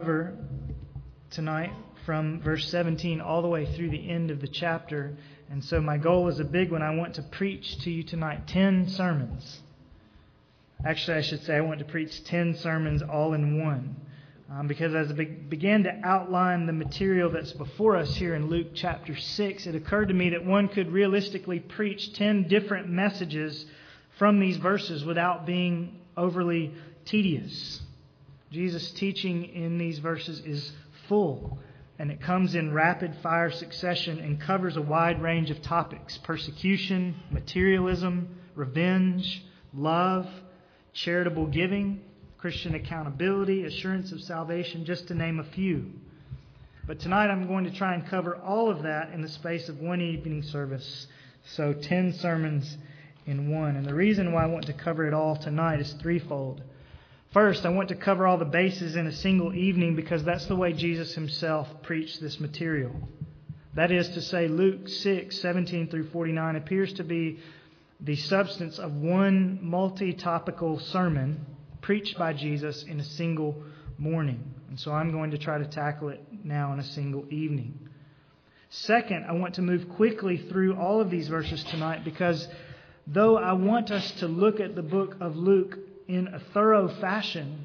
cover 0.00 0.34
tonight 1.28 1.70
from 2.06 2.40
verse 2.40 2.70
17 2.70 3.20
all 3.20 3.42
the 3.42 3.48
way 3.48 3.66
through 3.76 3.90
the 3.90 4.10
end 4.10 4.30
of 4.30 4.40
the 4.40 4.48
chapter. 4.48 5.14
And 5.50 5.62
so 5.62 5.78
my 5.78 5.98
goal 5.98 6.28
is 6.28 6.40
a 6.40 6.44
big 6.44 6.72
one. 6.72 6.80
I 6.80 6.94
want 6.94 7.16
to 7.16 7.22
preach 7.22 7.78
to 7.80 7.90
you 7.90 8.02
tonight 8.02 8.46
10 8.46 8.88
sermons. 8.88 9.60
Actually, 10.86 11.18
I 11.18 11.20
should 11.20 11.44
say 11.44 11.54
I 11.54 11.60
want 11.60 11.80
to 11.80 11.84
preach 11.84 12.24
10 12.24 12.56
sermons 12.56 13.02
all 13.02 13.34
in 13.34 13.62
one. 13.62 13.94
Um, 14.50 14.68
because 14.68 14.94
as 14.94 15.10
I 15.10 15.12
be- 15.12 15.24
began 15.26 15.82
to 15.82 16.00
outline 16.02 16.64
the 16.64 16.72
material 16.72 17.30
that's 17.30 17.52
before 17.52 17.96
us 17.96 18.16
here 18.16 18.34
in 18.34 18.48
Luke 18.48 18.68
chapter 18.72 19.14
6, 19.14 19.66
it 19.66 19.74
occurred 19.74 20.08
to 20.08 20.14
me 20.14 20.30
that 20.30 20.46
one 20.46 20.68
could 20.68 20.90
realistically 20.90 21.60
preach 21.60 22.14
10 22.14 22.48
different 22.48 22.88
messages 22.88 23.66
from 24.18 24.40
these 24.40 24.56
verses 24.56 25.04
without 25.04 25.44
being 25.44 26.00
overly 26.16 26.72
tedious. 27.04 27.82
Jesus' 28.50 28.90
teaching 28.92 29.44
in 29.44 29.78
these 29.78 29.98
verses 29.98 30.40
is 30.40 30.72
full, 31.08 31.58
and 31.98 32.10
it 32.10 32.20
comes 32.20 32.54
in 32.54 32.72
rapid 32.72 33.14
fire 33.22 33.50
succession 33.50 34.18
and 34.18 34.40
covers 34.40 34.76
a 34.76 34.82
wide 34.82 35.22
range 35.22 35.50
of 35.50 35.62
topics 35.62 36.18
persecution, 36.18 37.14
materialism, 37.30 38.28
revenge, 38.54 39.44
love, 39.72 40.28
charitable 40.92 41.46
giving, 41.46 42.00
Christian 42.38 42.74
accountability, 42.74 43.64
assurance 43.64 44.12
of 44.12 44.22
salvation, 44.22 44.84
just 44.84 45.08
to 45.08 45.14
name 45.14 45.38
a 45.38 45.44
few. 45.44 45.92
But 46.86 46.98
tonight 46.98 47.28
I'm 47.28 47.46
going 47.46 47.64
to 47.64 47.70
try 47.70 47.94
and 47.94 48.06
cover 48.06 48.34
all 48.34 48.70
of 48.70 48.82
that 48.82 49.12
in 49.12 49.20
the 49.20 49.28
space 49.28 49.68
of 49.68 49.78
one 49.78 50.00
evening 50.00 50.42
service. 50.42 51.06
So 51.54 51.72
10 51.72 52.14
sermons 52.14 52.76
in 53.26 53.50
one. 53.50 53.76
And 53.76 53.86
the 53.86 53.94
reason 53.94 54.32
why 54.32 54.44
I 54.44 54.46
want 54.46 54.66
to 54.66 54.72
cover 54.72 55.06
it 55.06 55.14
all 55.14 55.36
tonight 55.36 55.80
is 55.80 55.92
threefold. 55.94 56.62
First, 57.32 57.64
I 57.64 57.68
want 57.68 57.90
to 57.90 57.94
cover 57.94 58.26
all 58.26 58.38
the 58.38 58.44
bases 58.44 58.96
in 58.96 59.06
a 59.06 59.12
single 59.12 59.54
evening 59.54 59.94
because 59.94 60.24
that's 60.24 60.46
the 60.46 60.56
way 60.56 60.72
Jesus 60.72 61.14
himself 61.14 61.68
preached 61.82 62.20
this 62.20 62.40
material. 62.40 62.90
That 63.74 63.92
is 63.92 64.08
to 64.10 64.20
say, 64.20 64.48
Luke 64.48 64.88
6, 64.88 65.38
17 65.38 65.88
through 65.90 66.08
49 66.10 66.56
appears 66.56 66.92
to 66.94 67.04
be 67.04 67.38
the 68.00 68.16
substance 68.16 68.80
of 68.80 68.94
one 68.94 69.60
multi 69.62 70.12
topical 70.12 70.80
sermon 70.80 71.46
preached 71.80 72.18
by 72.18 72.32
Jesus 72.32 72.82
in 72.82 72.98
a 72.98 73.04
single 73.04 73.62
morning. 73.96 74.52
And 74.68 74.80
so 74.80 74.90
I'm 74.90 75.12
going 75.12 75.30
to 75.30 75.38
try 75.38 75.58
to 75.58 75.66
tackle 75.66 76.08
it 76.08 76.24
now 76.42 76.72
in 76.72 76.80
a 76.80 76.84
single 76.84 77.26
evening. 77.30 77.78
Second, 78.70 79.26
I 79.28 79.32
want 79.32 79.54
to 79.54 79.62
move 79.62 79.88
quickly 79.90 80.36
through 80.36 80.74
all 80.74 81.00
of 81.00 81.10
these 81.10 81.28
verses 81.28 81.62
tonight 81.62 82.04
because 82.04 82.48
though 83.06 83.36
I 83.36 83.52
want 83.52 83.92
us 83.92 84.10
to 84.18 84.26
look 84.26 84.58
at 84.58 84.74
the 84.74 84.82
book 84.82 85.16
of 85.20 85.36
Luke 85.36 85.78
in 86.10 86.26
a 86.26 86.40
thorough 86.52 86.88
fashion, 87.00 87.64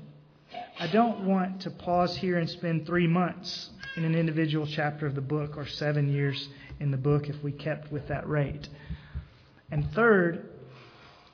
I 0.79 0.85
don't 0.85 1.25
want 1.25 1.61
to 1.61 1.71
pause 1.71 2.15
here 2.15 2.37
and 2.37 2.47
spend 2.47 2.85
three 2.85 3.07
months 3.07 3.71
in 3.97 4.05
an 4.05 4.13
individual 4.13 4.67
chapter 4.67 5.07
of 5.07 5.15
the 5.15 5.21
book 5.21 5.57
or 5.57 5.65
seven 5.65 6.13
years 6.13 6.47
in 6.79 6.91
the 6.91 6.97
book 6.97 7.27
if 7.27 7.43
we 7.43 7.51
kept 7.51 7.91
with 7.91 8.07
that 8.09 8.29
rate. 8.29 8.69
And 9.71 9.91
third, 9.93 10.47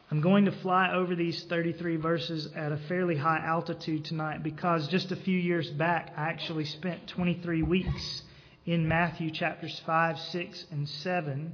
I'm 0.09 0.22
going 0.22 0.45
to 0.45 0.53
fly 0.53 0.94
over 0.94 1.14
these 1.14 1.44
33 1.44 1.98
verses 1.98 2.48
at 2.56 2.72
a 2.72 2.78
fairly 2.88 3.18
high 3.18 3.44
altitude 3.46 4.06
tonight 4.06 4.42
because 4.42 4.88
just 4.88 5.12
a 5.12 5.18
few 5.18 5.38
years 5.38 5.70
back 5.70 6.14
I 6.16 6.30
actually 6.30 6.66
spent 6.66 7.08
23 7.08 7.62
weeks 7.62 8.22
in 8.66 8.88
Matthew 8.88 9.31
chapters 9.31 9.81
5, 9.86 10.18
6, 10.18 10.66
and 10.72 10.88
7, 10.88 11.52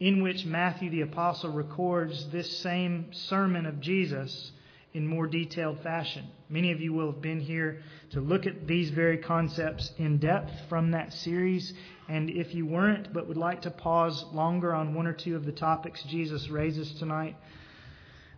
in 0.00 0.22
which 0.22 0.46
Matthew 0.46 0.88
the 0.88 1.02
Apostle 1.02 1.52
records 1.52 2.30
this 2.30 2.60
same 2.60 3.12
sermon 3.12 3.66
of 3.66 3.78
Jesus 3.80 4.52
in 4.96 5.06
more 5.06 5.26
detailed 5.26 5.78
fashion. 5.82 6.26
Many 6.48 6.72
of 6.72 6.80
you 6.80 6.94
will 6.94 7.12
have 7.12 7.20
been 7.20 7.40
here 7.40 7.82
to 8.12 8.20
look 8.20 8.46
at 8.46 8.66
these 8.66 8.88
very 8.88 9.18
concepts 9.18 9.92
in 9.98 10.16
depth 10.16 10.50
from 10.70 10.92
that 10.92 11.12
series. 11.12 11.74
And 12.08 12.30
if 12.30 12.54
you 12.54 12.64
weren't, 12.64 13.12
but 13.12 13.28
would 13.28 13.36
like 13.36 13.62
to 13.62 13.70
pause 13.70 14.24
longer 14.32 14.74
on 14.74 14.94
one 14.94 15.06
or 15.06 15.12
two 15.12 15.36
of 15.36 15.44
the 15.44 15.52
topics 15.52 16.02
Jesus 16.04 16.48
raises 16.48 16.90
tonight, 16.94 17.36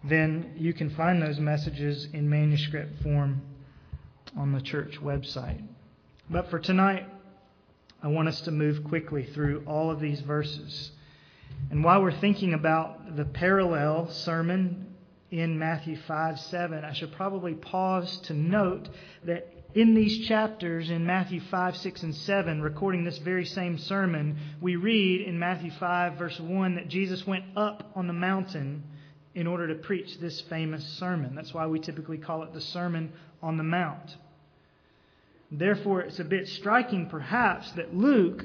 then 0.03 0.55
you 0.57 0.73
can 0.73 0.91
find 0.91 1.23
those 1.23 1.39
messages 1.39 2.09
in 2.13 2.29
manuscript 2.29 3.03
form 3.05 3.41
on 4.37 4.53
the 4.53 4.61
church 4.61 4.99
website. 5.01 5.63
But 6.29 6.51
for 6.51 6.59
tonight, 6.59 7.07
I 8.03 8.09
want 8.09 8.27
us 8.27 8.41
to 8.43 8.51
move 8.51 8.83
quickly 8.83 9.25
through 9.27 9.63
all 9.65 9.93
of 9.93 10.01
these 10.01 10.21
verses. 10.23 10.91
And 11.71 11.85
while 11.85 12.03
we're 12.03 12.21
thinking 12.21 12.53
about 12.53 13.17
the 13.17 13.25
parallel 13.25 14.11
sermon 14.11 14.88
in 15.31 15.59
Matthew 15.59 15.97
5 15.97 16.41
7, 16.41 16.85
I 16.85 16.93
should 16.93 17.13
probably 17.13 17.55
pause 17.55 18.19
to 18.25 18.35
note 18.35 18.89
that 19.25 19.53
in 19.75 19.95
these 19.95 20.27
chapters, 20.27 20.89
in 20.89 21.05
Matthew 21.05 21.41
5, 21.41 21.77
6, 21.77 22.03
and 22.03 22.15
7, 22.15 22.63
recording 22.63 23.05
this 23.05 23.19
very 23.19 23.45
same 23.45 23.77
sermon, 23.77 24.39
we 24.61 24.77
read 24.77 25.21
in 25.21 25.39
Matthew 25.39 25.71
5, 25.73 26.15
verse 26.15 26.41
1, 26.41 26.77
that 26.77 26.89
Jesus 26.89 27.27
went 27.27 27.45
up 27.57 27.91
on 27.95 28.07
the 28.07 28.15
mountain 28.15 28.83
in 29.35 29.47
order 29.47 29.69
to 29.69 29.75
preach 29.75 30.19
this 30.19 30.41
famous 30.43 30.85
sermon. 30.99 31.35
That's 31.35 31.53
why 31.53 31.67
we 31.67 31.79
typically 31.79 32.19
call 32.19 32.43
it 32.45 32.55
the 32.55 32.61
Sermon 32.63 33.13
on 33.43 33.59
the 33.59 33.63
Mount. 33.63 34.17
Therefore, 35.51 36.01
it's 36.01 36.19
a 36.19 36.25
bit 36.25 36.49
striking, 36.49 37.07
perhaps, 37.07 37.71
that 37.73 37.95
Luke 37.95 38.45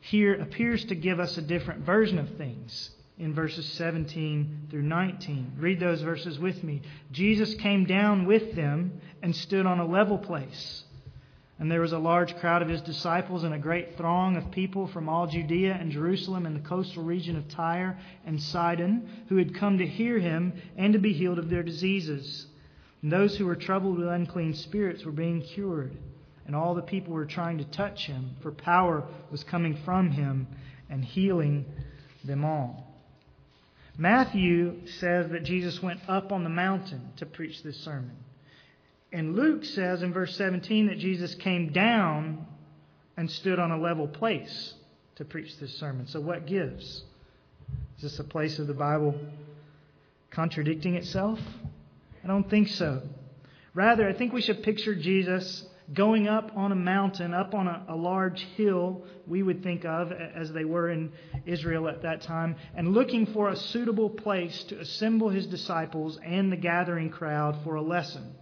here 0.00 0.34
appears 0.34 0.84
to 0.86 0.94
give 0.96 1.20
us 1.20 1.38
a 1.38 1.42
different 1.42 1.84
version 1.84 2.18
of 2.18 2.36
things 2.36 2.90
in 3.18 3.34
verses 3.34 3.66
17 3.72 4.68
through 4.70 4.82
19. 4.82 5.54
Read 5.58 5.80
those 5.80 6.02
verses 6.02 6.38
with 6.38 6.62
me. 6.62 6.82
Jesus 7.10 7.54
came 7.54 7.84
down 7.84 8.26
with 8.26 8.54
them 8.54 9.00
and 9.22 9.34
stood 9.34 9.66
on 9.66 9.80
a 9.80 9.86
level 9.86 10.18
place. 10.18 10.84
And 11.58 11.68
there 11.68 11.80
was 11.80 11.92
a 11.92 11.98
large 11.98 12.36
crowd 12.36 12.62
of 12.62 12.68
his 12.68 12.80
disciples 12.82 13.42
and 13.42 13.52
a 13.52 13.58
great 13.58 13.96
throng 13.96 14.36
of 14.36 14.52
people 14.52 14.86
from 14.86 15.08
all 15.08 15.26
Judea 15.26 15.76
and 15.80 15.90
Jerusalem 15.90 16.46
and 16.46 16.54
the 16.54 16.68
coastal 16.68 17.02
region 17.02 17.36
of 17.36 17.48
Tyre 17.48 17.98
and 18.24 18.40
Sidon 18.40 19.08
who 19.28 19.36
had 19.36 19.56
come 19.56 19.78
to 19.78 19.86
hear 19.86 20.20
him 20.20 20.52
and 20.76 20.92
to 20.92 21.00
be 21.00 21.12
healed 21.12 21.40
of 21.40 21.50
their 21.50 21.64
diseases. 21.64 22.46
And 23.02 23.10
those 23.10 23.36
who 23.36 23.46
were 23.46 23.56
troubled 23.56 23.98
with 23.98 24.06
unclean 24.06 24.54
spirits 24.54 25.04
were 25.04 25.10
being 25.10 25.42
cured. 25.42 25.96
And 26.46 26.54
all 26.54 26.76
the 26.76 26.82
people 26.82 27.12
were 27.12 27.26
trying 27.26 27.58
to 27.58 27.64
touch 27.64 28.06
him, 28.06 28.36
for 28.40 28.52
power 28.52 29.04
was 29.30 29.42
coming 29.42 29.76
from 29.84 30.12
him 30.12 30.46
and 30.88 31.04
healing 31.04 31.66
them 32.24 32.44
all. 32.44 32.87
Matthew 34.00 34.86
says 34.86 35.28
that 35.32 35.42
Jesus 35.42 35.82
went 35.82 36.00
up 36.08 36.30
on 36.30 36.44
the 36.44 36.50
mountain 36.50 37.10
to 37.16 37.26
preach 37.26 37.64
this 37.64 37.76
sermon. 37.78 38.16
And 39.12 39.34
Luke 39.34 39.64
says 39.64 40.02
in 40.02 40.12
verse 40.12 40.36
17 40.36 40.86
that 40.86 40.98
Jesus 40.98 41.34
came 41.34 41.72
down 41.72 42.46
and 43.16 43.28
stood 43.28 43.58
on 43.58 43.72
a 43.72 43.78
level 43.78 44.06
place 44.06 44.74
to 45.16 45.24
preach 45.24 45.58
this 45.58 45.74
sermon. 45.78 46.06
So, 46.06 46.20
what 46.20 46.46
gives? 46.46 47.02
Is 47.96 48.02
this 48.02 48.18
a 48.20 48.24
place 48.24 48.60
of 48.60 48.68
the 48.68 48.74
Bible 48.74 49.18
contradicting 50.30 50.94
itself? 50.94 51.40
I 52.22 52.28
don't 52.28 52.48
think 52.48 52.68
so. 52.68 53.02
Rather, 53.74 54.08
I 54.08 54.12
think 54.12 54.32
we 54.32 54.42
should 54.42 54.62
picture 54.62 54.94
Jesus 54.94 55.64
going 55.92 56.28
up 56.28 56.52
on 56.54 56.70
a 56.72 56.76
mountain, 56.76 57.32
up 57.32 57.54
on 57.54 57.66
a, 57.66 57.84
a, 57.88 57.96
large 57.96 58.42
hill, 58.56 59.04
we 59.26 59.42
would 59.42 59.62
think 59.62 59.84
of 59.84 60.12
as 60.12 60.52
they 60.52 60.64
were 60.64 60.90
in 60.90 61.12
Israel 61.46 61.88
at 61.88 62.02
that 62.02 62.20
time, 62.22 62.56
and 62.74 62.92
looking 62.92 63.26
for 63.26 63.48
a 63.48 63.56
suitable 63.56 64.10
place 64.10 64.64
to 64.64 64.78
assemble 64.78 65.30
his 65.30 65.46
disciples 65.46 66.18
and 66.24 66.52
the 66.52 66.56
gathering 66.56 67.08
crowd 67.08 67.58
for 67.64 67.76
a 67.76 67.82
lesson. 67.82 68.34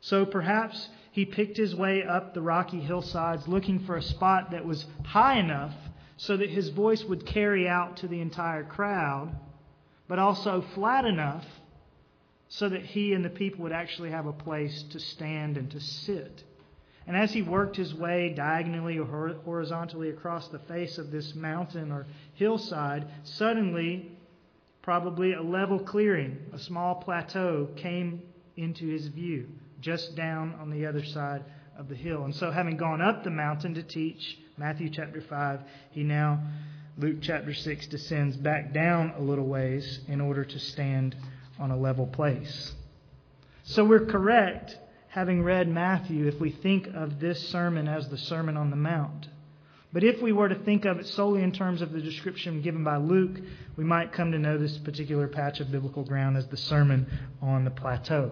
So 0.00 0.24
perhaps 0.24 0.88
he 1.10 1.24
picked 1.24 1.56
his 1.56 1.74
way 1.74 2.04
up 2.04 2.34
the 2.34 2.40
rocky 2.40 2.80
hillsides 2.80 3.48
looking 3.48 3.80
for 3.80 3.96
a 3.96 4.02
spot 4.02 4.52
that 4.52 4.64
was 4.64 4.86
high 5.04 5.38
enough 5.38 5.74
so 6.16 6.36
that 6.36 6.50
his 6.50 6.68
voice 6.68 7.02
would 7.04 7.26
carry 7.26 7.68
out 7.68 7.96
to 7.98 8.08
the 8.08 8.20
entire 8.20 8.62
crowd, 8.62 9.34
but 10.06 10.18
also 10.20 10.64
flat 10.74 11.04
enough 11.04 11.44
so 12.48 12.68
that 12.68 12.82
he 12.82 13.12
and 13.12 13.24
the 13.24 13.30
people 13.30 13.62
would 13.62 13.72
actually 13.72 14.10
have 14.10 14.26
a 14.26 14.32
place 14.32 14.84
to 14.90 15.00
stand 15.00 15.56
and 15.56 15.70
to 15.70 15.80
sit. 15.80 16.44
And 17.06 17.16
as 17.16 17.32
he 17.32 17.42
worked 17.42 17.76
his 17.76 17.94
way 17.94 18.32
diagonally 18.34 18.98
or 18.98 19.34
horizontally 19.44 20.10
across 20.10 20.48
the 20.48 20.58
face 20.60 20.98
of 20.98 21.10
this 21.10 21.34
mountain 21.34 21.90
or 21.90 22.06
hillside, 22.34 23.06
suddenly, 23.24 24.12
probably 24.82 25.32
a 25.32 25.42
level 25.42 25.78
clearing, 25.78 26.38
a 26.52 26.58
small 26.58 26.96
plateau, 26.96 27.68
came 27.76 28.22
into 28.56 28.86
his 28.86 29.08
view, 29.08 29.48
just 29.80 30.14
down 30.14 30.54
on 30.60 30.70
the 30.70 30.86
other 30.86 31.04
side 31.04 31.44
of 31.78 31.88
the 31.88 31.94
hill. 31.94 32.24
And 32.24 32.34
so, 32.34 32.50
having 32.50 32.76
gone 32.76 33.00
up 33.00 33.24
the 33.24 33.30
mountain 33.30 33.74
to 33.74 33.82
teach, 33.82 34.38
Matthew 34.56 34.90
chapter 34.90 35.22
5, 35.22 35.60
he 35.90 36.02
now, 36.02 36.40
Luke 36.98 37.18
chapter 37.22 37.54
6, 37.54 37.86
descends 37.86 38.36
back 38.36 38.74
down 38.74 39.14
a 39.16 39.20
little 39.20 39.46
ways 39.46 40.00
in 40.06 40.20
order 40.20 40.44
to 40.44 40.58
stand 40.58 41.16
on 41.58 41.70
a 41.70 41.76
level 41.76 42.06
place. 42.06 42.74
So, 43.64 43.84
we're 43.84 44.06
correct 44.06 44.76
having 45.10 45.42
read 45.42 45.68
Matthew 45.68 46.28
if 46.28 46.38
we 46.38 46.50
think 46.50 46.86
of 46.94 47.18
this 47.18 47.48
sermon 47.48 47.88
as 47.88 48.08
the 48.08 48.16
Sermon 48.16 48.56
on 48.56 48.70
the 48.70 48.76
Mount. 48.76 49.28
But 49.92 50.04
if 50.04 50.22
we 50.22 50.30
were 50.30 50.48
to 50.48 50.54
think 50.54 50.84
of 50.84 51.00
it 51.00 51.08
solely 51.08 51.42
in 51.42 51.50
terms 51.50 51.82
of 51.82 51.90
the 51.90 52.00
description 52.00 52.62
given 52.62 52.84
by 52.84 52.96
Luke, 52.96 53.36
we 53.76 53.82
might 53.82 54.12
come 54.12 54.30
to 54.30 54.38
know 54.38 54.56
this 54.56 54.78
particular 54.78 55.26
patch 55.26 55.58
of 55.58 55.72
biblical 55.72 56.04
ground 56.04 56.36
as 56.36 56.46
the 56.46 56.56
Sermon 56.56 57.08
on 57.42 57.64
the 57.64 57.72
Plateau. 57.72 58.30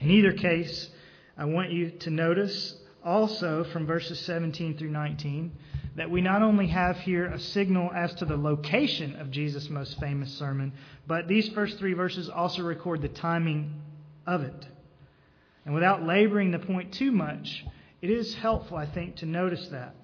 In 0.00 0.10
either 0.10 0.32
case, 0.32 0.88
I 1.36 1.44
want 1.44 1.70
you 1.70 1.90
to 1.90 2.10
notice 2.10 2.74
also 3.04 3.64
from 3.64 3.86
verses 3.86 4.18
17 4.20 4.78
through 4.78 4.90
19 4.90 5.52
that 5.96 6.10
we 6.10 6.22
not 6.22 6.40
only 6.40 6.68
have 6.68 6.96
here 7.00 7.26
a 7.26 7.38
signal 7.38 7.90
as 7.94 8.14
to 8.14 8.24
the 8.24 8.38
location 8.38 9.16
of 9.16 9.30
Jesus' 9.30 9.68
most 9.68 10.00
famous 10.00 10.32
sermon, 10.32 10.72
but 11.06 11.28
these 11.28 11.50
first 11.50 11.76
three 11.78 11.92
verses 11.92 12.30
also 12.30 12.62
record 12.62 13.02
the 13.02 13.08
timing 13.08 13.82
of 14.26 14.40
it. 14.40 14.66
And 15.64 15.74
without 15.74 16.04
laboring 16.04 16.50
the 16.50 16.58
point 16.58 16.92
too 16.92 17.12
much, 17.12 17.64
it 18.00 18.10
is 18.10 18.34
helpful, 18.34 18.76
I 18.76 18.86
think, 18.86 19.16
to 19.16 19.26
notice 19.26 19.68
that. 19.68 19.94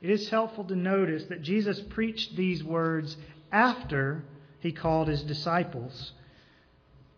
It 0.00 0.10
is 0.10 0.28
helpful 0.28 0.64
to 0.64 0.76
notice 0.76 1.24
that 1.24 1.42
Jesus 1.42 1.80
preached 1.80 2.36
these 2.36 2.62
words 2.62 3.16
after 3.50 4.24
he 4.60 4.72
called 4.72 5.08
his 5.08 5.22
disciples, 5.22 6.12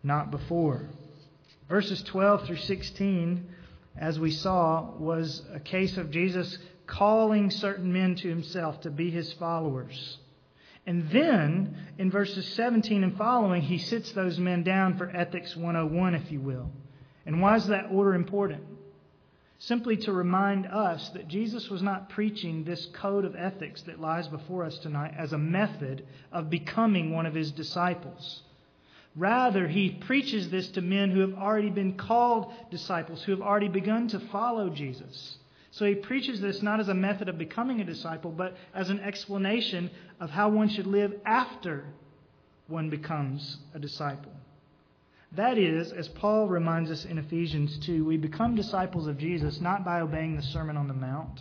not 0.03 0.31
before. 0.31 0.89
Verses 1.69 2.03
12 2.05 2.47
through 2.47 2.57
16, 2.57 3.49
as 3.97 4.19
we 4.19 4.31
saw, 4.31 4.93
was 4.99 5.43
a 5.53 5.61
case 5.61 5.97
of 5.97 6.11
Jesus 6.11 6.59
calling 6.87 7.51
certain 7.51 7.93
men 7.93 8.15
to 8.17 8.29
himself 8.29 8.81
to 8.83 8.91
be 8.91 9.11
his 9.11 9.33
followers. 9.35 10.19
And 10.87 11.11
then, 11.11 11.77
in 11.99 12.11
verses 12.11 12.47
17 12.55 13.05
and 13.05 13.17
following, 13.17 13.63
he 13.63 13.79
sits 13.79 14.13
those 14.13 14.39
men 14.39 14.63
down 14.63 14.97
for 14.97 15.15
Ethics 15.15 15.55
101, 15.55 16.15
if 16.15 16.33
you 16.33 16.41
will. 16.41 16.71
And 17.27 17.41
why 17.41 17.57
is 17.57 17.67
that 17.67 17.89
order 17.91 18.15
important? 18.15 18.65
Simply 19.59 19.99
to 19.99 20.13
remind 20.13 20.67
us 20.67 21.11
that 21.11 21.29
Jesus 21.29 21.69
was 21.69 21.83
not 21.83 22.09
preaching 22.09 22.65
this 22.65 22.87
code 22.95 23.27
of 23.27 23.37
ethics 23.37 23.83
that 23.83 24.01
lies 24.01 24.27
before 24.27 24.65
us 24.65 24.79
tonight 24.79 25.13
as 25.19 25.33
a 25.35 25.39
method 25.39 26.07
of 26.33 26.49
becoming 26.49 27.13
one 27.13 27.27
of 27.27 27.35
his 27.35 27.53
disciples. 27.53 28.43
Rather, 29.17 29.69
he 29.69 29.91
preaches 29.91 30.49
this 30.49 30.69
to 30.71 30.81
men 30.81 31.11
who 31.11 31.21
have 31.21 31.35
already 31.35 31.69
been 31.69 31.95
called 31.95 32.53
disciples, 32.71 33.23
who 33.23 33.33
have 33.33 33.43
already 33.43 33.69
begun 33.69 34.09
to 34.09 34.21
follow 34.21 34.71
Jesus. 34.71 35.37
So 35.73 35.85
he 35.85 35.95
preaches 35.95 36.41
this 36.41 36.63
not 36.63 36.81
as 36.81 36.89
a 36.89 36.95
method 36.95 37.29
of 37.29 37.37
becoming 37.37 37.81
a 37.81 37.85
disciple, 37.85 38.31
but 38.31 38.57
as 38.75 38.89
an 38.89 39.01
explanation 39.01 39.91
of 40.21 40.31
how 40.31 40.49
one 40.49 40.69
should 40.69 40.87
live 40.87 41.15
after 41.25 41.85
one 42.67 42.89
becomes 42.89 43.59
a 43.75 43.79
disciple. 43.79 44.33
That 45.33 45.59
is, 45.59 45.93
as 45.93 46.09
Paul 46.09 46.49
reminds 46.49 46.91
us 46.91 47.05
in 47.05 47.19
Ephesians 47.19 47.79
2, 47.87 48.05
we 48.05 48.17
become 48.17 48.57
disciples 48.57 49.07
of 49.07 49.17
Jesus 49.17 49.61
not 49.61 49.85
by 49.85 50.01
obeying 50.01 50.37
the 50.37 50.43
Sermon 50.43 50.77
on 50.77 50.89
the 50.89 50.95
Mount, 50.95 51.41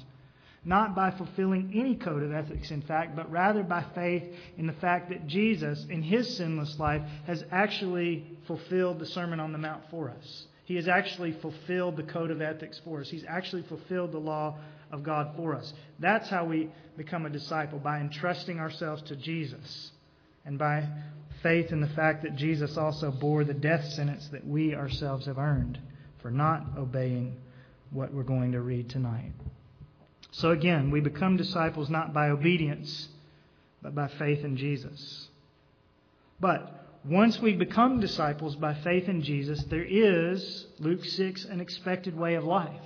not 0.64 0.96
by 0.96 1.10
fulfilling 1.10 1.72
any 1.74 1.96
code 1.96 2.22
of 2.22 2.32
ethics, 2.32 2.70
in 2.70 2.82
fact, 2.84 3.16
but 3.16 3.32
rather 3.32 3.64
by 3.64 3.84
faith 3.96 4.24
in 4.58 4.68
the 4.68 4.74
fact 4.74 5.10
that 5.10 5.26
Jesus, 5.26 5.86
in 5.90 6.04
his 6.04 6.38
sinless 6.38 6.78
life, 6.78 7.02
has 7.26 7.44
actually 7.52 8.38
fulfilled 8.46 9.00
the 9.00 9.08
Sermon 9.08 9.40
on 9.40 9.54
the 9.54 9.58
Mount 9.58 9.84
for 9.90 10.12
us. 10.12 10.46
He 10.66 10.76
has 10.76 10.88
actually 10.88 11.32
fulfilled 11.32 11.98
the 11.98 12.04
code 12.04 12.30
of 12.30 12.44
ethics 12.44 12.80
for 12.84 13.00
us. 13.02 13.10
He's 13.10 13.26
actually 13.28 13.64
fulfilled 13.64 14.12
the 14.12 14.20
law 14.20 14.60
of 14.92 15.02
God 15.02 15.36
for 15.36 15.56
us. 15.56 15.74
That's 15.98 16.30
how 16.30 16.46
we 16.46 16.70
become 16.96 17.26
a 17.26 17.30
disciple, 17.32 17.80
by 17.80 18.00
entrusting 18.00 18.60
ourselves 18.60 19.02
to 19.04 19.16
Jesus 19.16 19.92
and 20.46 20.60
by 20.60 20.88
faith 21.42 21.72
in 21.72 21.82
the 21.82 21.88
fact 21.88 22.24
that 22.24 22.36
Jesus 22.36 22.78
also 22.78 23.12
bore 23.12 23.44
the 23.44 23.54
death 23.54 23.86
sentence 23.94 24.28
that 24.30 24.46
we 24.46 24.76
ourselves 24.76 25.26
have 25.26 25.38
earned 25.38 25.80
for 26.22 26.32
not 26.32 26.78
obeying 26.78 27.38
what 27.92 28.14
we're 28.14 28.24
going 28.24 28.52
to 28.52 28.62
read 28.62 28.90
tonight. 28.90 29.32
So 30.32 30.52
again, 30.52 30.92
we 30.92 31.00
become 31.00 31.38
disciples 31.38 31.90
not 31.90 32.14
by 32.14 32.30
obedience, 32.30 33.10
but 33.82 33.96
by 33.96 34.08
faith 34.08 34.44
in 34.44 34.58
Jesus. 34.58 35.30
But 36.40 36.80
once 37.06 37.40
we 37.40 37.54
become 37.54 38.00
disciples 38.00 38.56
by 38.56 38.74
faith 38.74 39.08
in 39.08 39.22
Jesus, 39.22 39.64
there 39.64 39.86
is, 39.86 40.68
Luke 40.80 41.04
6, 41.04 41.46
an 41.46 41.62
expected 41.62 42.18
way 42.18 42.36
of 42.36 42.44
life. 42.44 42.82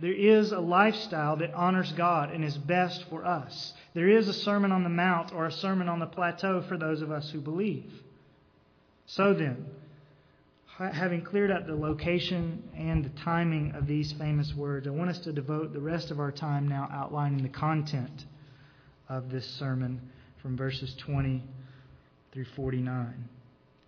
There 0.00 0.12
is 0.12 0.52
a 0.52 0.60
lifestyle 0.60 1.36
that 1.36 1.52
honors 1.52 1.92
God 1.92 2.32
and 2.32 2.42
is 2.42 2.56
best 2.56 3.04
for 3.10 3.24
us. 3.24 3.74
There 3.92 4.08
is 4.08 4.28
a 4.28 4.32
Sermon 4.32 4.72
on 4.72 4.82
the 4.82 4.88
Mount 4.88 5.32
or 5.32 5.46
a 5.46 5.52
Sermon 5.52 5.88
on 5.88 5.98
the 5.98 6.06
Plateau 6.06 6.62
for 6.62 6.78
those 6.78 7.02
of 7.02 7.10
us 7.10 7.28
who 7.30 7.40
believe. 7.40 7.92
So 9.04 9.34
then, 9.34 9.66
having 10.78 11.20
cleared 11.20 11.50
up 11.50 11.66
the 11.66 11.74
location 11.74 12.62
and 12.74 13.04
the 13.04 13.10
timing 13.20 13.72
of 13.72 13.86
these 13.86 14.12
famous 14.12 14.54
words, 14.54 14.86
I 14.86 14.90
want 14.90 15.10
us 15.10 15.18
to 15.20 15.32
devote 15.32 15.74
the 15.74 15.80
rest 15.80 16.10
of 16.10 16.18
our 16.18 16.32
time 16.32 16.66
now 16.66 16.88
outlining 16.90 17.42
the 17.42 17.50
content 17.50 18.24
of 19.10 19.30
this 19.30 19.44
sermon 19.44 20.00
from 20.40 20.56
verses 20.56 20.94
20 20.94 21.42
through 22.32 22.46
49. 22.56 23.28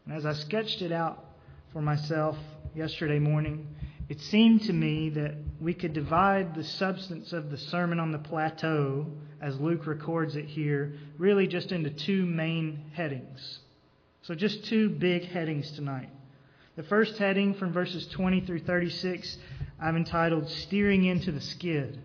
And 0.05 0.15
as 0.15 0.27
I 0.27 0.35
sketched 0.35 0.83
it 0.83 0.93
out 0.93 1.25
for 1.73 1.81
myself 1.81 2.37
yesterday 2.75 3.19
morning, 3.19 3.67
it 4.09 4.21
seemed 4.21 4.63
to 4.65 4.73
me 4.73 5.11
that 5.11 5.35
we 5.61 5.75
could 5.75 5.93
divide 5.93 6.55
the 6.55 6.65
substance 6.65 7.33
of 7.33 7.51
the 7.51 7.59
Sermon 7.59 8.01
on 8.01 8.13
the 8.13 8.19
Plateau, 8.19 9.07
as 9.41 9.59
Luke 9.59 9.87
records 9.87 10.37
it 10.37 10.47
here, 10.47 10.95
really 11.19 11.47
just 11.47 11.73
into 11.73 11.91
two 11.91 12.27
main 12.27 12.91
headings. 12.93 13.61
So, 14.23 14.35
just 14.35 14.65
two 14.65 14.89
big 14.89 15.25
headings 15.25 15.71
tonight. 15.73 16.11
The 16.77 16.83
first 16.85 17.19
heading 17.19 17.55
from 17.55 17.73
verses 17.73 18.07
20 18.09 18.43
through 18.43 18.61
36, 18.61 19.37
I've 19.81 19.97
entitled 19.97 20.49
Steering 20.49 21.05
into 21.05 21.33
the 21.33 21.41
Skid. 21.41 22.01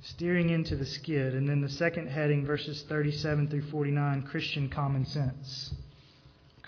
Steering 0.00 0.50
into 0.50 0.76
the 0.76 0.86
Skid. 0.86 1.34
And 1.34 1.48
then 1.48 1.60
the 1.60 1.68
second 1.68 2.08
heading, 2.08 2.46
verses 2.46 2.82
37 2.88 3.48
through 3.48 3.62
49, 3.62 4.22
Christian 4.22 4.68
Common 4.68 5.04
Sense. 5.04 5.74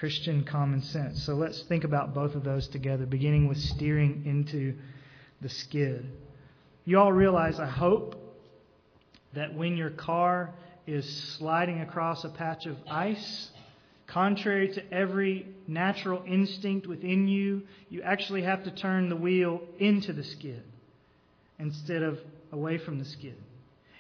Christian 0.05 0.45
common 0.45 0.83
sense. 0.83 1.25
So 1.25 1.33
let's 1.33 1.63
think 1.63 1.83
about 1.83 2.13
both 2.13 2.35
of 2.35 2.45
those 2.45 2.69
together, 2.69 3.07
beginning 3.07 3.49
with 3.49 3.57
steering 3.57 4.25
into 4.27 4.75
the 5.41 5.49
skid. 5.49 6.05
You 6.85 6.99
all 6.99 7.11
realize, 7.11 7.59
I 7.59 7.65
hope, 7.65 8.15
that 9.33 9.55
when 9.55 9.79
your 9.79 9.89
car 9.89 10.53
is 10.87 11.11
sliding 11.39 11.81
across 11.81 12.23
a 12.23 12.29
patch 12.29 12.67
of 12.67 12.77
ice, 12.87 13.49
contrary 14.07 14.75
to 14.75 14.93
every 14.93 15.49
natural 15.67 16.23
instinct 16.27 16.87
within 16.87 17.27
you, 17.27 17.63
you 17.89 18.03
actually 18.03 18.43
have 18.43 18.65
to 18.65 18.71
turn 18.73 19.09
the 19.09 19.17
wheel 19.17 19.63
into 19.79 20.13
the 20.13 20.25
skid 20.25 20.63
instead 21.59 22.03
of 22.03 22.19
away 22.53 22.77
from 22.77 22.99
the 22.99 23.07
skid. 23.07 23.39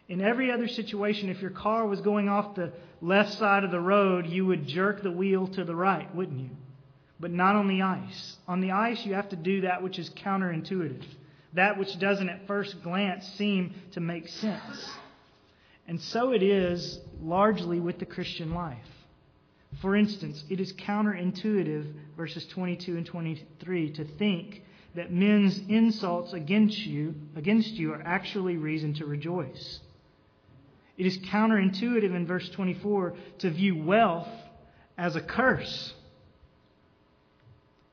In 0.07 0.21
every 0.21 0.53
other 0.53 0.69
situation, 0.69 1.31
if 1.31 1.41
your 1.41 1.50
car 1.50 1.87
was 1.87 2.03
going 2.03 2.29
off 2.29 2.57
the 2.57 2.75
left 3.05 3.35
side 3.35 3.65
of 3.65 3.71
the 3.71 3.81
road, 3.81 4.27
you 4.27 4.47
would 4.47 4.67
jerk 4.67 5.03
the 5.03 5.11
wheel 5.11 5.47
to 5.49 5.65
the 5.65 5.77
right, 5.77 6.12
wouldn't 6.15 6.41
you? 6.41 6.51
But 7.21 7.31
not 7.31 7.55
on 7.55 7.69
the 7.69 7.83
ice. 7.83 8.37
On 8.49 8.61
the 8.61 8.73
ice, 8.73 9.05
you 9.05 9.15
have 9.15 9.29
to 9.29 9.37
do 9.37 9.61
that 9.62 9.83
which 9.83 9.99
is 9.99 10.11
counterintuitive, 10.11 11.05
that 11.53 11.79
which 11.79 11.99
doesn't 11.99 12.29
at 12.29 12.47
first 12.47 12.83
glance 12.83 13.27
seem 13.37 13.75
to 13.93 14.01
make 14.01 14.28
sense. 14.28 14.90
And 15.87 16.00
so 16.00 16.33
it 16.33 16.43
is 16.43 16.99
largely 17.23 17.78
with 17.78 17.99
the 17.99 18.07
Christian 18.07 18.55
life. 18.55 18.78
For 19.83 19.95
instance, 19.97 20.43
it 20.49 20.61
is 20.61 20.73
counterintuitive, 20.73 21.93
verses 22.17 22.47
22 22.47 22.97
and 22.97 23.07
23, 23.07 23.93
to 23.93 24.05
think 24.05 24.62
that 24.95 25.12
men's 25.12 25.59
insults 25.69 26.33
against 26.33 26.78
you, 26.78 27.14
against 27.37 27.73
you 27.73 27.93
are 27.93 28.02
actually 28.05 28.57
reason 28.57 28.95
to 28.95 29.07
rejoice. 29.07 29.81
It 30.97 31.07
is 31.07 31.19
counterintuitive 31.19 32.15
in 32.15 32.27
verse 32.27 32.49
24 32.51 33.15
to 33.39 33.51
view 33.51 33.83
wealth 33.83 34.29
as 34.97 35.17
a 35.17 35.21
curse. 35.21 35.95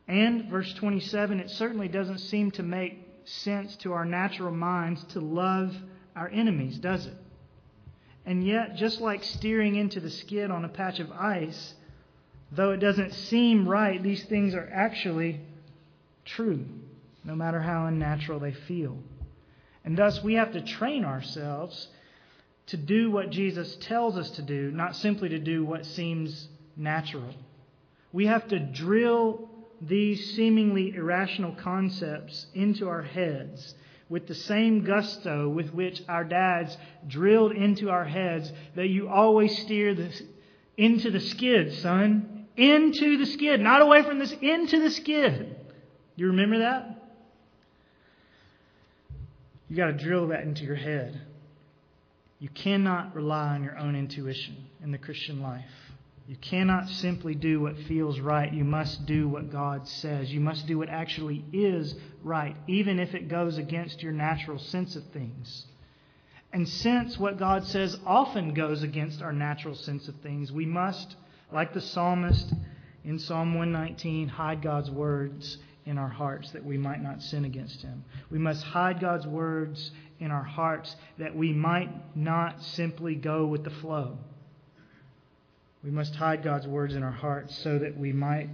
And 0.07 0.49
verse 0.49 0.73
27, 0.73 1.39
it 1.39 1.49
certainly 1.49 1.87
doesn't 1.87 2.19
seem 2.19 2.51
to 2.51 2.63
make 2.63 3.07
sense 3.25 3.75
to 3.77 3.93
our 3.93 4.05
natural 4.05 4.51
minds 4.51 5.03
to 5.05 5.19
love 5.19 5.75
our 6.15 6.29
enemies, 6.29 6.77
does 6.77 7.05
it? 7.05 7.15
And 8.25 8.45
yet, 8.45 8.75
just 8.75 9.01
like 9.01 9.23
steering 9.23 9.75
into 9.75 9.99
the 9.99 10.09
skid 10.09 10.51
on 10.51 10.65
a 10.65 10.69
patch 10.69 10.99
of 10.99 11.11
ice, 11.11 11.73
though 12.51 12.71
it 12.71 12.77
doesn't 12.77 13.13
seem 13.13 13.67
right, 13.67 14.01
these 14.01 14.23
things 14.25 14.53
are 14.53 14.69
actually 14.71 15.39
true, 16.25 16.65
no 17.23 17.35
matter 17.35 17.61
how 17.61 17.87
unnatural 17.87 18.39
they 18.39 18.53
feel. 18.53 18.97
And 19.83 19.97
thus, 19.97 20.23
we 20.23 20.35
have 20.35 20.53
to 20.53 20.61
train 20.61 21.03
ourselves 21.03 21.87
to 22.67 22.77
do 22.77 23.11
what 23.11 23.29
Jesus 23.29 23.75
tells 23.81 24.17
us 24.17 24.29
to 24.31 24.41
do, 24.41 24.71
not 24.71 24.95
simply 24.95 25.29
to 25.29 25.39
do 25.39 25.65
what 25.65 25.85
seems 25.85 26.47
natural. 26.77 27.33
We 28.13 28.27
have 28.27 28.47
to 28.49 28.59
drill 28.59 29.49
these 29.81 30.35
seemingly 30.35 30.93
irrational 30.95 31.53
concepts 31.55 32.45
into 32.53 32.87
our 32.87 33.01
heads 33.01 33.73
with 34.09 34.27
the 34.27 34.35
same 34.35 34.83
gusto 34.83 35.47
with 35.47 35.73
which 35.73 36.03
our 36.09 36.23
dads 36.23 36.77
drilled 37.07 37.53
into 37.53 37.89
our 37.89 38.03
heads 38.05 38.51
that 38.75 38.87
you 38.87 39.07
always 39.07 39.57
steer 39.59 39.95
this 39.95 40.21
into 40.77 41.11
the 41.11 41.19
skid, 41.19 41.73
son. 41.75 42.47
Into 42.57 43.17
the 43.17 43.25
skid. 43.25 43.61
Not 43.61 43.81
away 43.81 44.03
from 44.03 44.19
this, 44.19 44.33
into 44.41 44.81
the 44.81 44.91
skid. 44.91 45.55
You 46.17 46.27
remember 46.27 46.59
that? 46.59 47.01
You 49.69 49.77
got 49.77 49.87
to 49.87 49.93
drill 49.93 50.27
that 50.27 50.43
into 50.43 50.65
your 50.65 50.75
head. 50.75 51.21
You 52.41 52.49
cannot 52.49 53.13
rely 53.13 53.49
on 53.49 53.63
your 53.63 53.77
own 53.77 53.95
intuition 53.95 54.57
in 54.83 54.91
the 54.91 54.97
Christian 54.97 55.43
life. 55.43 55.69
You 56.27 56.35
cannot 56.37 56.89
simply 56.89 57.35
do 57.35 57.61
what 57.61 57.77
feels 57.87 58.19
right. 58.19 58.51
You 58.51 58.63
must 58.63 59.05
do 59.05 59.27
what 59.27 59.51
God 59.51 59.87
says. 59.87 60.31
You 60.31 60.39
must 60.39 60.65
do 60.65 60.79
what 60.79 60.89
actually 60.89 61.45
is 61.53 61.93
right, 62.23 62.55
even 62.67 62.99
if 62.99 63.13
it 63.13 63.27
goes 63.27 63.59
against 63.59 64.01
your 64.01 64.11
natural 64.11 64.57
sense 64.57 64.95
of 64.95 65.03
things. 65.13 65.67
And 66.51 66.67
since 66.67 67.19
what 67.19 67.37
God 67.37 67.67
says 67.67 67.95
often 68.07 68.55
goes 68.55 68.81
against 68.81 69.21
our 69.21 69.33
natural 69.33 69.75
sense 69.75 70.07
of 70.07 70.15
things, 70.23 70.51
we 70.51 70.65
must, 70.65 71.15
like 71.53 71.75
the 71.75 71.81
psalmist 71.81 72.51
in 73.05 73.19
Psalm 73.19 73.53
119, 73.53 74.29
hide 74.29 74.63
God's 74.63 74.89
words 74.89 75.59
in 75.85 75.99
our 75.99 76.09
hearts 76.09 76.49
that 76.51 76.65
we 76.65 76.77
might 76.77 77.03
not 77.03 77.21
sin 77.21 77.45
against 77.45 77.83
Him. 77.83 78.03
We 78.31 78.39
must 78.39 78.63
hide 78.63 78.99
God's 78.99 79.27
words 79.27 79.91
in 80.21 80.31
our 80.31 80.43
hearts 80.43 80.95
that 81.17 81.35
we 81.35 81.51
might 81.51 81.89
not 82.15 82.63
simply 82.63 83.15
go 83.15 83.45
with 83.45 83.63
the 83.63 83.69
flow. 83.69 84.17
We 85.83 85.89
must 85.89 86.15
hide 86.15 86.43
God's 86.43 86.67
words 86.67 86.95
in 86.95 87.03
our 87.03 87.11
hearts 87.11 87.57
so 87.57 87.79
that 87.79 87.97
we 87.97 88.13
might 88.13 88.49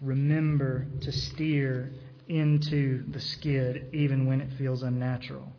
remember 0.00 0.86
to 1.02 1.12
steer 1.12 1.92
into 2.26 3.04
the 3.10 3.20
skid 3.20 3.86
even 3.92 4.26
when 4.26 4.40
it 4.40 4.48
feels 4.56 4.82
unnatural. 4.82 5.52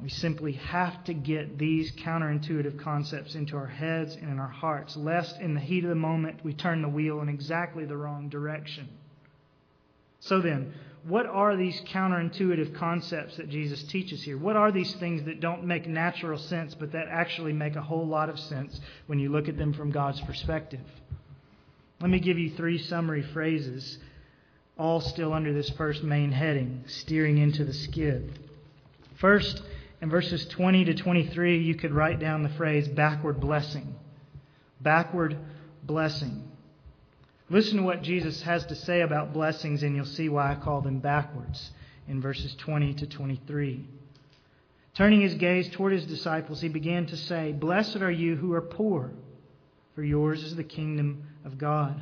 We 0.00 0.08
simply 0.08 0.52
have 0.52 1.04
to 1.04 1.14
get 1.14 1.58
these 1.58 1.92
counterintuitive 1.92 2.80
concepts 2.82 3.34
into 3.34 3.56
our 3.56 3.66
heads 3.66 4.14
and 4.14 4.30
in 4.30 4.38
our 4.38 4.48
hearts, 4.48 4.96
lest 4.96 5.38
in 5.40 5.54
the 5.54 5.60
heat 5.60 5.84
of 5.84 5.90
the 5.90 5.96
moment 5.96 6.44
we 6.44 6.54
turn 6.54 6.80
the 6.80 6.88
wheel 6.88 7.20
in 7.20 7.28
exactly 7.28 7.84
the 7.84 7.96
wrong 7.96 8.28
direction. 8.28 8.88
So 10.20 10.40
then, 10.40 10.72
what 11.04 11.26
are 11.26 11.56
these 11.56 11.80
counterintuitive 11.82 12.74
concepts 12.74 13.36
that 13.36 13.48
Jesus 13.48 13.82
teaches 13.84 14.22
here? 14.22 14.36
What 14.36 14.56
are 14.56 14.70
these 14.70 14.92
things 14.94 15.24
that 15.24 15.40
don't 15.40 15.64
make 15.64 15.86
natural 15.86 16.38
sense, 16.38 16.74
but 16.74 16.92
that 16.92 17.08
actually 17.08 17.52
make 17.52 17.76
a 17.76 17.82
whole 17.82 18.06
lot 18.06 18.28
of 18.28 18.38
sense 18.38 18.78
when 19.06 19.18
you 19.18 19.30
look 19.30 19.48
at 19.48 19.56
them 19.56 19.72
from 19.72 19.90
God's 19.90 20.20
perspective? 20.20 20.80
Let 22.00 22.10
me 22.10 22.20
give 22.20 22.38
you 22.38 22.50
three 22.50 22.78
summary 22.78 23.22
phrases, 23.22 23.98
all 24.78 25.00
still 25.00 25.32
under 25.32 25.52
this 25.52 25.70
first 25.70 26.02
main 26.02 26.32
heading 26.32 26.84
steering 26.86 27.38
into 27.38 27.64
the 27.64 27.74
skid. 27.74 28.38
First, 29.16 29.62
in 30.00 30.10
verses 30.10 30.46
20 30.46 30.86
to 30.86 30.94
23, 30.94 31.62
you 31.62 31.74
could 31.74 31.92
write 31.92 32.18
down 32.18 32.42
the 32.42 32.48
phrase 32.50 32.88
backward 32.88 33.40
blessing. 33.40 33.94
Backward 34.80 35.36
blessing. 35.82 36.49
Listen 37.50 37.78
to 37.78 37.82
what 37.82 38.02
Jesus 38.02 38.42
has 38.42 38.64
to 38.66 38.76
say 38.76 39.00
about 39.00 39.32
blessings, 39.32 39.82
and 39.82 39.96
you'll 39.96 40.04
see 40.04 40.28
why 40.28 40.52
I 40.52 40.54
call 40.54 40.82
them 40.82 41.00
backwards 41.00 41.72
in 42.06 42.20
verses 42.22 42.54
20 42.54 42.94
to 42.94 43.06
23. 43.08 43.84
Turning 44.94 45.20
his 45.20 45.34
gaze 45.34 45.68
toward 45.70 45.92
his 45.92 46.06
disciples, 46.06 46.60
he 46.60 46.68
began 46.68 47.06
to 47.06 47.16
say, 47.16 47.50
Blessed 47.50 47.96
are 47.96 48.10
you 48.10 48.36
who 48.36 48.52
are 48.52 48.60
poor, 48.60 49.10
for 49.96 50.04
yours 50.04 50.44
is 50.44 50.54
the 50.54 50.62
kingdom 50.62 51.24
of 51.44 51.58
God. 51.58 52.00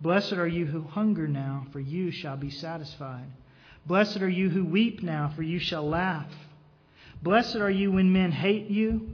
Blessed 0.00 0.34
are 0.34 0.46
you 0.46 0.66
who 0.66 0.82
hunger 0.82 1.26
now, 1.26 1.66
for 1.72 1.80
you 1.80 2.12
shall 2.12 2.36
be 2.36 2.50
satisfied. 2.50 3.26
Blessed 3.86 4.22
are 4.22 4.28
you 4.28 4.50
who 4.50 4.64
weep 4.64 5.02
now, 5.02 5.32
for 5.34 5.42
you 5.42 5.58
shall 5.58 5.88
laugh. 5.88 6.32
Blessed 7.22 7.56
are 7.56 7.70
you 7.70 7.90
when 7.90 8.12
men 8.12 8.30
hate 8.30 8.68
you 8.68 9.08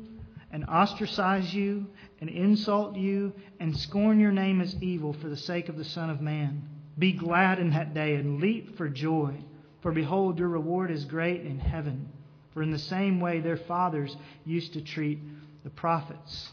and 0.53 0.67
ostracize 0.67 1.55
you 1.55 1.87
and 2.21 2.31
insult 2.31 2.97
you 2.97 3.33
and 3.61 3.77
scorn 3.77 4.21
your 4.21 4.33
name 4.33 4.61
as 4.61 4.77
evil 4.83 5.13
for 5.13 5.29
the 5.29 5.37
sake 5.37 5.69
of 5.69 5.77
the 5.77 5.85
Son 5.85 6.11
of 6.11 6.21
Man. 6.21 6.69
Be 6.99 7.13
glad 7.13 7.59
in 7.59 7.71
that 7.71 7.95
day 7.95 8.15
and 8.15 8.41
leap 8.41 8.77
for 8.77 8.89
joy, 8.89 9.35
for 9.83 9.93
behold, 9.93 10.39
your 10.39 10.49
reward 10.49 10.91
is 10.91 11.05
great 11.05 11.43
in 11.43 11.59
heaven. 11.59 12.09
For 12.53 12.63
in 12.63 12.71
the 12.71 12.79
same 12.79 13.21
way 13.21 13.41
their 13.41 13.57
fathers 13.57 14.17
used 14.45 14.73
to 14.73 14.81
treat 14.81 15.19
the 15.63 15.71
prophets. 15.71 16.51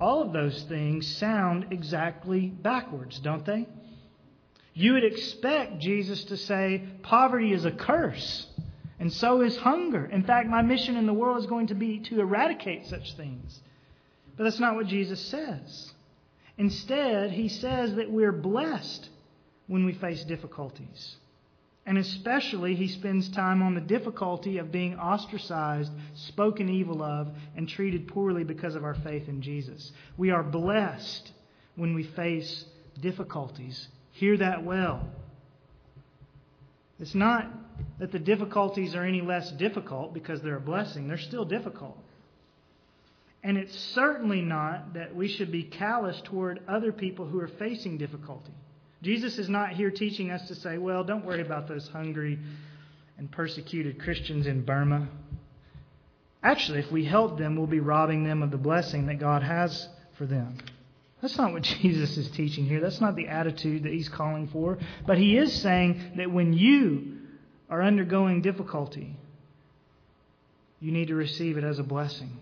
All 0.00 0.22
of 0.22 0.32
those 0.32 0.62
things 0.62 1.06
sound 1.16 1.66
exactly 1.70 2.46
backwards, 2.46 3.18
don't 3.20 3.44
they? 3.44 3.68
You 4.72 4.94
would 4.94 5.04
expect 5.04 5.78
Jesus 5.78 6.24
to 6.24 6.36
say, 6.38 6.84
poverty 7.02 7.52
is 7.52 7.66
a 7.66 7.70
curse. 7.70 8.46
And 8.98 9.12
so 9.12 9.42
is 9.42 9.56
hunger. 9.56 10.06
In 10.06 10.24
fact, 10.24 10.48
my 10.48 10.62
mission 10.62 10.96
in 10.96 11.06
the 11.06 11.12
world 11.12 11.38
is 11.38 11.46
going 11.46 11.68
to 11.68 11.74
be 11.74 11.98
to 12.00 12.20
eradicate 12.20 12.86
such 12.86 13.14
things. 13.14 13.60
But 14.40 14.44
that's 14.44 14.58
not 14.58 14.74
what 14.74 14.86
Jesus 14.86 15.20
says. 15.20 15.92
Instead, 16.56 17.30
he 17.30 17.50
says 17.50 17.96
that 17.96 18.10
we're 18.10 18.32
blessed 18.32 19.06
when 19.66 19.84
we 19.84 19.92
face 19.92 20.24
difficulties. 20.24 21.16
And 21.84 21.98
especially, 21.98 22.74
he 22.74 22.88
spends 22.88 23.28
time 23.28 23.60
on 23.60 23.74
the 23.74 23.82
difficulty 23.82 24.56
of 24.56 24.72
being 24.72 24.98
ostracized, 24.98 25.92
spoken 26.14 26.70
evil 26.70 27.02
of, 27.02 27.28
and 27.54 27.68
treated 27.68 28.08
poorly 28.08 28.42
because 28.42 28.76
of 28.76 28.82
our 28.82 28.94
faith 28.94 29.28
in 29.28 29.42
Jesus. 29.42 29.92
We 30.16 30.30
are 30.30 30.42
blessed 30.42 31.32
when 31.76 31.94
we 31.94 32.04
face 32.04 32.64
difficulties. 32.98 33.88
Hear 34.12 34.38
that 34.38 34.64
well. 34.64 35.06
It's 36.98 37.14
not 37.14 37.46
that 37.98 38.10
the 38.10 38.18
difficulties 38.18 38.94
are 38.94 39.04
any 39.04 39.20
less 39.20 39.52
difficult 39.52 40.14
because 40.14 40.40
they're 40.40 40.56
a 40.56 40.60
blessing, 40.60 41.08
they're 41.08 41.18
still 41.18 41.44
difficult. 41.44 41.98
And 43.42 43.56
it's 43.56 43.78
certainly 43.94 44.42
not 44.42 44.94
that 44.94 45.14
we 45.14 45.28
should 45.28 45.50
be 45.50 45.62
callous 45.62 46.20
toward 46.24 46.60
other 46.68 46.92
people 46.92 47.26
who 47.26 47.40
are 47.40 47.48
facing 47.48 47.96
difficulty. 47.96 48.52
Jesus 49.02 49.38
is 49.38 49.48
not 49.48 49.70
here 49.70 49.90
teaching 49.90 50.30
us 50.30 50.46
to 50.48 50.54
say, 50.54 50.76
well, 50.76 51.04
don't 51.04 51.24
worry 51.24 51.40
about 51.40 51.66
those 51.66 51.88
hungry 51.88 52.38
and 53.16 53.30
persecuted 53.30 54.00
Christians 54.02 54.46
in 54.46 54.62
Burma. 54.62 55.08
Actually, 56.42 56.80
if 56.80 56.92
we 56.92 57.04
help 57.04 57.38
them, 57.38 57.56
we'll 57.56 57.66
be 57.66 57.80
robbing 57.80 58.24
them 58.24 58.42
of 58.42 58.50
the 58.50 58.58
blessing 58.58 59.06
that 59.06 59.18
God 59.18 59.42
has 59.42 59.88
for 60.18 60.26
them. 60.26 60.58
That's 61.22 61.36
not 61.38 61.52
what 61.52 61.62
Jesus 61.82 62.18
is 62.18 62.30
teaching 62.30 62.66
here. 62.66 62.80
That's 62.80 63.00
not 63.00 63.16
the 63.16 63.28
attitude 63.28 63.84
that 63.84 63.92
he's 63.92 64.08
calling 64.08 64.48
for. 64.48 64.78
But 65.06 65.16
he 65.16 65.36
is 65.38 65.62
saying 65.62 66.12
that 66.16 66.30
when 66.30 66.52
you 66.52 67.18
are 67.70 67.82
undergoing 67.82 68.42
difficulty, 68.42 69.16
you 70.78 70.92
need 70.92 71.08
to 71.08 71.14
receive 71.14 71.56
it 71.56 71.64
as 71.64 71.78
a 71.78 71.82
blessing 71.82 72.39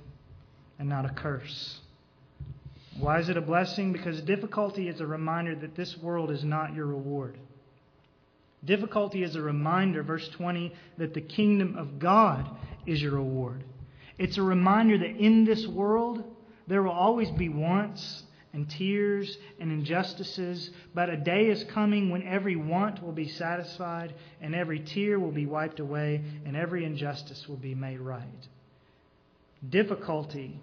and 0.79 0.89
not 0.89 1.05
a 1.05 1.11
curse. 1.11 1.81
Why 2.99 3.21
is 3.21 3.29
it 3.29 3.37
a 3.37 3.41
blessing? 3.41 3.93
Because 3.93 4.21
difficulty 4.23 4.89
is 4.89 5.01
a 5.01 5.07
reminder 5.07 5.55
that 5.57 5.77
this 5.77 5.97
world 5.99 6.31
is 6.31 6.45
not 6.45 6.75
your 6.75 6.87
reward. 6.87 7.39
Difficulty 8.65 9.23
is 9.23 9.37
a 9.37 9.43
reminder, 9.43 10.03
verse 10.03 10.29
20, 10.31 10.75
that 10.99 11.15
the 11.15 11.21
kingdom 11.21 11.77
of 11.77 11.99
God 11.99 12.49
is 12.87 13.01
your 13.01 13.13
reward. 13.13 13.63
It's 14.19 14.37
a 14.37 14.43
reminder 14.43 14.99
that 14.99 15.17
in 15.17 15.45
this 15.45 15.67
world 15.67 16.25
there 16.67 16.83
will 16.83 16.91
always 16.91 17.31
be 17.31 17.49
wants 17.49 18.25
and 18.53 18.69
tears 18.69 19.39
and 19.61 19.71
injustices, 19.71 20.71
but 20.95 21.09
a 21.09 21.17
day 21.17 21.47
is 21.47 21.63
coming 21.65 22.11
when 22.11 22.27
every 22.27 22.57
want 22.57 23.03
will 23.03 23.13
be 23.13 23.29
satisfied, 23.29 24.15
and 24.41 24.55
every 24.55 24.81
tear 24.81 25.21
will 25.21 25.31
be 25.31 25.47
wiped 25.47 25.79
away, 25.79 26.23
and 26.45 26.57
every 26.57 26.85
injustice 26.85 27.47
will 27.49 27.57
be 27.57 27.75
made 27.75 28.01
right. 28.01 28.49
Difficulty 29.67 30.61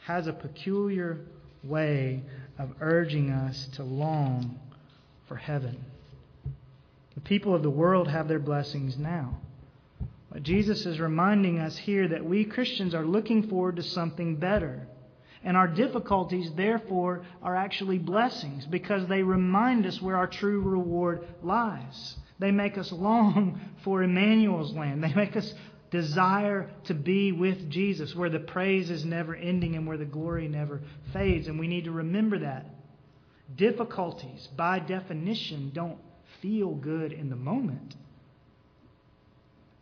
has 0.00 0.26
a 0.26 0.32
peculiar 0.32 1.20
way 1.64 2.22
of 2.58 2.70
urging 2.80 3.30
us 3.30 3.68
to 3.74 3.82
long 3.82 4.58
for 5.28 5.36
heaven. 5.36 5.84
The 7.14 7.20
people 7.20 7.54
of 7.54 7.62
the 7.62 7.70
world 7.70 8.08
have 8.08 8.28
their 8.28 8.38
blessings 8.38 8.98
now. 8.98 9.38
But 10.30 10.42
Jesus 10.42 10.86
is 10.86 10.98
reminding 10.98 11.58
us 11.58 11.76
here 11.76 12.08
that 12.08 12.24
we 12.24 12.44
Christians 12.44 12.94
are 12.94 13.04
looking 13.04 13.48
forward 13.48 13.76
to 13.76 13.82
something 13.82 14.36
better. 14.36 14.86
And 15.44 15.56
our 15.56 15.68
difficulties, 15.68 16.50
therefore, 16.56 17.24
are 17.42 17.56
actually 17.56 17.98
blessings 17.98 18.64
because 18.66 19.06
they 19.08 19.22
remind 19.22 19.86
us 19.86 20.00
where 20.00 20.16
our 20.16 20.26
true 20.26 20.60
reward 20.60 21.26
lies. 21.42 22.16
They 22.38 22.50
make 22.50 22.78
us 22.78 22.90
long 22.92 23.60
for 23.84 24.02
Emmanuel's 24.02 24.72
land. 24.72 25.02
They 25.02 25.12
make 25.12 25.36
us 25.36 25.52
desire 25.92 26.70
to 26.84 26.94
be 26.94 27.30
with 27.30 27.70
Jesus, 27.70 28.16
where 28.16 28.30
the 28.30 28.40
praise 28.40 28.90
is 28.90 29.04
never 29.04 29.36
ending 29.36 29.76
and 29.76 29.86
where 29.86 29.98
the 29.98 30.04
glory 30.06 30.48
never 30.48 30.80
fades. 31.12 31.46
And 31.46 31.60
we 31.60 31.68
need 31.68 31.84
to 31.84 31.92
remember 31.92 32.38
that. 32.40 32.66
Difficulties, 33.54 34.48
by 34.56 34.78
definition, 34.78 35.70
don't 35.74 35.98
feel 36.40 36.74
good 36.74 37.12
in 37.12 37.28
the 37.28 37.36
moment. 37.36 37.94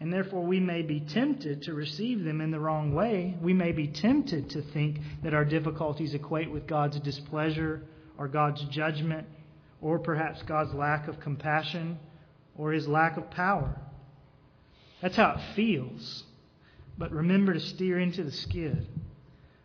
And 0.00 0.12
therefore, 0.12 0.42
we 0.42 0.58
may 0.58 0.82
be 0.82 0.98
tempted 0.98 1.62
to 1.62 1.74
receive 1.74 2.24
them 2.24 2.40
in 2.40 2.50
the 2.50 2.58
wrong 2.58 2.92
way. 2.92 3.36
We 3.40 3.52
may 3.52 3.70
be 3.70 3.86
tempted 3.86 4.50
to 4.50 4.62
think 4.62 4.98
that 5.22 5.34
our 5.34 5.44
difficulties 5.44 6.14
equate 6.14 6.50
with 6.50 6.66
God's 6.66 6.98
displeasure 7.00 7.82
or 8.18 8.26
God's 8.26 8.64
judgment 8.64 9.28
or 9.80 9.98
perhaps 10.00 10.42
God's 10.42 10.74
lack 10.74 11.06
of 11.06 11.20
compassion 11.20 11.98
or 12.56 12.72
his 12.72 12.88
lack 12.88 13.16
of 13.16 13.30
power. 13.30 13.78
That's 15.00 15.16
how 15.16 15.32
it 15.32 15.40
feels. 15.54 16.24
But 16.98 17.12
remember 17.12 17.54
to 17.54 17.60
steer 17.60 17.98
into 17.98 18.22
the 18.22 18.32
skid. 18.32 18.86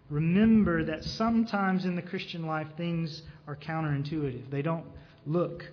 Remember 0.10 0.84
that 0.86 1.04
sometimes 1.04 1.86
in 1.86 1.96
the 1.96 2.02
Christian 2.02 2.46
life 2.46 2.68
things 2.78 3.24
are 3.48 3.56
counterintuitive. 3.56 4.50
They 4.50 4.62
don't 4.62 4.86
look 5.26 5.66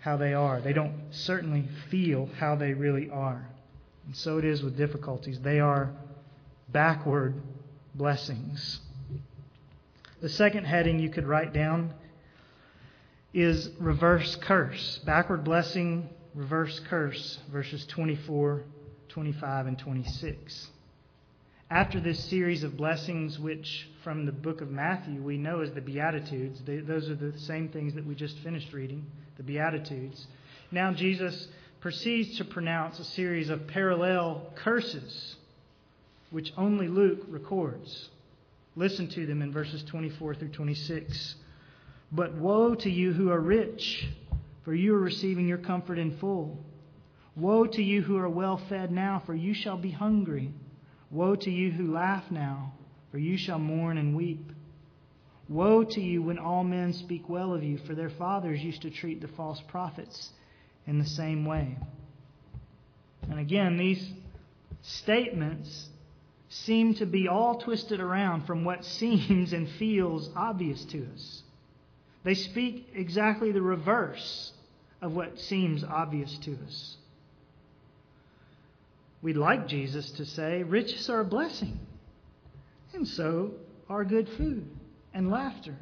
how 0.00 0.16
they 0.16 0.34
are, 0.34 0.60
they 0.60 0.72
don't 0.72 0.94
certainly 1.10 1.68
feel 1.90 2.28
how 2.38 2.54
they 2.54 2.72
really 2.72 3.10
are. 3.10 3.44
And 4.06 4.16
so 4.16 4.38
it 4.38 4.44
is 4.44 4.62
with 4.62 4.76
difficulties. 4.76 5.40
They 5.40 5.58
are 5.58 5.90
backward 6.68 7.34
blessings. 7.94 8.80
The 10.20 10.28
second 10.28 10.64
heading 10.64 11.00
you 11.00 11.10
could 11.10 11.26
write 11.26 11.52
down 11.52 11.92
is 13.34 13.68
reverse 13.78 14.36
curse. 14.36 15.00
Backward 15.04 15.44
blessing, 15.44 16.08
reverse 16.36 16.78
curse, 16.90 17.38
verses 17.50 17.86
24, 17.86 18.62
25, 19.08 19.66
and 19.66 19.78
26. 19.78 20.68
After 21.70 21.98
this 21.98 22.22
series 22.26 22.62
of 22.62 22.76
blessings, 22.76 23.38
which 23.38 23.88
from 24.04 24.26
the 24.26 24.32
book 24.32 24.60
of 24.60 24.70
Matthew 24.70 25.20
we 25.20 25.38
know 25.38 25.60
as 25.60 25.72
the 25.72 25.80
Beatitudes, 25.80 26.60
they, 26.64 26.76
those 26.76 27.08
are 27.08 27.16
the 27.16 27.36
same 27.40 27.70
things 27.70 27.94
that 27.94 28.06
we 28.06 28.14
just 28.14 28.38
finished 28.40 28.72
reading, 28.74 29.04
the 29.38 29.42
Beatitudes. 29.42 30.26
Now 30.70 30.92
Jesus 30.92 31.48
proceeds 31.80 32.36
to 32.36 32.44
pronounce 32.44 32.98
a 32.98 33.04
series 33.04 33.48
of 33.48 33.66
parallel 33.66 34.52
curses, 34.56 35.36
which 36.30 36.52
only 36.58 36.86
Luke 36.86 37.24
records. 37.28 38.10
Listen 38.76 39.08
to 39.08 39.24
them 39.24 39.40
in 39.40 39.52
verses 39.52 39.82
24 39.84 40.34
through 40.34 40.48
26. 40.50 41.34
But 42.12 42.34
woe 42.34 42.74
to 42.74 42.90
you 42.90 43.12
who 43.12 43.30
are 43.30 43.40
rich, 43.40 44.06
for 44.66 44.74
you 44.74 44.96
are 44.96 45.00
receiving 45.00 45.46
your 45.46 45.58
comfort 45.58 45.96
in 45.96 46.18
full. 46.18 46.58
Woe 47.36 47.66
to 47.66 47.82
you 47.82 48.02
who 48.02 48.16
are 48.16 48.28
well 48.28 48.60
fed 48.68 48.90
now, 48.90 49.22
for 49.24 49.32
you 49.32 49.54
shall 49.54 49.76
be 49.76 49.92
hungry. 49.92 50.52
Woe 51.08 51.36
to 51.36 51.50
you 51.52 51.70
who 51.70 51.92
laugh 51.92 52.24
now, 52.32 52.74
for 53.12 53.18
you 53.18 53.36
shall 53.36 53.60
mourn 53.60 53.96
and 53.96 54.16
weep. 54.16 54.50
Woe 55.48 55.84
to 55.84 56.00
you 56.00 56.20
when 56.20 56.40
all 56.40 56.64
men 56.64 56.92
speak 56.94 57.28
well 57.28 57.54
of 57.54 57.62
you, 57.62 57.78
for 57.86 57.94
their 57.94 58.10
fathers 58.10 58.60
used 58.60 58.82
to 58.82 58.90
treat 58.90 59.20
the 59.20 59.28
false 59.28 59.62
prophets 59.68 60.30
in 60.84 60.98
the 60.98 61.06
same 61.06 61.44
way. 61.44 61.78
And 63.30 63.38
again, 63.38 63.76
these 63.76 64.04
statements 64.82 65.90
seem 66.48 66.94
to 66.94 67.06
be 67.06 67.28
all 67.28 67.60
twisted 67.60 68.00
around 68.00 68.46
from 68.46 68.64
what 68.64 68.84
seems 68.98 69.52
and 69.52 69.68
feels 69.78 70.28
obvious 70.34 70.84
to 70.86 71.06
us. 71.14 71.42
They 72.24 72.34
speak 72.34 72.88
exactly 72.92 73.52
the 73.52 73.62
reverse 73.62 74.50
of 75.02 75.14
what 75.14 75.38
seems 75.38 75.84
obvious 75.84 76.36
to 76.38 76.56
us. 76.66 76.96
We'd 79.22 79.36
like 79.36 79.66
Jesus 79.66 80.10
to 80.12 80.24
say, 80.24 80.62
Riches 80.62 81.08
are 81.08 81.20
a 81.20 81.24
blessing, 81.24 81.78
and 82.92 83.06
so 83.06 83.52
are 83.88 84.04
good 84.04 84.28
food 84.30 84.68
and 85.14 85.30
laughter 85.30 85.76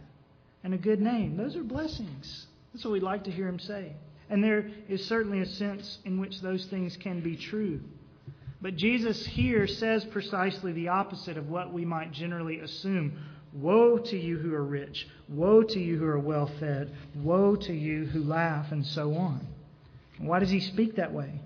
and 0.62 0.74
a 0.74 0.78
good 0.78 1.00
name. 1.00 1.36
Those 1.36 1.56
are 1.56 1.62
blessings. 1.62 2.46
That's 2.72 2.84
what 2.84 2.92
we'd 2.92 3.02
like 3.02 3.24
to 3.24 3.30
hear 3.30 3.48
him 3.48 3.58
say. 3.58 3.92
And 4.30 4.42
there 4.42 4.70
is 4.88 5.04
certainly 5.06 5.40
a 5.40 5.46
sense 5.46 5.98
in 6.04 6.18
which 6.18 6.40
those 6.40 6.64
things 6.66 6.96
can 6.96 7.20
be 7.20 7.36
true. 7.36 7.80
But 8.62 8.76
Jesus 8.76 9.26
here 9.26 9.66
says 9.66 10.04
precisely 10.06 10.72
the 10.72 10.88
opposite 10.88 11.36
of 11.36 11.50
what 11.50 11.72
we 11.72 11.84
might 11.84 12.12
generally 12.12 12.60
assume. 12.60 13.18
Woe 13.54 13.98
to 13.98 14.18
you 14.18 14.36
who 14.36 14.52
are 14.54 14.64
rich. 14.64 15.06
Woe 15.28 15.62
to 15.62 15.80
you 15.80 15.96
who 15.96 16.06
are 16.06 16.18
well 16.18 16.50
fed. 16.58 16.92
Woe 17.14 17.54
to 17.56 17.72
you 17.72 18.04
who 18.06 18.22
laugh, 18.24 18.72
and 18.72 18.84
so 18.84 19.14
on. 19.14 19.46
Why 20.18 20.40
does 20.40 20.50
he 20.50 20.60
speak 20.60 20.96
that 20.96 21.12
way? 21.12 21.40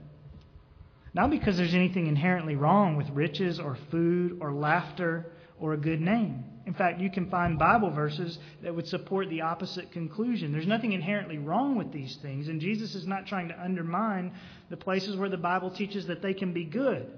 Not 1.14 1.30
because 1.30 1.56
there's 1.56 1.74
anything 1.74 2.06
inherently 2.06 2.56
wrong 2.56 2.96
with 2.96 3.10
riches 3.10 3.58
or 3.58 3.76
food 3.90 4.38
or 4.40 4.52
laughter 4.52 5.26
or 5.60 5.72
a 5.72 5.78
good 5.78 6.00
name. 6.00 6.44
In 6.66 6.74
fact, 6.74 7.00
you 7.00 7.10
can 7.10 7.30
find 7.30 7.58
Bible 7.58 7.90
verses 7.90 8.38
that 8.62 8.74
would 8.74 8.86
support 8.86 9.30
the 9.30 9.40
opposite 9.40 9.90
conclusion. 9.90 10.52
There's 10.52 10.66
nothing 10.66 10.92
inherently 10.92 11.38
wrong 11.38 11.76
with 11.76 11.92
these 11.92 12.16
things, 12.16 12.48
and 12.48 12.60
Jesus 12.60 12.94
is 12.94 13.06
not 13.06 13.26
trying 13.26 13.48
to 13.48 13.58
undermine 13.58 14.32
the 14.68 14.76
places 14.76 15.16
where 15.16 15.30
the 15.30 15.38
Bible 15.38 15.70
teaches 15.70 16.06
that 16.08 16.20
they 16.20 16.34
can 16.34 16.52
be 16.52 16.64
good. 16.64 17.10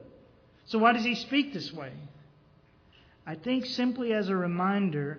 So, 0.67 0.79
why 0.79 0.93
does 0.93 1.05
he 1.05 1.17
speak 1.17 1.53
this 1.53 1.73
way? 1.73 1.93
I 3.27 3.35
think 3.35 3.67
simply 3.67 4.13
as 4.13 4.29
a 4.29 4.37
reminder 4.37 5.19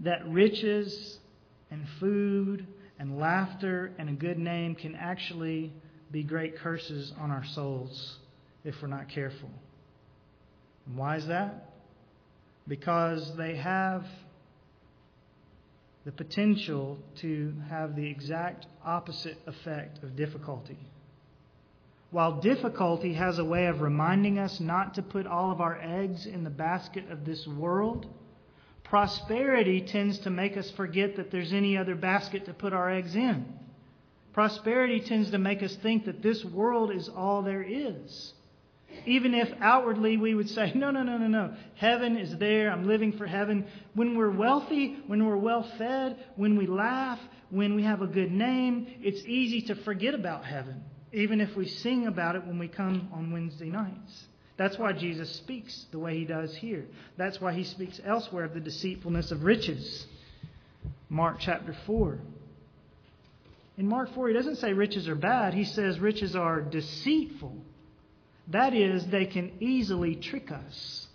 that 0.00 0.28
riches 0.28 1.18
and 1.70 1.86
food 1.98 2.66
and 2.98 3.18
laughter 3.18 3.92
and 3.98 4.08
a 4.08 4.12
good 4.12 4.38
name 4.38 4.74
can 4.74 4.94
actually 4.94 5.72
be 6.10 6.22
great 6.22 6.58
curses 6.58 7.12
on 7.18 7.30
our 7.30 7.44
souls 7.44 8.18
if 8.64 8.80
we're 8.82 8.88
not 8.88 9.08
careful. 9.08 9.50
And 10.86 10.96
why 10.96 11.16
is 11.16 11.26
that? 11.26 11.70
because 12.70 13.36
they 13.36 13.56
have 13.56 14.06
the 16.04 16.12
potential 16.12 16.98
to 17.16 17.52
have 17.68 17.96
the 17.96 18.06
exact 18.06 18.66
opposite 18.84 19.36
effect 19.46 20.02
of 20.04 20.14
difficulty. 20.14 20.78
While 22.10 22.40
difficulty 22.40 23.14
has 23.14 23.38
a 23.38 23.44
way 23.44 23.66
of 23.66 23.80
reminding 23.80 24.38
us 24.38 24.58
not 24.58 24.94
to 24.94 25.02
put 25.02 25.26
all 25.26 25.52
of 25.52 25.60
our 25.60 25.80
eggs 25.80 26.26
in 26.26 26.42
the 26.42 26.50
basket 26.50 27.10
of 27.10 27.24
this 27.24 27.46
world, 27.46 28.06
prosperity 28.82 29.80
tends 29.80 30.18
to 30.20 30.30
make 30.30 30.56
us 30.56 30.70
forget 30.72 31.16
that 31.16 31.30
there's 31.30 31.52
any 31.52 31.76
other 31.76 31.94
basket 31.94 32.46
to 32.46 32.52
put 32.52 32.72
our 32.72 32.90
eggs 32.90 33.14
in. 33.14 33.46
Prosperity 34.32 35.00
tends 35.00 35.30
to 35.30 35.38
make 35.38 35.62
us 35.62 35.74
think 35.76 36.04
that 36.06 36.22
this 36.22 36.44
world 36.44 36.92
is 36.92 37.08
all 37.08 37.42
there 37.42 37.62
is. 37.62 38.32
Even 39.06 39.34
if 39.34 39.48
outwardly 39.60 40.16
we 40.16 40.34
would 40.34 40.48
say, 40.48 40.72
no, 40.74 40.90
no, 40.90 41.02
no, 41.02 41.16
no, 41.16 41.28
no. 41.28 41.54
Heaven 41.76 42.16
is 42.16 42.36
there. 42.38 42.70
I'm 42.70 42.86
living 42.86 43.12
for 43.12 43.26
heaven. 43.26 43.66
When 43.94 44.16
we're 44.16 44.30
wealthy, 44.30 44.98
when 45.06 45.24
we're 45.26 45.36
well 45.36 45.62
fed, 45.78 46.16
when 46.36 46.56
we 46.56 46.66
laugh, 46.66 47.18
when 47.50 47.74
we 47.76 47.84
have 47.84 48.02
a 48.02 48.06
good 48.06 48.32
name, 48.32 48.88
it's 49.00 49.22
easy 49.26 49.62
to 49.68 49.74
forget 49.76 50.14
about 50.14 50.44
heaven, 50.44 50.82
even 51.12 51.40
if 51.40 51.56
we 51.56 51.66
sing 51.66 52.06
about 52.06 52.36
it 52.36 52.46
when 52.46 52.58
we 52.58 52.68
come 52.68 53.08
on 53.12 53.32
Wednesday 53.32 53.68
nights. 53.68 54.26
That's 54.56 54.78
why 54.78 54.92
Jesus 54.92 55.30
speaks 55.36 55.86
the 55.90 55.98
way 55.98 56.18
he 56.18 56.24
does 56.24 56.54
here. 56.54 56.84
That's 57.16 57.40
why 57.40 57.52
he 57.52 57.64
speaks 57.64 58.00
elsewhere 58.04 58.44
of 58.44 58.54
the 58.54 58.60
deceitfulness 58.60 59.30
of 59.30 59.42
riches. 59.42 60.06
Mark 61.08 61.38
chapter 61.40 61.74
4. 61.86 62.18
In 63.78 63.88
Mark 63.88 64.14
4, 64.14 64.28
he 64.28 64.34
doesn't 64.34 64.56
say 64.56 64.72
riches 64.72 65.08
are 65.08 65.14
bad, 65.14 65.54
he 65.54 65.64
says 65.64 65.98
riches 65.98 66.36
are 66.36 66.60
deceitful. 66.60 67.56
That 68.48 68.74
is, 68.74 69.06
they 69.06 69.26
can 69.26 69.52
easily 69.60 70.16
trick 70.16 70.52
us. 70.52 71.06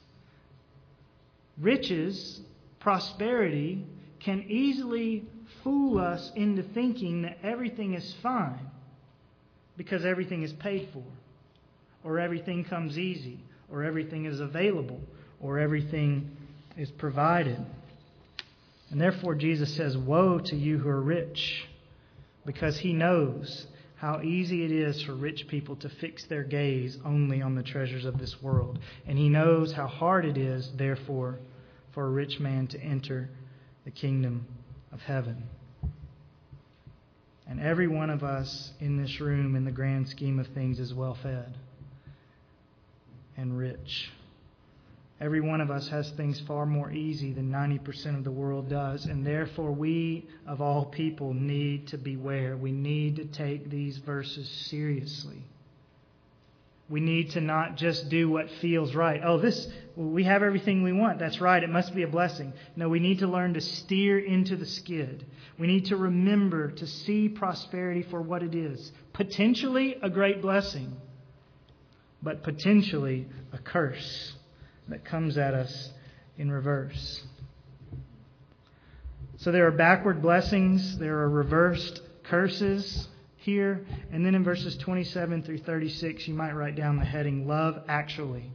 Riches, 1.58 2.42
prosperity, 2.80 3.86
can 4.20 4.44
easily 4.48 5.26
fool 5.64 6.00
us 6.00 6.32
into 6.36 6.64
thinking 6.64 7.22
that 7.22 7.38
everything 7.44 7.94
is 7.94 8.16
fine 8.24 8.72
because 9.78 10.06
everything 10.06 10.44
is 10.44 10.54
paid 10.54 10.90
for, 10.94 11.04
or 12.04 12.20
everything 12.20 12.64
comes 12.64 12.98
easy, 12.98 13.40
or 13.72 13.84
everything 13.84 14.26
is 14.26 14.40
available, 14.40 15.00
or 15.40 15.60
everything 15.60 16.36
is 16.78 16.92
provided. 16.92 17.64
And 18.92 19.02
therefore, 19.02 19.36
Jesus 19.36 19.74
says, 19.76 19.98
Woe 19.98 20.40
to 20.40 20.56
you 20.56 20.78
who 20.78 20.90
are 20.90 21.02
rich, 21.02 21.68
because 22.46 22.78
he 22.78 22.94
knows 22.94 23.68
how 23.96 24.22
easy 24.22 24.64
it 24.64 24.72
is 24.72 25.02
for 25.02 25.16
rich 25.16 25.48
people 25.48 25.76
to 25.78 25.90
fix 25.90 26.26
their 26.26 26.44
gaze 26.44 26.98
only 27.06 27.42
on 27.42 27.56
the 27.56 27.64
treasures 27.64 28.06
of 28.06 28.20
this 28.20 28.42
world. 28.42 28.78
And 29.08 29.18
he 29.18 29.30
knows 29.30 29.72
how 29.72 29.88
hard 29.88 30.26
it 30.26 30.38
is, 30.38 30.70
therefore, 30.76 31.40
for 31.94 32.06
a 32.06 32.10
rich 32.10 32.40
man 32.40 32.68
to 32.68 32.80
enter 32.80 33.30
the 33.84 33.92
kingdom 33.92 34.46
of 34.92 35.02
heaven. 35.02 35.44
And 37.48 37.60
every 37.60 37.88
one 37.88 38.10
of 38.10 38.24
us 38.24 38.72
in 38.80 39.02
this 39.02 39.20
room, 39.20 39.56
in 39.56 39.66
the 39.66 39.72
grand 39.72 40.10
scheme 40.10 40.40
of 40.40 40.48
things, 40.48 40.80
is 40.80 40.94
well 40.94 41.16
fed 41.16 41.58
and 43.38 43.58
rich. 43.58 44.12
Every 45.22 45.40
one 45.40 45.62
of 45.62 45.72
us 45.72 45.88
has 45.90 46.10
things 46.12 46.42
far 46.42 46.66
more 46.66 46.92
easy 46.92 47.32
than 47.32 47.50
90% 47.50 48.18
of 48.18 48.24
the 48.24 48.32
world 48.32 48.68
does, 48.68 49.06
and 49.06 49.26
therefore 49.26 49.72
we, 49.72 50.28
of 50.46 50.60
all 50.60 50.86
people, 50.86 51.34
need 51.34 51.88
to 51.88 51.98
beware. 51.98 52.58
We 52.58 52.72
need 52.72 53.16
to 53.18 53.26
take 53.26 53.70
these 53.70 53.98
verses 53.98 54.50
seriously. 54.50 55.42
We 56.88 57.00
need 57.00 57.32
to 57.32 57.42
not 57.42 57.78
just 57.78 58.10
do 58.10 58.30
what 58.30 58.50
feels 58.62 58.94
right. 58.94 59.20
Oh, 59.24 59.40
this, 59.40 59.68
we 59.96 60.24
have 60.26 60.44
everything 60.44 60.84
we 60.84 60.94
want. 60.94 61.18
That's 61.18 61.42
right. 61.42 61.64
It 61.64 61.70
must 61.70 61.96
be 61.96 62.04
a 62.04 62.08
blessing. 62.08 62.54
No, 62.76 62.90
we 62.90 63.00
need 63.00 63.20
to 63.20 63.28
learn 63.28 63.56
to 63.56 63.62
steer 63.62 64.20
into 64.20 64.56
the 64.56 64.68
skid. 64.68 65.26
We 65.58 65.66
need 65.66 65.86
to 65.86 65.96
remember 65.96 66.70
to 66.72 66.86
see 66.86 67.28
prosperity 67.28 68.04
for 68.04 68.22
what 68.22 68.44
it 68.44 68.54
is 68.54 68.92
potentially 69.14 69.96
a 70.04 70.10
great 70.10 70.42
blessing, 70.42 70.96
but 72.22 72.44
potentially 72.44 73.28
a 73.54 73.58
curse 73.58 74.34
that 74.90 75.06
comes 75.06 75.38
at 75.38 75.54
us 75.54 75.92
in 76.38 76.52
reverse. 76.52 77.24
So 79.38 79.52
there 79.52 79.66
are 79.66 79.72
backward 79.72 80.22
blessings, 80.22 80.98
there 80.98 81.20
are 81.20 81.30
reversed 81.30 82.02
curses 82.24 83.08
here. 83.46 83.86
And 84.12 84.26
then 84.26 84.36
in 84.36 84.44
verses 84.44 84.76
27 84.78 85.44
through 85.44 85.60
36, 85.60 86.28
you 86.28 86.34
might 86.34 86.54
write 86.54 86.76
down 86.76 86.98
the 86.98 87.06
heading 87.06 87.48
Love 87.48 87.84
Actually. 87.88 88.52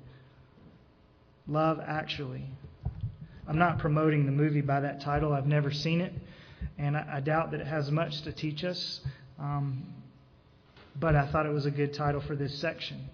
Love 1.46 1.80
Actually. 1.86 2.44
I'm 3.48 3.58
not 3.58 3.78
promoting 3.78 4.26
the 4.26 4.32
movie 4.32 4.60
by 4.60 4.80
that 4.80 5.00
title, 5.00 5.32
I've 5.32 5.46
never 5.46 5.70
seen 5.72 6.00
it, 6.00 6.12
and 6.78 6.96
I, 6.96 7.06
I 7.14 7.20
doubt 7.20 7.52
that 7.52 7.60
it 7.60 7.66
has 7.66 7.90
much 7.90 8.22
to 8.22 8.32
teach 8.32 8.64
us. 8.64 9.00
Um, 9.38 9.86
but 10.98 11.16
I 11.16 11.26
thought 11.30 11.46
it 11.46 11.52
was 11.52 11.66
a 11.66 11.70
good 11.70 11.94
title 11.94 12.20
for 12.20 12.36
this 12.36 12.58
section. 12.60 13.08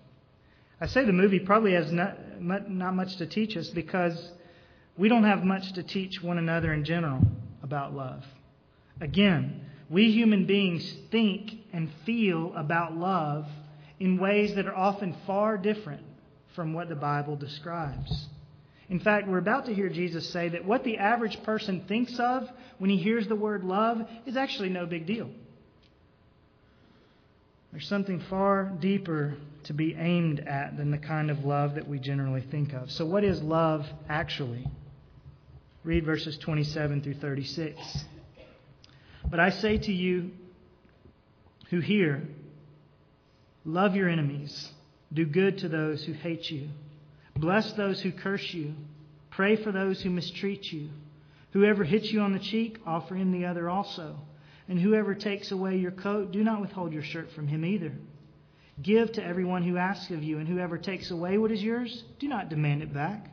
I 0.81 0.87
say 0.87 1.05
the 1.05 1.13
movie 1.13 1.39
probably 1.39 1.73
has 1.73 1.93
not, 1.93 2.41
not 2.41 2.95
much 2.95 3.17
to 3.17 3.27
teach 3.27 3.57
us 3.57 3.69
because 3.69 4.31
we 4.99 5.09
don't 5.09 5.25
have 5.25 5.45
much 5.45 5.73
to 5.75 5.83
teach 5.83 6.23
one 6.23 6.39
another 6.39 6.73
in 6.73 6.85
general 6.85 7.21
about 7.63 7.95
love. 7.95 8.25
Again, 9.01 9.63
we 9.89 10.11
human 10.11 10.47
beings 10.47 10.95
think 11.11 11.53
and 11.73 11.91
feel 12.05 12.53
about 12.57 12.97
love 12.97 13.47
in 14.01 14.19
ways 14.19 14.55
that 14.55 14.67
are 14.67 14.77
often 14.77 15.17
far 15.27 15.57
different 15.57 16.03
from 16.55 16.73
what 16.73 16.89
the 16.89 16.97
Bible 16.97 17.37
describes. 17.37 18.29
In 18.89 19.01
fact, 19.01 19.29
we're 19.29 19.39
about 19.39 19.67
to 19.67 19.75
hear 19.75 19.89
Jesus 19.89 20.29
say 20.31 20.49
that 20.51 20.65
what 20.65 20.85
the 20.85 20.99
average 20.99 21.43
person 21.43 21.85
thinks 21.89 22.19
of 22.19 22.49
when 22.79 22.91
he 22.91 22.97
hears 22.97 23.27
the 23.27 23.37
word 23.37 23.65
love 23.65 24.07
is 24.27 24.37
actually 24.37 24.69
no 24.69 24.87
big 24.87 25.07
deal. 25.07 25.31
There's 27.73 27.89
something 27.89 28.21
far 28.31 28.73
deeper 28.81 29.37
to 29.65 29.73
be 29.73 29.95
aimed 29.95 30.41
at 30.41 30.77
than 30.77 30.91
the 30.91 30.99
kind 30.99 31.31
of 31.31 31.45
love 31.45 31.75
that 31.75 31.89
we 31.89 31.99
generally 31.99 32.41
think 32.41 32.73
of. 32.73 32.91
So, 32.91 33.05
what 33.05 33.25
is 33.25 33.43
love 33.43 33.87
actually? 34.09 34.67
Read 35.85 36.05
verses 36.05 36.39
27 36.39 37.03
through 37.03 37.15
36. 37.15 38.05
But 39.31 39.41
I 39.41 39.51
say 39.51 39.79
to 39.79 39.93
you 39.93 40.31
who 41.71 41.81
hear, 41.81 42.23
love 43.65 43.97
your 43.97 44.09
enemies, 44.09 44.71
do 45.13 45.27
good 45.27 45.59
to 45.59 45.69
those 45.69 46.05
who 46.05 46.13
hate 46.13 46.51
you, 46.51 46.69
bless 47.35 47.73
those 47.73 48.01
who 48.01 48.13
curse 48.13 48.55
you, 48.55 48.75
pray 49.31 49.57
for 49.57 49.73
those 49.73 50.01
who 50.01 50.11
mistreat 50.11 50.73
you. 50.73 50.89
Whoever 51.53 51.85
hits 51.85 52.13
you 52.13 52.21
on 52.21 52.33
the 52.33 52.39
cheek, 52.39 52.79
offer 52.87 53.15
him 53.15 53.33
the 53.33 53.47
other 53.47 53.69
also. 53.69 54.17
And 54.69 54.79
whoever 54.79 55.15
takes 55.15 55.53
away 55.53 55.77
your 55.77 55.93
coat, 55.93 56.33
do 56.33 56.45
not 56.45 56.61
withhold 56.61 56.93
your 56.93 57.03
shirt 57.03 57.33
from 57.33 57.49
him 57.49 57.65
either. 57.65 57.93
Give 58.83 59.11
to 59.13 59.25
everyone 59.25 59.63
who 59.63 59.77
asks 59.77 60.11
of 60.11 60.23
you, 60.23 60.39
and 60.39 60.47
whoever 60.47 60.77
takes 60.77 61.11
away 61.11 61.39
what 61.39 61.51
is 61.51 61.63
yours, 61.63 62.05
do 62.19 62.29
not 62.29 62.51
demand 62.51 62.83
it 62.83 62.93
back. 62.93 63.31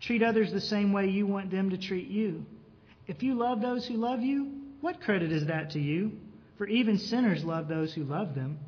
Treat 0.00 0.22
others 0.22 0.52
the 0.52 0.60
same 0.60 0.92
way 0.92 1.08
you 1.08 1.26
want 1.26 1.50
them 1.50 1.70
to 1.70 1.78
treat 1.78 2.08
you. 2.08 2.44
If 3.06 3.22
you 3.22 3.34
love 3.34 3.60
those 3.60 3.86
who 3.86 3.94
love 3.94 4.22
you, 4.22 4.55
what 4.86 5.00
credit 5.00 5.32
is 5.32 5.46
that 5.46 5.70
to 5.70 5.80
you? 5.80 6.12
For 6.58 6.66
even 6.68 6.96
sinners 6.96 7.42
love 7.42 7.66
those 7.66 7.92
who 7.92 8.04
love 8.04 8.36
them. 8.36 8.60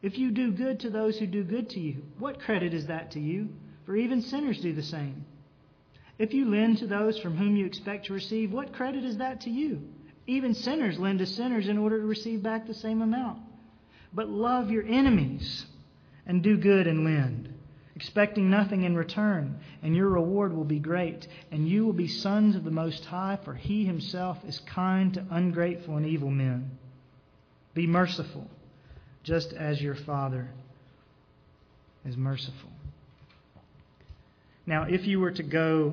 If 0.00 0.16
you 0.16 0.30
do 0.30 0.50
good 0.50 0.80
to 0.80 0.88
those 0.88 1.18
who 1.18 1.26
do 1.26 1.44
good 1.44 1.68
to 1.70 1.80
you, 1.80 2.02
what 2.18 2.40
credit 2.40 2.72
is 2.72 2.86
that 2.86 3.10
to 3.10 3.20
you? 3.20 3.50
For 3.84 3.94
even 3.94 4.22
sinners 4.22 4.58
do 4.62 4.72
the 4.72 4.82
same. 4.82 5.26
If 6.18 6.32
you 6.32 6.50
lend 6.50 6.78
to 6.78 6.86
those 6.86 7.18
from 7.18 7.36
whom 7.36 7.56
you 7.56 7.66
expect 7.66 8.06
to 8.06 8.14
receive, 8.14 8.52
what 8.52 8.72
credit 8.72 9.04
is 9.04 9.18
that 9.18 9.42
to 9.42 9.50
you? 9.50 9.82
Even 10.26 10.54
sinners 10.54 10.98
lend 10.98 11.18
to 11.18 11.26
sinners 11.26 11.68
in 11.68 11.76
order 11.76 12.00
to 12.00 12.06
receive 12.06 12.42
back 12.42 12.66
the 12.66 12.72
same 12.72 13.02
amount. 13.02 13.42
But 14.14 14.30
love 14.30 14.70
your 14.70 14.86
enemies 14.86 15.66
and 16.24 16.42
do 16.42 16.56
good 16.56 16.86
and 16.86 17.04
lend, 17.04 17.53
expecting 17.96 18.50
nothing 18.50 18.82
in 18.82 18.96
return, 18.96 19.58
and 19.82 19.94
your 19.94 20.08
reward 20.08 20.52
will 20.52 20.64
be 20.64 20.78
great, 20.78 21.26
and 21.50 21.68
you 21.68 21.86
will 21.86 21.92
be 21.92 22.08
sons 22.08 22.56
of 22.56 22.64
the 22.64 22.70
Most 22.70 23.04
High, 23.04 23.38
for 23.44 23.54
He 23.54 23.84
Himself 23.84 24.38
is 24.46 24.60
kind 24.60 25.14
to 25.14 25.26
ungrateful 25.30 25.96
and 25.96 26.06
evil 26.06 26.30
men. 26.30 26.78
Be 27.74 27.86
merciful, 27.86 28.48
just 29.22 29.52
as 29.52 29.80
your 29.80 29.94
Father 29.94 30.48
is 32.04 32.16
merciful. 32.16 32.70
Now, 34.66 34.84
if 34.84 35.06
you 35.06 35.20
were 35.20 35.32
to 35.32 35.42
go 35.42 35.92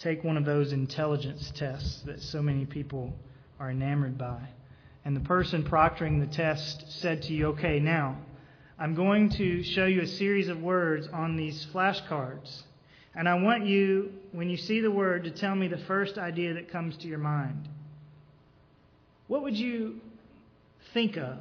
take 0.00 0.24
one 0.24 0.36
of 0.36 0.44
those 0.44 0.72
intelligence 0.72 1.52
tests 1.54 2.00
that 2.06 2.22
so 2.22 2.40
many 2.40 2.64
people 2.64 3.14
are 3.58 3.70
enamored 3.70 4.16
by. 4.16 4.40
And 5.04 5.14
the 5.14 5.20
person 5.20 5.62
proctoring 5.62 6.20
the 6.20 6.34
test 6.34 7.00
said 7.00 7.22
to 7.22 7.32
you, 7.34 7.48
okay, 7.48 7.78
now 7.78 8.16
I'm 8.80 8.94
going 8.94 9.28
to 9.32 9.62
show 9.62 9.84
you 9.84 10.00
a 10.00 10.06
series 10.06 10.48
of 10.48 10.62
words 10.62 11.06
on 11.12 11.36
these 11.36 11.66
flashcards. 11.70 12.62
And 13.14 13.28
I 13.28 13.34
want 13.34 13.66
you, 13.66 14.10
when 14.32 14.48
you 14.48 14.56
see 14.56 14.80
the 14.80 14.90
word, 14.90 15.24
to 15.24 15.30
tell 15.30 15.54
me 15.54 15.68
the 15.68 15.76
first 15.76 16.16
idea 16.16 16.54
that 16.54 16.70
comes 16.70 16.96
to 16.96 17.06
your 17.06 17.18
mind. 17.18 17.68
What 19.26 19.42
would 19.42 19.54
you 19.54 20.00
think 20.94 21.18
of 21.18 21.36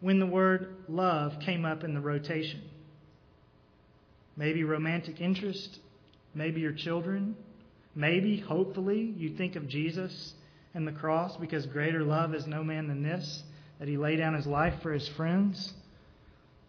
when 0.00 0.18
the 0.18 0.26
word 0.26 0.74
love 0.88 1.38
came 1.38 1.64
up 1.64 1.84
in 1.84 1.94
the 1.94 2.00
rotation? 2.00 2.62
Maybe 4.36 4.64
romantic 4.64 5.20
interest, 5.20 5.78
maybe 6.34 6.60
your 6.60 6.72
children, 6.72 7.36
maybe, 7.94 8.40
hopefully, 8.40 9.14
you 9.16 9.36
think 9.36 9.54
of 9.54 9.68
Jesus 9.68 10.34
and 10.74 10.88
the 10.88 10.92
cross 10.92 11.36
because 11.36 11.66
greater 11.66 12.02
love 12.02 12.34
is 12.34 12.48
no 12.48 12.64
man 12.64 12.88
than 12.88 13.04
this, 13.04 13.44
that 13.78 13.86
he 13.86 13.96
lay 13.96 14.16
down 14.16 14.34
his 14.34 14.48
life 14.48 14.82
for 14.82 14.92
his 14.92 15.06
friends? 15.06 15.74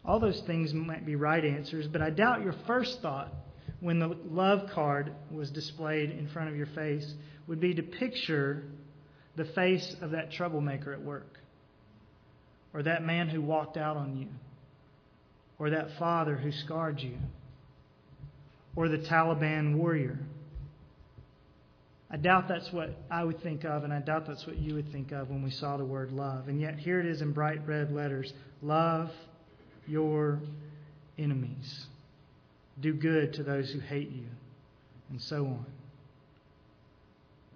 All 0.05 0.19
those 0.19 0.41
things 0.41 0.73
might 0.73 1.05
be 1.05 1.15
right 1.15 1.43
answers, 1.43 1.87
but 1.87 2.01
I 2.01 2.09
doubt 2.09 2.43
your 2.43 2.55
first 2.67 3.01
thought 3.01 3.33
when 3.79 3.99
the 3.99 4.17
love 4.29 4.69
card 4.71 5.13
was 5.31 5.49
displayed 5.49 6.11
in 6.11 6.27
front 6.27 6.49
of 6.49 6.55
your 6.55 6.67
face 6.67 7.13
would 7.47 7.59
be 7.59 7.73
to 7.73 7.83
picture 7.83 8.63
the 9.35 9.45
face 9.45 9.95
of 10.01 10.11
that 10.11 10.31
troublemaker 10.31 10.93
at 10.93 11.01
work, 11.01 11.39
or 12.73 12.83
that 12.83 13.03
man 13.03 13.29
who 13.29 13.41
walked 13.41 13.77
out 13.77 13.97
on 13.97 14.17
you, 14.17 14.27
or 15.59 15.69
that 15.69 15.97
father 15.97 16.35
who 16.35 16.51
scarred 16.51 16.99
you, 16.99 17.17
or 18.75 18.89
the 18.89 18.99
Taliban 18.99 19.75
warrior 19.75 20.19
I 22.13 22.17
doubt 22.17 22.47
that's 22.47 22.71
what 22.71 22.95
I 23.09 23.23
would 23.23 23.41
think 23.41 23.63
of, 23.63 23.83
and 23.83 23.91
I 23.91 23.97
doubt 23.97 24.27
that's 24.27 24.45
what 24.45 24.59
you 24.59 24.75
would 24.75 24.91
think 24.91 25.11
of 25.11 25.31
when 25.31 25.41
we 25.41 25.49
saw 25.49 25.77
the 25.77 25.85
word 25.85 26.11
love. 26.11 26.47
And 26.47 26.61
yet, 26.61 26.77
here 26.77 26.99
it 26.99 27.07
is 27.07 27.23
in 27.23 27.31
bright 27.31 27.67
red 27.67 27.91
letters 27.91 28.31
love 28.61 29.09
your 29.87 30.39
enemies, 31.17 31.87
do 32.79 32.93
good 32.93 33.33
to 33.33 33.43
those 33.43 33.69
who 33.71 33.79
hate 33.79 34.11
you, 34.11 34.25
and 35.09 35.21
so 35.21 35.45
on. 35.45 35.65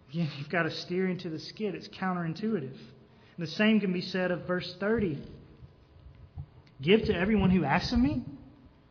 Again, 0.09 0.29
you've 0.37 0.49
got 0.49 0.63
to 0.63 0.71
steer 0.71 1.07
into 1.07 1.29
the 1.29 1.39
skid. 1.39 1.75
It's 1.75 1.87
counterintuitive. 1.89 2.71
And 2.71 3.45
the 3.45 3.47
same 3.47 3.79
can 3.79 3.91
be 3.91 4.01
said 4.01 4.31
of 4.31 4.47
verse 4.47 4.75
30. 4.79 5.19
Give 6.81 7.03
to 7.03 7.13
everyone 7.13 7.49
who 7.49 7.63
asks 7.63 7.91
of 7.91 7.99
me? 7.99 8.23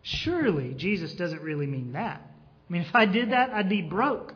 Surely 0.03 0.75
Jesus 0.75 1.15
doesn't 1.15 1.43
really 1.43 1.67
mean 1.67 1.93
that. 1.93 2.21
I 2.21 2.73
mean, 2.73 2.83
if 2.83 2.95
I 2.95 3.07
did 3.07 3.31
that, 3.31 3.51
I'd 3.51 3.69
be 3.69 3.83
broke. 3.83 4.35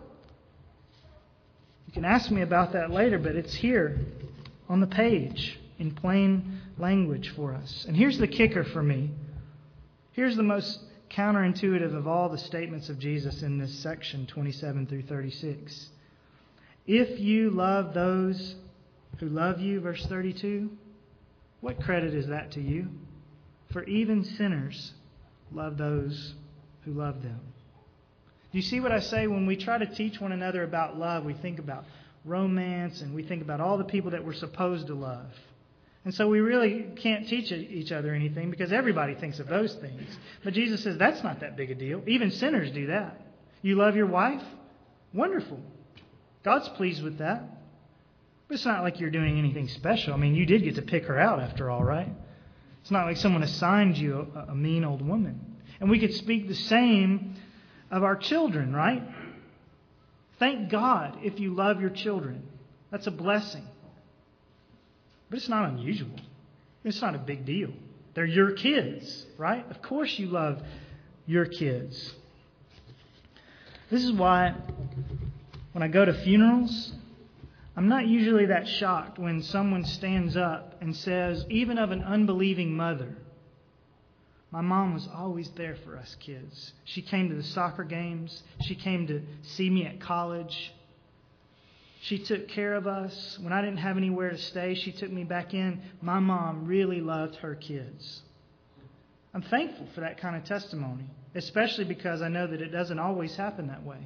You 1.87 1.93
can 1.93 2.05
ask 2.05 2.31
me 2.31 2.43
about 2.43 2.73
that 2.73 2.91
later, 2.91 3.19
but 3.19 3.37
it's 3.37 3.55
here 3.55 3.99
on 4.69 4.81
the 4.81 4.87
page 4.87 5.59
in 5.79 5.93
plain 5.93 6.60
language 6.81 7.33
for 7.37 7.53
us. 7.55 7.85
And 7.87 7.97
here's 7.97 8.19
the 8.19 8.29
kicker 8.29 8.65
for 8.65 8.83
me. 8.83 9.11
Here's 10.13 10.37
the 10.37 10.43
most 10.43 10.81
counterintuitive 11.11 11.95
of 11.95 12.07
all 12.07 12.29
the 12.29 12.39
statements 12.39 12.89
of 12.89 12.99
Jesus 12.99 13.43
in 13.43 13.59
this 13.59 13.75
section, 13.81 14.27
27 14.27 14.87
through 14.87 15.03
36. 15.03 15.91
If 16.87 17.21
you 17.21 17.51
love 17.51 17.95
those 17.95 18.55
who 19.19 19.29
love 19.29 19.61
you, 19.61 19.81
verse 19.81 20.05
32, 20.07 20.71
what 21.61 21.83
credit 21.83 22.15
is 22.15 22.29
that 22.29 22.53
to 22.53 22.61
you? 22.61 22.89
For 23.73 23.85
even 23.85 24.25
sinners 24.25 24.93
love 25.53 25.77
those 25.77 26.35
who 26.85 26.93
love 26.93 27.23
them. 27.23 27.41
Do 28.53 28.59
you 28.59 28.63
see 28.63 28.81
what 28.81 28.93
I 28.93 29.01
say? 29.01 29.27
When 29.27 29.47
we 29.47 29.57
try 29.57 29.79
to 29.79 29.87
teach 29.87 30.21
one 30.21 30.33
another 30.33 30.65
about 30.65 30.99
love, 30.99 31.25
we 31.25 31.35
think 31.35 31.59
about 31.59 31.85
romance 32.25 33.01
and 33.01 33.15
we 33.15 33.23
think 33.23 33.43
about 33.43 33.61
all 33.61 33.79
the 33.79 33.85
people 33.85 34.11
that 34.11 34.25
we're 34.25 34.33
supposed 34.33 34.89
to 34.89 34.95
love. 34.95 35.31
And 36.05 36.15
so 36.15 36.29
we 36.29 36.41
really 36.41 36.87
can't 36.97 37.29
teach 37.29 37.53
each 37.53 37.93
other 37.93 38.15
anything 38.15 38.51
because 38.51 38.73
everybody 38.73 39.15
thinks 39.15 39.39
of 39.39 39.49
those 39.49 39.75
things. 39.75 40.09
But 40.43 40.55
Jesus 40.55 40.83
says 40.83 40.97
that's 40.97 41.23
not 41.23 41.41
that 41.41 41.57
big 41.57 41.71
a 41.71 41.75
deal. 41.75 42.03
Even 42.07 42.31
sinners 42.31 42.71
do 42.71 42.87
that. 42.87 43.21
You 43.61 43.77
love 43.77 43.97
your 43.97 44.07
wife? 44.07 44.43
Wonderful. 45.13 45.61
God's 46.43 46.69
pleased 46.71 47.03
with 47.03 47.19
that. 47.19 47.43
But 48.49 48.55
it's 48.55 48.65
not 48.65 48.83
like 48.83 48.99
you're 48.99 49.11
doing 49.11 49.39
anything 49.39 49.69
special. 49.69 50.15
I 50.15 50.17
mean, 50.17 50.35
you 50.35 50.47
did 50.47 50.65
get 50.65 50.77
to 50.77 50.83
pick 50.83 51.05
her 51.05 51.19
out 51.19 51.39
after 51.39 51.71
all, 51.71 51.85
right? 51.85 52.09
It's 52.81 52.91
not 52.91 53.05
like 53.05 53.19
someone 53.19 53.43
assigned 53.43 53.99
you 53.99 54.27
a, 54.35 54.53
a 54.53 54.55
mean 54.55 54.85
old 54.85 55.07
woman. 55.07 55.57
And 55.81 55.91
we 55.91 56.01
could 56.01 56.15
speak 56.15 56.49
the 56.49 56.55
same 56.55 57.37
of 57.91 58.03
our 58.03 58.17
children, 58.17 58.75
right? 58.75 59.03
Thank 60.39 60.71
God 60.71 61.19
if 61.23 61.39
you 61.39 61.55
love 61.55 61.81
your 61.81 61.91
children. 61.91 62.43
That's 62.91 63.07
a 63.07 63.11
blessing. 63.11 63.67
But 65.31 65.39
it's 65.39 65.49
not 65.49 65.71
unusual. 65.71 66.11
It's 66.85 67.01
not 67.01 67.15
a 67.15 67.19
big 67.19 67.47
deal. 67.47 67.71
They're 68.15 68.27
your 68.27 68.53
kids, 68.53 69.27
right? 69.39 69.65
Of 69.71 69.81
course 69.81 70.19
you 70.19 70.27
love 70.27 70.61
your 71.27 71.47
kids. 71.47 72.15
This 73.91 74.05
is 74.05 74.13
why 74.13 74.55
when 75.73 75.83
I 75.83 75.89
go 75.89 76.05
to 76.05 76.13
funerals, 76.13 76.93
I'm 77.77 77.89
not 77.89 78.07
usually 78.07 78.47
that 78.47 78.67
shocked 78.67 79.19
when 79.19 79.43
someone 79.43 79.85
stands 79.85 80.37
up 80.37 80.77
and 80.81 80.95
says, 80.95 81.45
even 81.49 81.79
of 81.79 81.93
an 81.93 82.03
unbelieving 82.03 82.77
mother, 82.77 83.17
my 84.51 84.61
mom 84.61 84.95
was 84.95 85.09
always 85.15 85.49
there 85.51 85.77
for 85.85 85.97
us 85.97 86.17
kids. 86.19 86.73
She 86.85 87.03
came 87.03 87.29
to 87.29 87.37
the 87.37 87.45
soccer 87.45 87.85
games. 87.85 88.43
She 88.63 88.75
came 88.75 89.07
to 89.07 89.23
see 89.43 89.71
me 89.71 89.87
at 89.87 90.01
college. 90.01 90.73
She 92.03 92.19
took 92.19 92.49
care 92.49 92.75
of 92.75 92.87
us. 92.87 93.39
When 93.41 93.53
I 93.53 93.61
didn't 93.61 93.79
have 93.79 93.99
anywhere 93.99 94.31
to 94.31 94.39
stay, 94.39 94.75
she 94.75 94.91
took 94.91 95.11
me 95.11 95.23
back 95.25 95.53
in. 95.53 95.83
My 96.01 96.19
mom 96.19 96.67
really 96.67 97.01
loved 97.01 97.37
her 97.37 97.55
kids. 97.55 98.23
I'm 99.35 99.43
thankful 99.43 99.87
for 99.95 100.01
that 100.01 100.19
kind 100.19 100.35
of 100.35 100.45
testimony, 100.45 101.05
especially 101.35 101.85
because 101.85 102.23
I 102.23 102.29
know 102.29 102.47
that 102.47 102.63
it 102.63 102.71
doesn't 102.71 102.99
always 102.99 103.37
happen 103.37 103.67
that 103.69 103.85
way. 103.85 103.99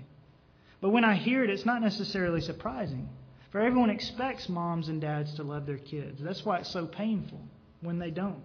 But 0.80 0.90
when 0.90 1.04
I 1.04 1.14
hear 1.14 1.44
it, 1.44 1.50
it's 1.50 1.64
not 1.64 1.80
necessarily 1.80 2.40
surprising. 2.40 3.08
For 3.52 3.60
everyone 3.60 3.90
expects 3.90 4.48
moms 4.48 4.88
and 4.88 5.00
dads 5.00 5.32
to 5.34 5.44
love 5.44 5.64
their 5.64 5.78
kids. 5.78 6.20
That's 6.20 6.44
why 6.44 6.58
it's 6.58 6.70
so 6.70 6.86
painful 6.86 7.40
when 7.80 8.00
they 8.00 8.10
don't. 8.10 8.42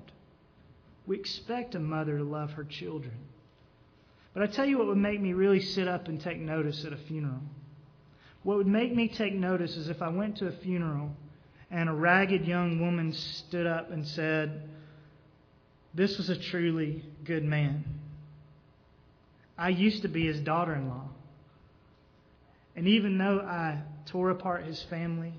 We 1.08 1.18
expect 1.18 1.74
a 1.74 1.80
mother 1.80 2.20
to 2.20 2.24
love 2.24 2.52
her 2.52 2.64
children. 2.64 3.18
But 4.36 4.44
I 4.44 4.48
tell 4.48 4.66
you 4.66 4.78
what 4.78 4.88
would 4.88 4.98
make 4.98 5.20
me 5.20 5.34
really 5.34 5.60
sit 5.60 5.88
up 5.88 6.08
and 6.08 6.22
take 6.22 6.40
notice 6.40 6.86
at 6.86 6.94
a 6.94 6.98
funeral. 6.98 7.42
What 8.50 8.58
would 8.58 8.66
make 8.66 8.96
me 8.96 9.08
take 9.08 9.36
notice 9.36 9.78
is 9.78 9.90
if 9.90 10.02
I 10.02 10.10
went 10.10 10.38
to 10.38 10.48
a 10.48 10.52
funeral 10.52 11.12
and 11.70 11.88
a 11.88 11.94
ragged 11.94 12.48
young 12.48 12.80
woman 12.80 13.14
stood 13.14 13.68
up 13.68 13.92
and 13.92 14.08
said, 14.08 14.64
This 15.94 16.18
was 16.18 16.32
a 16.32 16.36
truly 16.36 17.04
good 17.26 17.44
man. 17.44 17.84
I 19.56 19.70
used 19.70 20.02
to 20.02 20.08
be 20.08 20.26
his 20.26 20.40
daughter 20.40 20.74
in 20.74 20.90
law. 20.90 21.10
And 22.76 22.88
even 22.88 23.20
though 23.20 23.42
I 23.42 23.84
tore 24.08 24.32
apart 24.32 24.66
his 24.66 24.82
family, 24.82 25.34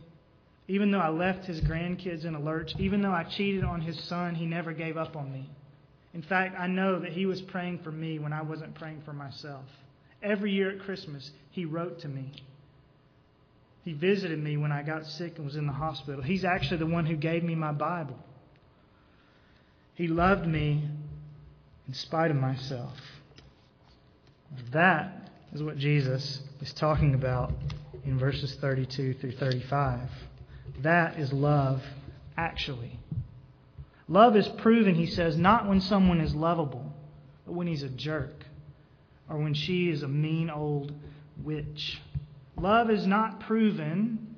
even 0.69 0.93
though 0.93 1.01
I 1.01 1.09
left 1.09 1.47
his 1.47 1.61
grandkids 1.63 2.25
in 2.25 2.37
a 2.37 2.41
lurch, 2.41 2.77
even 2.79 3.03
though 3.03 3.11
I 3.11 3.25
cheated 3.25 3.65
on 3.65 3.81
his 3.81 3.99
son, 4.05 4.37
he 4.37 4.47
never 4.47 4.73
gave 4.73 4.97
up 4.97 5.17
on 5.17 5.33
me. 5.33 5.51
In 6.15 6.23
fact, 6.23 6.55
I 6.57 6.69
know 6.69 7.01
that 7.01 7.11
he 7.11 7.27
was 7.27 7.43
praying 7.43 7.81
for 7.81 7.91
me 7.91 8.21
when 8.21 8.33
I 8.33 8.43
wasn't 8.43 8.77
praying 8.77 9.03
for 9.05 9.13
myself. 9.13 9.65
Every 10.23 10.53
year 10.53 10.71
at 10.71 10.79
Christmas, 10.79 11.33
he 11.51 11.65
wrote 11.65 11.99
to 12.03 12.09
me. 12.09 12.31
He 13.85 13.93
visited 13.93 14.39
me 14.39 14.57
when 14.57 14.73
I 14.73 14.83
got 14.83 15.07
sick 15.07 15.37
and 15.37 15.47
was 15.47 15.57
in 15.57 15.67
the 15.67 15.73
hospital. 15.73 16.23
He's 16.23 16.45
actually 16.45 16.79
the 16.79 16.87
one 16.87 17.07
who 17.07 17.17
gave 17.17 17.43
me 17.43 17.55
my 17.55 17.73
Bible. 17.73 18.19
He 19.95 20.07
loved 20.07 20.47
me 20.47 20.89
in 21.89 21.95
spite 21.95 22.31
of 22.31 22.37
myself. 22.37 22.99
That 24.73 25.31
is 25.53 25.63
what 25.63 25.79
Jesus 25.79 26.41
is 26.61 26.73
talking 26.73 27.15
about 27.15 27.53
in 28.05 28.19
verses 28.19 28.55
32 28.61 29.15
through 29.15 29.33
35. 29.33 30.09
That 30.83 31.19
is 31.19 31.33
love, 31.33 31.83
actually. 32.37 32.99
Love 34.09 34.37
is 34.37 34.49
proven, 34.49 34.95
he 34.95 35.07
says, 35.07 35.37
not 35.37 35.69
when 35.69 35.81
someone 35.81 36.21
is 36.21 36.35
lovable, 36.35 36.93
but 37.47 37.53
when 37.53 37.67
he's 37.67 37.83
a 37.83 37.89
jerk 37.89 38.45
or 39.29 39.39
when 39.39 39.55
she 39.55 39.89
is 39.89 40.03
a 40.03 40.09
mean 40.09 40.51
old 40.51 40.93
witch. 41.43 42.01
Love 42.61 42.91
is 42.91 43.07
not 43.07 43.41
proven, 43.41 44.37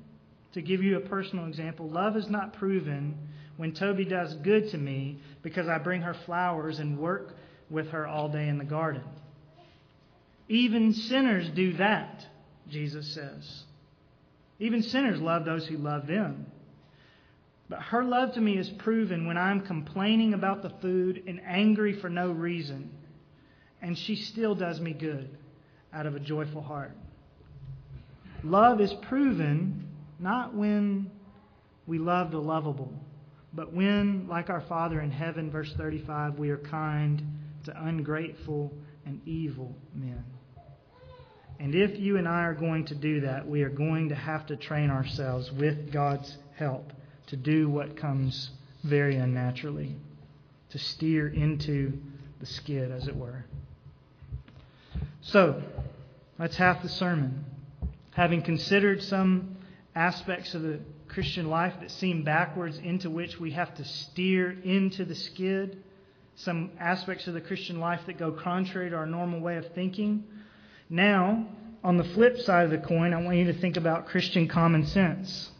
to 0.53 0.61
give 0.61 0.81
you 0.81 0.95
a 0.95 1.01
personal 1.01 1.45
example, 1.47 1.89
love 1.89 2.15
is 2.15 2.29
not 2.29 2.53
proven 2.53 3.17
when 3.57 3.73
Toby 3.73 4.05
does 4.05 4.33
good 4.35 4.69
to 4.69 4.77
me 4.77 5.19
because 5.41 5.67
I 5.67 5.77
bring 5.77 6.01
her 6.01 6.13
flowers 6.25 6.79
and 6.79 6.97
work 6.97 7.35
with 7.69 7.89
her 7.89 8.07
all 8.07 8.29
day 8.29 8.47
in 8.47 8.57
the 8.57 8.63
garden. 8.63 9.03
Even 10.47 10.93
sinners 10.93 11.49
do 11.49 11.73
that, 11.73 12.25
Jesus 12.69 13.13
says. 13.13 13.63
Even 14.59 14.81
sinners 14.81 15.19
love 15.19 15.43
those 15.43 15.67
who 15.67 15.77
love 15.77 16.07
them. 16.07 16.45
But 17.67 17.81
her 17.81 18.03
love 18.03 18.33
to 18.35 18.41
me 18.41 18.57
is 18.57 18.69
proven 18.69 19.27
when 19.27 19.37
I'm 19.37 19.61
complaining 19.61 20.33
about 20.33 20.61
the 20.61 20.69
food 20.81 21.23
and 21.27 21.41
angry 21.45 21.99
for 21.99 22.09
no 22.09 22.31
reason, 22.31 22.91
and 23.81 23.97
she 23.97 24.15
still 24.15 24.55
does 24.55 24.79
me 24.79 24.93
good 24.93 25.29
out 25.91 26.05
of 26.05 26.15
a 26.15 26.19
joyful 26.19 26.61
heart. 26.61 26.95
Love 28.43 28.81
is 28.81 28.93
proven 28.93 29.87
not 30.19 30.53
when 30.53 31.09
we 31.87 31.97
love 31.97 32.31
the 32.31 32.39
lovable, 32.39 32.93
but 33.53 33.73
when, 33.73 34.27
like 34.27 34.49
our 34.49 34.61
Father 34.61 34.99
in 35.01 35.11
heaven, 35.11 35.51
verse 35.51 35.71
35, 35.77 36.39
we 36.39 36.49
are 36.49 36.57
kind 36.57 37.23
to 37.65 37.83
ungrateful 37.85 38.73
and 39.05 39.21
evil 39.25 39.75
men. 39.93 40.23
And 41.59 41.75
if 41.75 41.97
you 41.99 42.17
and 42.17 42.27
I 42.27 42.43
are 42.43 42.53
going 42.53 42.85
to 42.85 42.95
do 42.95 43.21
that, 43.21 43.47
we 43.47 43.63
are 43.63 43.69
going 43.69 44.09
to 44.09 44.15
have 44.15 44.45
to 44.47 44.55
train 44.55 44.89
ourselves 44.89 45.51
with 45.51 45.91
God's 45.91 46.37
help 46.55 46.91
to 47.27 47.37
do 47.37 47.69
what 47.69 47.95
comes 47.95 48.49
very 48.83 49.15
unnaturally, 49.15 49.95
to 50.71 50.79
steer 50.79 51.27
into 51.27 51.93
the 52.39 52.45
skid, 52.45 52.91
as 52.91 53.07
it 53.07 53.15
were. 53.15 53.45
So, 55.21 55.61
that's 56.37 56.57
half 56.57 56.81
the 56.81 56.89
sermon. 56.89 57.45
Having 58.15 58.43
considered 58.43 59.01
some 59.03 59.57
aspects 59.95 60.53
of 60.53 60.61
the 60.61 60.79
Christian 61.07 61.49
life 61.49 61.73
that 61.81 61.91
seem 61.91 62.23
backwards, 62.23 62.77
into 62.77 63.09
which 63.09 63.39
we 63.39 63.51
have 63.51 63.73
to 63.75 63.85
steer 63.85 64.51
into 64.63 65.05
the 65.05 65.15
skid, 65.15 65.83
some 66.35 66.71
aspects 66.79 67.27
of 67.27 67.33
the 67.33 67.41
Christian 67.41 67.79
life 67.79 68.01
that 68.07 68.17
go 68.17 68.31
contrary 68.31 68.89
to 68.89 68.95
our 68.95 69.05
normal 69.05 69.39
way 69.39 69.57
of 69.57 69.67
thinking. 69.73 70.23
Now, 70.89 71.47
on 71.83 71.97
the 71.97 72.03
flip 72.03 72.39
side 72.39 72.65
of 72.65 72.71
the 72.71 72.77
coin, 72.79 73.13
I 73.13 73.21
want 73.21 73.37
you 73.37 73.45
to 73.45 73.53
think 73.53 73.77
about 73.77 74.07
Christian 74.07 74.47
common 74.47 74.85
sense. 74.85 75.51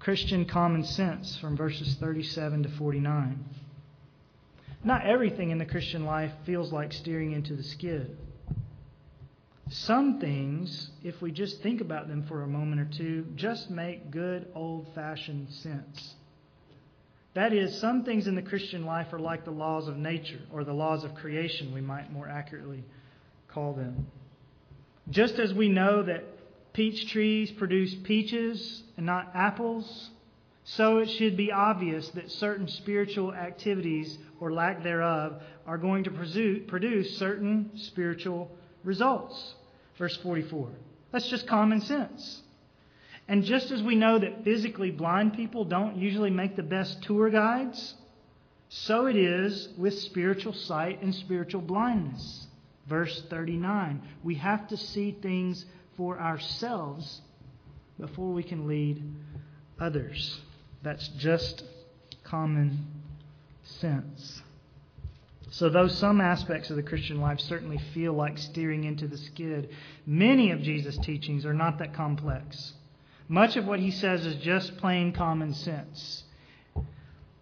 Christian 0.00 0.44
common 0.44 0.84
sense 0.84 1.36
from 1.38 1.56
verses 1.56 1.96
37 1.96 2.62
to 2.64 2.68
49. 2.70 3.44
Not 4.84 5.04
everything 5.04 5.50
in 5.50 5.58
the 5.58 5.64
Christian 5.64 6.04
life 6.04 6.32
feels 6.44 6.72
like 6.72 6.92
steering 6.92 7.32
into 7.32 7.54
the 7.54 7.64
skid. 7.64 8.16
Some 9.68 10.20
things, 10.20 10.90
if 11.02 11.20
we 11.20 11.32
just 11.32 11.60
think 11.60 11.80
about 11.80 12.06
them 12.08 12.24
for 12.28 12.42
a 12.42 12.46
moment 12.46 12.80
or 12.80 12.96
two, 12.96 13.26
just 13.34 13.68
make 13.68 14.10
good 14.12 14.46
old 14.54 14.86
fashioned 14.94 15.50
sense. 15.50 16.14
That 17.34 17.52
is, 17.52 17.78
some 17.80 18.04
things 18.04 18.28
in 18.28 18.36
the 18.36 18.42
Christian 18.42 18.86
life 18.86 19.12
are 19.12 19.18
like 19.18 19.44
the 19.44 19.50
laws 19.50 19.88
of 19.88 19.96
nature, 19.96 20.40
or 20.52 20.64
the 20.64 20.72
laws 20.72 21.04
of 21.04 21.14
creation, 21.16 21.74
we 21.74 21.80
might 21.80 22.12
more 22.12 22.28
accurately 22.28 22.84
call 23.48 23.74
them. 23.74 24.06
Just 25.10 25.38
as 25.38 25.52
we 25.52 25.68
know 25.68 26.02
that 26.02 26.24
peach 26.72 27.10
trees 27.10 27.50
produce 27.50 27.94
peaches 28.04 28.82
and 28.96 29.04
not 29.04 29.32
apples, 29.34 30.10
so 30.64 30.98
it 30.98 31.10
should 31.10 31.36
be 31.36 31.50
obvious 31.52 32.08
that 32.10 32.30
certain 32.30 32.68
spiritual 32.68 33.34
activities 33.34 34.16
or 34.40 34.52
lack 34.52 34.82
thereof 34.82 35.42
are 35.66 35.78
going 35.78 36.04
to 36.04 36.10
produce 36.10 37.18
certain 37.18 37.70
spiritual 37.76 38.50
results. 38.86 39.54
Verse 39.98 40.16
44. 40.22 40.70
That's 41.12 41.28
just 41.28 41.46
common 41.46 41.82
sense. 41.82 42.42
And 43.28 43.44
just 43.44 43.70
as 43.70 43.82
we 43.82 43.96
know 43.96 44.18
that 44.18 44.44
physically 44.44 44.90
blind 44.90 45.34
people 45.34 45.64
don't 45.64 45.96
usually 45.96 46.30
make 46.30 46.56
the 46.56 46.62
best 46.62 47.02
tour 47.02 47.28
guides, 47.28 47.94
so 48.68 49.06
it 49.06 49.16
is 49.16 49.68
with 49.76 49.98
spiritual 49.98 50.52
sight 50.52 51.02
and 51.02 51.14
spiritual 51.14 51.60
blindness. 51.60 52.46
Verse 52.88 53.22
39. 53.28 54.02
We 54.22 54.36
have 54.36 54.68
to 54.68 54.76
see 54.76 55.16
things 55.20 55.64
for 55.96 56.20
ourselves 56.20 57.20
before 57.98 58.32
we 58.32 58.42
can 58.42 58.68
lead 58.68 59.02
others. 59.80 60.40
That's 60.82 61.08
just 61.18 61.64
common 62.22 62.86
sense. 63.64 64.42
So, 65.50 65.68
though 65.68 65.86
some 65.86 66.20
aspects 66.20 66.70
of 66.70 66.76
the 66.76 66.82
Christian 66.82 67.20
life 67.20 67.38
certainly 67.40 67.78
feel 67.94 68.12
like 68.12 68.36
steering 68.36 68.84
into 68.84 69.06
the 69.06 69.16
skid, 69.16 69.70
many 70.04 70.50
of 70.50 70.60
Jesus' 70.60 70.98
teachings 70.98 71.46
are 71.46 71.54
not 71.54 71.78
that 71.78 71.94
complex. 71.94 72.74
Much 73.28 73.56
of 73.56 73.64
what 73.64 73.78
he 73.78 73.90
says 73.90 74.26
is 74.26 74.36
just 74.36 74.76
plain 74.78 75.12
common 75.12 75.54
sense. 75.54 76.24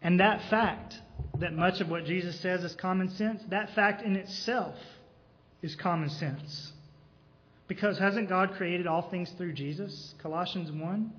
And 0.02 0.20
that 0.20 0.42
fact, 0.50 1.00
that 1.38 1.54
much 1.54 1.80
of 1.80 1.88
what 1.88 2.04
Jesus 2.04 2.38
says 2.40 2.62
is 2.62 2.74
common 2.74 3.08
sense, 3.10 3.42
that 3.48 3.74
fact 3.74 4.02
in 4.02 4.16
itself 4.16 4.76
is 5.62 5.74
common 5.74 6.10
sense. 6.10 6.72
Because 7.68 7.98
hasn't 7.98 8.28
God 8.28 8.52
created 8.52 8.86
all 8.86 9.08
things 9.08 9.30
through 9.38 9.54
Jesus? 9.54 10.14
Colossians 10.18 10.70
1. 10.70 11.12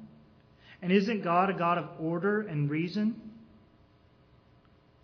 And 0.84 0.92
isn't 0.92 1.24
God 1.24 1.50
a 1.50 1.54
God 1.54 1.80
of 1.80 1.90
order 2.00 2.42
and 2.42 2.70
reason? 2.70 3.20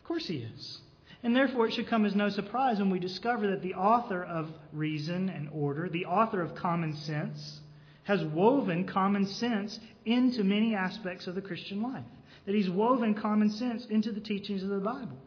Of 0.01 0.07
course 0.07 0.27
He 0.27 0.37
is. 0.37 0.80
And 1.23 1.35
therefore, 1.35 1.67
it 1.67 1.73
should 1.73 1.87
come 1.87 2.05
as 2.05 2.15
no 2.15 2.29
surprise 2.29 2.79
when 2.79 2.89
we 2.89 2.99
discover 2.99 3.47
that 3.51 3.61
the 3.61 3.75
author 3.75 4.23
of 4.23 4.49
reason 4.73 5.29
and 5.29 5.49
order, 5.51 5.87
the 5.87 6.05
author 6.05 6.41
of 6.41 6.55
common 6.55 6.95
sense, 6.95 7.59
has 8.03 8.23
woven 8.23 8.85
common 8.85 9.27
sense 9.27 9.79
into 10.05 10.43
many 10.43 10.73
aspects 10.73 11.27
of 11.27 11.35
the 11.35 11.41
Christian 11.41 11.81
life. 11.81 12.03
That 12.45 12.55
he's 12.55 12.69
woven 12.69 13.13
common 13.13 13.51
sense 13.51 13.85
into 13.85 14.11
the 14.11 14.19
teachings 14.19 14.63
of 14.63 14.69
the 14.69 14.79
Bible. 14.79 15.17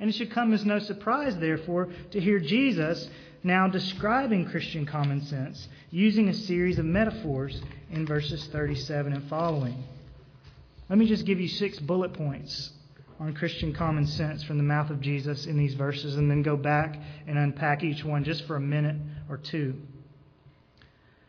And 0.00 0.10
it 0.10 0.14
should 0.14 0.32
come 0.32 0.52
as 0.52 0.64
no 0.64 0.80
surprise, 0.80 1.36
therefore, 1.36 1.90
to 2.10 2.20
hear 2.20 2.40
Jesus 2.40 3.08
now 3.44 3.68
describing 3.68 4.48
Christian 4.50 4.86
common 4.86 5.24
sense 5.24 5.68
using 5.90 6.28
a 6.28 6.34
series 6.34 6.78
of 6.78 6.84
metaphors 6.84 7.62
in 7.92 8.06
verses 8.06 8.48
37 8.48 9.12
and 9.12 9.28
following. 9.28 9.84
Let 10.88 10.98
me 10.98 11.06
just 11.06 11.24
give 11.24 11.40
you 11.40 11.48
six 11.48 11.78
bullet 11.78 12.14
points 12.14 12.72
on 13.22 13.32
Christian 13.34 13.72
common 13.72 14.04
sense 14.04 14.42
from 14.42 14.56
the 14.56 14.64
mouth 14.64 14.90
of 14.90 15.00
Jesus 15.00 15.46
in 15.46 15.56
these 15.56 15.74
verses 15.74 16.16
and 16.16 16.28
then 16.28 16.42
go 16.42 16.56
back 16.56 16.98
and 17.28 17.38
unpack 17.38 17.84
each 17.84 18.04
one 18.04 18.24
just 18.24 18.44
for 18.48 18.56
a 18.56 18.60
minute 18.60 18.96
or 19.30 19.36
two. 19.36 19.80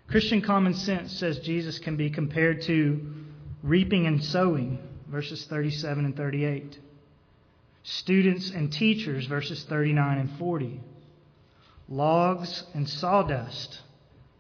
Christian 0.08 0.42
common 0.42 0.74
sense 0.74 1.16
says 1.20 1.38
Jesus 1.40 1.78
can 1.78 1.96
be 1.96 2.10
compared 2.10 2.64
to 2.64 3.00
reaping 3.62 4.08
and 4.08 4.24
sowing, 4.24 4.80
verses 5.08 5.46
37 5.46 6.06
and 6.06 6.18
38. 6.18 6.80
Students 7.84 8.50
and 8.50 8.74
teachers, 8.74 9.28
verses 9.28 9.64
39 9.66 10.18
and 10.18 10.40
40 10.40 10.82
logs 11.90 12.64
and 12.74 12.90
sawdust, 12.90 13.82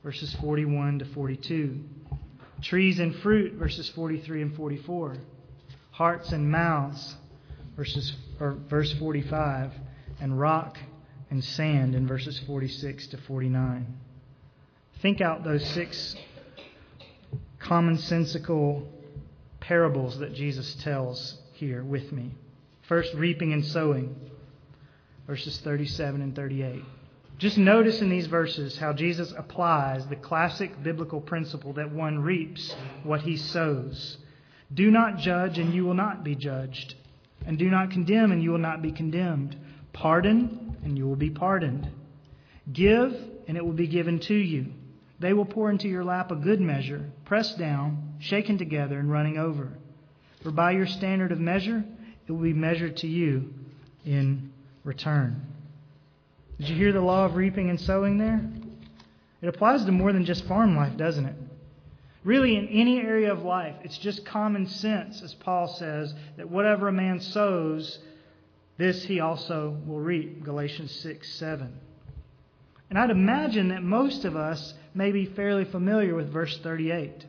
verses 0.01 0.33
41 0.41 0.99
to 0.99 1.05
42. 1.05 1.83
Trees 2.63 2.97
and 2.97 3.15
fruit, 3.17 3.53
verses 3.53 3.89
43 3.89 4.41
and 4.41 4.55
44. 4.55 5.17
Hearts 5.91 6.31
and 6.31 6.49
mouths, 6.49 7.15
verses, 7.75 8.13
or 8.39 8.57
verse 8.69 8.91
45. 8.93 9.71
And 10.19 10.39
rock 10.39 10.77
and 11.29 11.43
sand 11.43 11.95
in 11.95 12.07
verses 12.07 12.39
46 12.45 13.07
to 13.07 13.17
49. 13.17 13.97
Think 15.01 15.19
out 15.19 15.43
those 15.43 15.65
six 15.69 16.15
commonsensical 17.59 18.85
parables 19.59 20.19
that 20.19 20.33
Jesus 20.33 20.75
tells 20.75 21.37
here 21.53 21.83
with 21.83 22.11
me. 22.11 22.31
First, 22.83 23.13
reaping 23.15 23.53
and 23.53 23.65
sowing, 23.65 24.15
verses 25.25 25.57
37 25.59 26.21
and 26.21 26.35
38. 26.35 26.83
Just 27.39 27.57
notice 27.57 28.01
in 28.01 28.09
these 28.09 28.27
verses 28.27 28.77
how 28.77 28.93
Jesus 28.93 29.33
applies 29.35 30.05
the 30.07 30.15
classic 30.15 30.83
biblical 30.83 31.19
principle 31.19 31.73
that 31.73 31.91
one 31.91 32.19
reaps 32.19 32.75
what 33.03 33.21
he 33.21 33.37
sows. 33.37 34.17
Do 34.73 34.91
not 34.91 35.17
judge, 35.17 35.57
and 35.57 35.73
you 35.73 35.85
will 35.85 35.93
not 35.93 36.23
be 36.23 36.35
judged. 36.35 36.95
And 37.45 37.57
do 37.57 37.69
not 37.69 37.91
condemn, 37.91 38.31
and 38.31 38.41
you 38.41 38.51
will 38.51 38.57
not 38.57 38.81
be 38.81 38.91
condemned. 38.91 39.55
Pardon, 39.91 40.77
and 40.83 40.97
you 40.97 41.07
will 41.07 41.15
be 41.15 41.29
pardoned. 41.29 41.87
Give, 42.71 43.13
and 43.47 43.57
it 43.57 43.65
will 43.65 43.73
be 43.73 43.87
given 43.87 44.19
to 44.21 44.33
you. 44.33 44.67
They 45.19 45.33
will 45.33 45.45
pour 45.45 45.69
into 45.69 45.87
your 45.87 46.03
lap 46.03 46.31
a 46.31 46.35
good 46.35 46.59
measure, 46.61 47.09
pressed 47.25 47.57
down, 47.57 48.15
shaken 48.19 48.57
together, 48.57 48.99
and 48.99 49.11
running 49.11 49.37
over. 49.37 49.69
For 50.41 50.51
by 50.51 50.71
your 50.71 50.87
standard 50.87 51.31
of 51.31 51.39
measure, 51.39 51.83
it 52.27 52.31
will 52.31 52.41
be 52.41 52.53
measured 52.53 52.97
to 52.97 53.07
you 53.07 53.53
in 54.05 54.51
return. 54.83 55.41
Did 56.59 56.69
you 56.69 56.75
hear 56.75 56.93
the 56.93 57.01
law 57.01 57.25
of 57.25 57.35
reaping 57.35 57.69
and 57.69 57.79
sowing 57.79 58.17
there? 58.17 58.41
It 59.41 59.47
applies 59.47 59.83
to 59.85 59.91
more 59.91 60.13
than 60.13 60.25
just 60.25 60.45
farm 60.45 60.75
life, 60.75 60.95
doesn't 60.97 61.25
it? 61.25 61.35
Really, 62.23 62.55
in 62.55 62.67
any 62.69 62.99
area 62.99 63.31
of 63.31 63.43
life, 63.43 63.75
it's 63.83 63.97
just 63.97 64.25
common 64.25 64.67
sense, 64.67 65.21
as 65.21 65.33
Paul 65.33 65.67
says, 65.67 66.13
that 66.37 66.49
whatever 66.49 66.87
a 66.87 66.93
man 66.93 67.19
sows, 67.19 67.99
this 68.77 69.03
he 69.03 69.19
also 69.19 69.77
will 69.85 69.99
reap. 69.99 70.43
Galatians 70.43 70.91
6 70.91 71.29
7. 71.33 71.79
And 72.89 72.99
I'd 72.99 73.09
imagine 73.09 73.69
that 73.69 73.83
most 73.83 74.23
of 74.23 74.37
us 74.37 74.73
may 74.93 75.11
be 75.11 75.25
fairly 75.25 75.65
familiar 75.65 76.15
with 76.15 76.31
verse 76.31 76.57
38. 76.59 77.25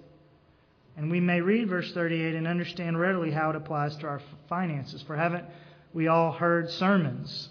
And 0.96 1.10
we 1.10 1.18
may 1.20 1.40
read 1.40 1.68
verse 1.68 1.90
38 1.92 2.36
and 2.36 2.46
understand 2.46 3.00
readily 3.00 3.32
how 3.32 3.50
it 3.50 3.56
applies 3.56 3.96
to 3.96 4.06
our 4.06 4.22
finances. 4.48 5.02
For 5.02 5.16
haven't 5.16 5.44
we 5.92 6.06
all 6.06 6.30
heard 6.30 6.70
sermons 6.70 7.48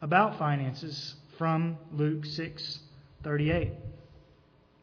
about 0.00 0.38
finances 0.38 1.14
from 1.36 1.76
Luke 1.92 2.24
6:38? 2.24 3.72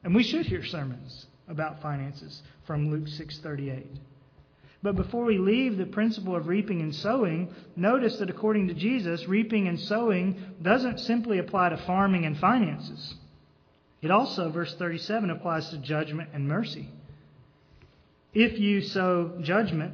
And 0.03 0.13
we 0.13 0.23
should 0.23 0.45
hear 0.45 0.63
sermons 0.63 1.25
about 1.51 1.81
finances 1.81 2.41
from 2.65 2.89
Luke 2.89 3.07
6:38. 3.07 3.85
But 4.83 4.95
before 4.95 5.25
we 5.25 5.37
leave 5.37 5.77
the 5.77 5.85
principle 5.85 6.35
of 6.35 6.47
reaping 6.47 6.81
and 6.81 6.95
sowing, 6.95 7.53
notice 7.75 8.17
that 8.17 8.31
according 8.31 8.67
to 8.69 8.73
Jesus, 8.73 9.27
reaping 9.27 9.67
and 9.67 9.79
sowing 9.79 10.43
doesn't 10.61 10.99
simply 10.99 11.37
apply 11.37 11.69
to 11.69 11.77
farming 11.77 12.25
and 12.25 12.37
finances. 12.37 13.15
It 14.01 14.09
also, 14.09 14.49
verse 14.49 14.73
37, 14.75 15.29
applies 15.29 15.69
to 15.69 15.77
judgment 15.77 16.29
and 16.33 16.47
mercy. 16.47 16.89
If 18.33 18.59
you 18.59 18.81
sow 18.81 19.37
judgment, 19.41 19.93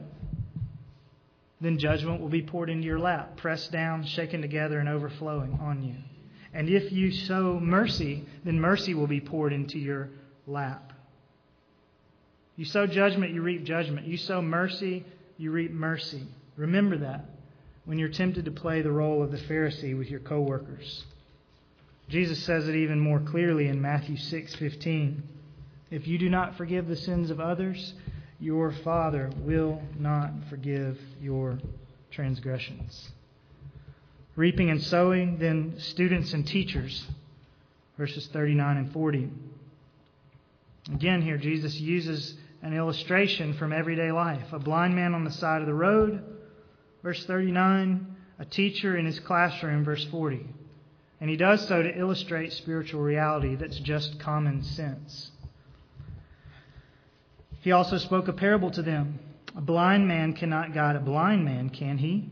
then 1.60 1.80
judgment 1.80 2.22
will 2.22 2.30
be 2.30 2.44
poured 2.44 2.70
into 2.70 2.86
your 2.86 3.00
lap, 3.00 3.36
pressed 3.36 3.72
down, 3.72 4.06
shaken 4.06 4.42
together, 4.42 4.80
and 4.80 4.88
overflowing 4.88 5.60
on 5.62 5.84
you. 5.84 5.96
And 6.54 6.70
if 6.70 6.92
you 6.92 7.12
sow 7.12 7.60
mercy, 7.60 8.26
then 8.46 8.60
mercy 8.60 8.94
will 8.94 9.08
be 9.08 9.20
poured 9.20 9.52
into 9.54 9.80
your 9.80 10.12
lap. 10.46 10.87
You 12.58 12.66
sow 12.66 12.88
judgment, 12.88 13.34
you 13.34 13.44
reap 13.44 13.64
judgment. 13.64 14.08
You 14.08 14.18
sow 14.18 14.42
mercy, 14.42 15.06
you 15.38 15.52
reap 15.52 15.72
mercy. 15.72 16.24
Remember 16.58 16.98
that 16.98 17.24
when 17.86 18.00
you're 18.00 18.10
tempted 18.10 18.46
to 18.46 18.52
play 18.52 18.82
the 18.82 18.92
role 18.92 19.24
of 19.24 19.32
the 19.32 19.38
Pharisee 19.38 19.98
with 19.98 20.10
your 20.10 20.20
coworkers. 20.20 21.06
Jesus 22.10 22.44
says 22.44 22.68
it 22.68 22.76
even 22.76 23.00
more 23.00 23.20
clearly 23.20 23.68
in 23.68 23.82
Matthew 23.82 24.18
6:15. 24.18 25.22
If 25.92 26.08
you 26.08 26.18
do 26.18 26.30
not 26.30 26.58
forgive 26.58 26.88
the 26.88 26.96
sins 26.96 27.30
of 27.30 27.40
others, 27.40 27.94
your 28.40 28.72
Father 28.72 29.30
will 29.38 29.82
not 30.00 30.32
forgive 30.50 31.00
your 31.22 31.60
transgressions. 32.12 33.12
Reaping 34.36 34.70
and 34.70 34.82
sowing, 34.82 35.38
then 35.38 35.76
students 35.80 36.34
and 36.34 36.46
teachers, 36.46 37.08
verses 37.98 38.28
39 38.28 38.78
and 38.78 38.92
40. 38.92 39.30
Again, 40.94 41.22
here 41.22 41.38
Jesus 41.38 41.80
uses 41.80 42.38
an 42.68 42.76
illustration 42.76 43.54
from 43.54 43.72
everyday 43.72 44.12
life. 44.12 44.52
A 44.52 44.60
blind 44.60 44.94
man 44.94 45.14
on 45.14 45.24
the 45.24 45.32
side 45.32 45.62
of 45.62 45.68
the 45.68 45.74
road, 45.74 46.22
verse 47.02 47.26
39, 47.26 48.16
a 48.40 48.46
teacher 48.46 48.98
in 48.98 49.06
his 49.06 49.20
classroom, 49.22 49.86
verse 49.86 50.04
40. 50.12 50.46
And 51.22 51.30
he 51.30 51.38
does 51.38 51.66
so 51.66 51.82
to 51.82 51.98
illustrate 51.98 52.52
spiritual 52.52 53.02
reality 53.02 53.56
that's 53.56 53.80
just 53.80 54.20
common 54.20 54.64
sense. 54.64 55.32
He 57.62 57.72
also 57.72 57.98
spoke 57.98 58.28
a 58.28 58.34
parable 58.34 58.70
to 58.72 58.82
them. 58.82 59.20
A 59.56 59.62
blind 59.62 60.06
man 60.06 60.34
cannot 60.34 60.74
guide 60.74 60.98
a 60.98 61.00
blind 61.00 61.46
man, 61.46 61.70
can 61.70 61.98
he? 61.98 62.30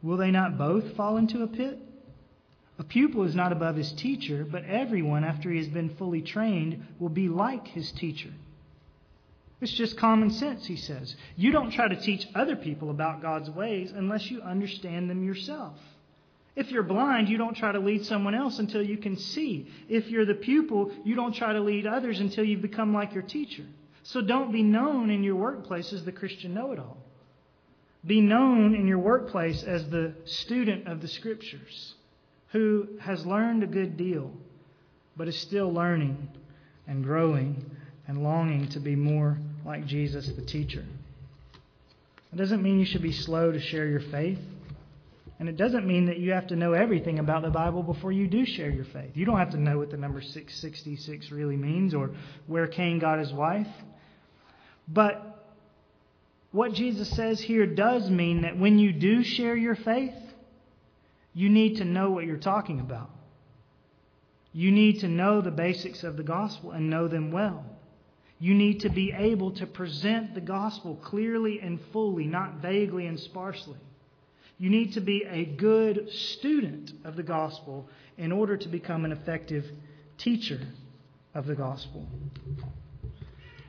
Will 0.00 0.16
they 0.16 0.30
not 0.30 0.56
both 0.56 0.94
fall 0.94 1.16
into 1.16 1.42
a 1.42 1.48
pit? 1.48 1.78
A 2.78 2.84
pupil 2.84 3.24
is 3.24 3.34
not 3.34 3.50
above 3.50 3.74
his 3.74 3.92
teacher, 3.92 4.46
but 4.48 4.64
everyone, 4.64 5.24
after 5.24 5.50
he 5.50 5.58
has 5.58 5.68
been 5.68 5.96
fully 5.96 6.22
trained, 6.22 6.86
will 7.00 7.08
be 7.08 7.28
like 7.28 7.66
his 7.66 7.90
teacher. 7.92 8.30
It's 9.62 9.72
just 9.72 9.96
common 9.96 10.32
sense, 10.32 10.66
he 10.66 10.74
says. 10.74 11.14
You 11.36 11.52
don't 11.52 11.70
try 11.70 11.86
to 11.86 11.94
teach 11.94 12.26
other 12.34 12.56
people 12.56 12.90
about 12.90 13.22
God's 13.22 13.48
ways 13.48 13.92
unless 13.94 14.28
you 14.28 14.42
understand 14.42 15.08
them 15.08 15.22
yourself. 15.22 15.78
If 16.56 16.72
you're 16.72 16.82
blind, 16.82 17.28
you 17.28 17.38
don't 17.38 17.56
try 17.56 17.70
to 17.70 17.78
lead 17.78 18.04
someone 18.04 18.34
else 18.34 18.58
until 18.58 18.82
you 18.82 18.96
can 18.96 19.16
see. 19.16 19.68
If 19.88 20.08
you're 20.08 20.26
the 20.26 20.34
pupil, 20.34 20.90
you 21.04 21.14
don't 21.14 21.32
try 21.32 21.52
to 21.52 21.60
lead 21.60 21.86
others 21.86 22.18
until 22.18 22.42
you've 22.42 22.60
become 22.60 22.92
like 22.92 23.14
your 23.14 23.22
teacher. 23.22 23.62
So 24.02 24.20
don't 24.20 24.50
be 24.50 24.64
known 24.64 25.10
in 25.10 25.22
your 25.22 25.36
workplace 25.36 25.92
as 25.92 26.04
the 26.04 26.10
Christian 26.10 26.54
know 26.54 26.72
it 26.72 26.80
all. 26.80 26.96
Be 28.04 28.20
known 28.20 28.74
in 28.74 28.88
your 28.88 28.98
workplace 28.98 29.62
as 29.62 29.88
the 29.88 30.12
student 30.24 30.88
of 30.88 31.00
the 31.00 31.06
Scriptures 31.06 31.94
who 32.48 32.88
has 33.00 33.24
learned 33.24 33.62
a 33.62 33.68
good 33.68 33.96
deal, 33.96 34.32
but 35.16 35.28
is 35.28 35.38
still 35.38 35.72
learning 35.72 36.30
and 36.88 37.04
growing 37.04 37.70
and 38.08 38.24
longing 38.24 38.66
to 38.66 38.80
be 38.80 38.96
more 38.96 39.38
like 39.64 39.86
Jesus, 39.86 40.26
the 40.28 40.42
teacher. 40.42 40.84
It 42.32 42.36
doesn't 42.36 42.62
mean 42.62 42.78
you 42.78 42.86
should 42.86 43.02
be 43.02 43.12
slow 43.12 43.52
to 43.52 43.60
share 43.60 43.86
your 43.86 44.00
faith. 44.00 44.38
And 45.38 45.48
it 45.48 45.56
doesn't 45.56 45.86
mean 45.86 46.06
that 46.06 46.18
you 46.18 46.32
have 46.32 46.46
to 46.48 46.56
know 46.56 46.72
everything 46.72 47.18
about 47.18 47.42
the 47.42 47.50
Bible 47.50 47.82
before 47.82 48.12
you 48.12 48.28
do 48.28 48.46
share 48.46 48.70
your 48.70 48.84
faith. 48.84 49.10
You 49.14 49.24
don't 49.24 49.38
have 49.38 49.50
to 49.50 49.60
know 49.60 49.78
what 49.78 49.90
the 49.90 49.96
number 49.96 50.20
666 50.20 51.32
really 51.32 51.56
means 51.56 51.94
or 51.94 52.12
where 52.46 52.68
Cain 52.68 53.00
got 53.00 53.18
his 53.18 53.32
wife. 53.32 53.66
But 54.86 55.44
what 56.52 56.74
Jesus 56.74 57.10
says 57.10 57.40
here 57.40 57.66
does 57.66 58.08
mean 58.08 58.42
that 58.42 58.56
when 58.56 58.78
you 58.78 58.92
do 58.92 59.24
share 59.24 59.56
your 59.56 59.74
faith, 59.74 60.14
you 61.34 61.48
need 61.48 61.78
to 61.78 61.84
know 61.84 62.10
what 62.10 62.24
you're 62.24 62.36
talking 62.36 62.78
about. 62.78 63.10
You 64.52 64.70
need 64.70 65.00
to 65.00 65.08
know 65.08 65.40
the 65.40 65.50
basics 65.50 66.04
of 66.04 66.16
the 66.16 66.22
gospel 66.22 66.72
and 66.72 66.90
know 66.90 67.08
them 67.08 67.32
well. 67.32 67.64
You 68.42 68.54
need 68.54 68.80
to 68.80 68.88
be 68.88 69.12
able 69.12 69.52
to 69.52 69.68
present 69.68 70.34
the 70.34 70.40
gospel 70.40 70.96
clearly 70.96 71.60
and 71.60 71.78
fully, 71.92 72.24
not 72.24 72.54
vaguely 72.54 73.06
and 73.06 73.20
sparsely. 73.20 73.78
You 74.58 74.68
need 74.68 74.94
to 74.94 75.00
be 75.00 75.24
a 75.30 75.44
good 75.44 76.10
student 76.10 76.90
of 77.04 77.14
the 77.14 77.22
gospel 77.22 77.88
in 78.18 78.32
order 78.32 78.56
to 78.56 78.68
become 78.68 79.04
an 79.04 79.12
effective 79.12 79.64
teacher 80.18 80.58
of 81.36 81.46
the 81.46 81.54
gospel. 81.54 82.04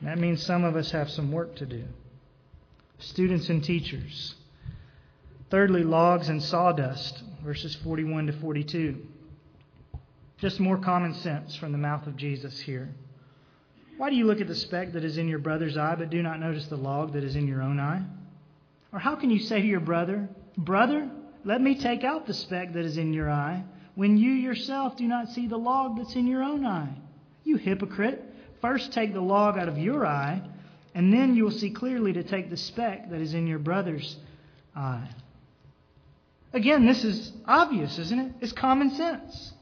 that 0.02 0.18
means 0.18 0.42
some 0.42 0.64
of 0.64 0.74
us 0.74 0.90
have 0.90 1.08
some 1.08 1.30
work 1.30 1.54
to 1.54 1.66
do. 1.66 1.84
Students 2.98 3.48
and 3.50 3.62
teachers. 3.62 4.34
Thirdly, 5.50 5.84
logs 5.84 6.28
and 6.28 6.42
sawdust, 6.42 7.22
verses 7.44 7.76
41 7.76 8.26
to 8.26 8.32
42. 8.32 9.06
Just 10.38 10.58
more 10.58 10.78
common 10.78 11.14
sense 11.14 11.54
from 11.54 11.70
the 11.70 11.78
mouth 11.78 12.08
of 12.08 12.16
Jesus 12.16 12.58
here. 12.58 12.92
Why 13.96 14.10
do 14.10 14.16
you 14.16 14.26
look 14.26 14.40
at 14.40 14.48
the 14.48 14.54
speck 14.54 14.92
that 14.92 15.04
is 15.04 15.18
in 15.18 15.28
your 15.28 15.38
brother's 15.38 15.76
eye, 15.76 15.94
but 15.94 16.10
do 16.10 16.22
not 16.22 16.40
notice 16.40 16.66
the 16.66 16.76
log 16.76 17.12
that 17.12 17.24
is 17.24 17.36
in 17.36 17.46
your 17.46 17.62
own 17.62 17.78
eye? 17.78 18.02
Or 18.92 18.98
how 18.98 19.14
can 19.16 19.30
you 19.30 19.38
say 19.38 19.60
to 19.60 19.66
your 19.66 19.80
brother, 19.80 20.28
Brother, 20.56 21.10
let 21.44 21.60
me 21.60 21.74
take 21.74 22.04
out 22.04 22.26
the 22.26 22.34
speck 22.34 22.72
that 22.74 22.84
is 22.84 22.96
in 22.96 23.12
your 23.12 23.30
eye, 23.30 23.64
when 23.94 24.16
you 24.16 24.30
yourself 24.30 24.96
do 24.96 25.04
not 25.04 25.28
see 25.28 25.46
the 25.46 25.56
log 25.56 25.96
that's 25.96 26.14
in 26.14 26.26
your 26.26 26.42
own 26.42 26.64
eye? 26.64 26.94
You 27.44 27.56
hypocrite! 27.56 28.22
First 28.60 28.92
take 28.92 29.12
the 29.12 29.20
log 29.20 29.58
out 29.58 29.68
of 29.68 29.78
your 29.78 30.06
eye, 30.06 30.42
and 30.94 31.12
then 31.12 31.34
you 31.34 31.44
will 31.44 31.50
see 31.50 31.70
clearly 31.70 32.12
to 32.12 32.22
take 32.22 32.50
the 32.50 32.56
speck 32.56 33.10
that 33.10 33.20
is 33.20 33.34
in 33.34 33.46
your 33.46 33.58
brother's 33.58 34.16
eye. 34.74 35.08
Again, 36.52 36.86
this 36.86 37.04
is 37.04 37.32
obvious, 37.46 37.98
isn't 37.98 38.18
it? 38.18 38.32
It's 38.40 38.52
common 38.52 38.90
sense. 38.92 39.53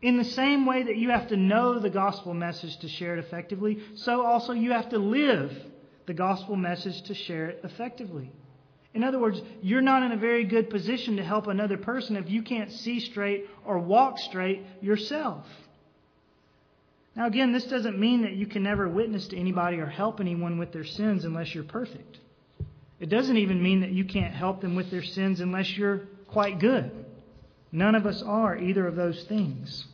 In 0.00 0.16
the 0.16 0.24
same 0.24 0.64
way 0.64 0.84
that 0.84 0.96
you 0.96 1.10
have 1.10 1.28
to 1.28 1.36
know 1.36 1.80
the 1.80 1.90
gospel 1.90 2.32
message 2.32 2.76
to 2.78 2.88
share 2.88 3.16
it 3.16 3.24
effectively, 3.24 3.80
so 3.96 4.24
also 4.24 4.52
you 4.52 4.72
have 4.72 4.90
to 4.90 4.98
live 4.98 5.52
the 6.06 6.14
gospel 6.14 6.54
message 6.56 7.02
to 7.02 7.14
share 7.14 7.50
it 7.50 7.60
effectively. 7.64 8.30
In 8.94 9.04
other 9.04 9.18
words, 9.18 9.40
you're 9.60 9.80
not 9.80 10.02
in 10.02 10.12
a 10.12 10.16
very 10.16 10.44
good 10.44 10.70
position 10.70 11.16
to 11.16 11.24
help 11.24 11.46
another 11.46 11.76
person 11.76 12.16
if 12.16 12.30
you 12.30 12.42
can't 12.42 12.72
see 12.72 13.00
straight 13.00 13.46
or 13.64 13.78
walk 13.78 14.18
straight 14.18 14.62
yourself. 14.80 15.44
Now, 17.14 17.26
again, 17.26 17.52
this 17.52 17.64
doesn't 17.64 17.98
mean 17.98 18.22
that 18.22 18.34
you 18.34 18.46
can 18.46 18.62
never 18.62 18.88
witness 18.88 19.26
to 19.28 19.36
anybody 19.36 19.78
or 19.78 19.86
help 19.86 20.20
anyone 20.20 20.58
with 20.58 20.72
their 20.72 20.84
sins 20.84 21.24
unless 21.24 21.52
you're 21.52 21.64
perfect. 21.64 22.18
It 23.00 23.08
doesn't 23.08 23.36
even 23.36 23.62
mean 23.62 23.80
that 23.80 23.90
you 23.90 24.04
can't 24.04 24.32
help 24.32 24.60
them 24.60 24.76
with 24.76 24.90
their 24.90 25.02
sins 25.02 25.40
unless 25.40 25.76
you're 25.76 26.02
quite 26.28 26.60
good. 26.60 26.97
None 27.70 27.94
of 27.94 28.06
us 28.06 28.22
are 28.22 28.56
either 28.56 28.86
of 28.86 28.96
those 28.96 29.24
things. 29.24 29.86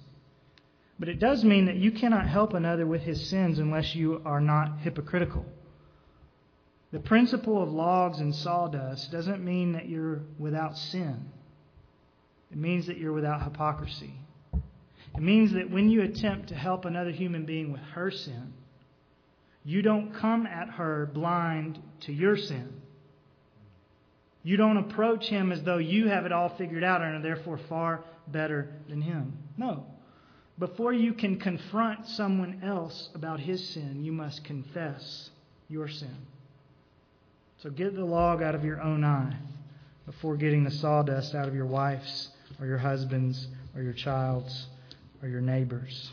But 0.99 1.09
it 1.09 1.19
does 1.19 1.45
mean 1.45 1.67
that 1.67 1.77
you 1.77 1.91
cannot 1.91 2.29
help 2.29 2.55
another 2.55 2.87
with 2.87 3.03
his 3.03 3.29
sins 3.29 3.59
unless 3.59 3.95
you 3.95 4.23
are 4.25 4.41
not 4.41 4.79
hypocritical. 4.81 5.45
The 6.93 7.01
principle 7.01 7.61
of 7.61 7.73
logs 7.73 8.21
and 8.21 8.33
sawdust 8.33 9.11
doesn't 9.11 9.45
mean 9.45 9.73
that 9.73 9.89
you're 9.89 10.21
without 10.39 10.79
sin. 10.79 11.33
It 12.53 12.57
means 12.57 12.87
that 12.87 12.99
you're 12.99 13.13
without 13.13 13.43
hypocrisy. 13.43 14.15
It 15.17 15.21
means 15.21 15.53
that 15.55 15.71
when 15.71 15.91
you 15.91 16.03
attempt 16.03 16.49
to 16.51 16.55
help 16.55 16.85
another 16.85 17.11
human 17.11 17.45
being 17.45 17.73
with 17.73 17.81
her 17.95 18.13
sin, 18.13 18.53
you 19.65 19.83
don't 19.83 20.15
come 20.15 20.47
at 20.47 20.71
her 20.71 21.11
blind 21.13 21.81
to 22.03 22.13
your 22.13 22.37
sin. 22.37 22.81
You 24.45 24.59
don't 24.59 24.77
approach 24.77 25.27
him 25.27 25.51
as 25.51 25.63
though 25.63 25.79
you 25.79 26.09
have 26.09 26.27
it 26.27 26.33
all 26.33 26.51
figured 26.51 26.85
out 26.85 27.01
and 27.01 27.17
are 27.17 27.23
therefore 27.23 27.59
far 27.69 28.05
better 28.29 28.69
than 28.89 29.01
him. 29.01 29.39
No. 29.57 29.87
Before 30.59 30.93
you 30.93 31.15
can 31.15 31.41
confront 31.41 32.07
someone 32.07 32.61
else 32.63 33.09
about 33.15 33.41
his 33.41 33.67
sin, 33.71 34.05
you 34.05 34.13
must 34.13 34.45
confess 34.45 35.31
your 35.69 35.89
sin. 35.89 36.15
So 37.63 37.71
get 37.71 37.97
the 37.97 38.05
log 38.05 38.43
out 38.43 38.55
of 38.55 38.65
your 38.65 38.83
own 38.83 39.03
eye 39.03 39.35
before 40.05 40.37
getting 40.37 40.63
the 40.63 40.71
sawdust 40.71 41.35
out 41.35 41.49
of 41.49 41.55
your 41.55 41.67
wife's 41.67 42.29
or 42.61 42.67
your 42.67 42.79
husband's 42.79 43.49
or 43.75 43.83
your 43.83 43.95
child's 43.95 44.67
or 45.23 45.29
your 45.29 45.41
neighbor's. 45.41 46.13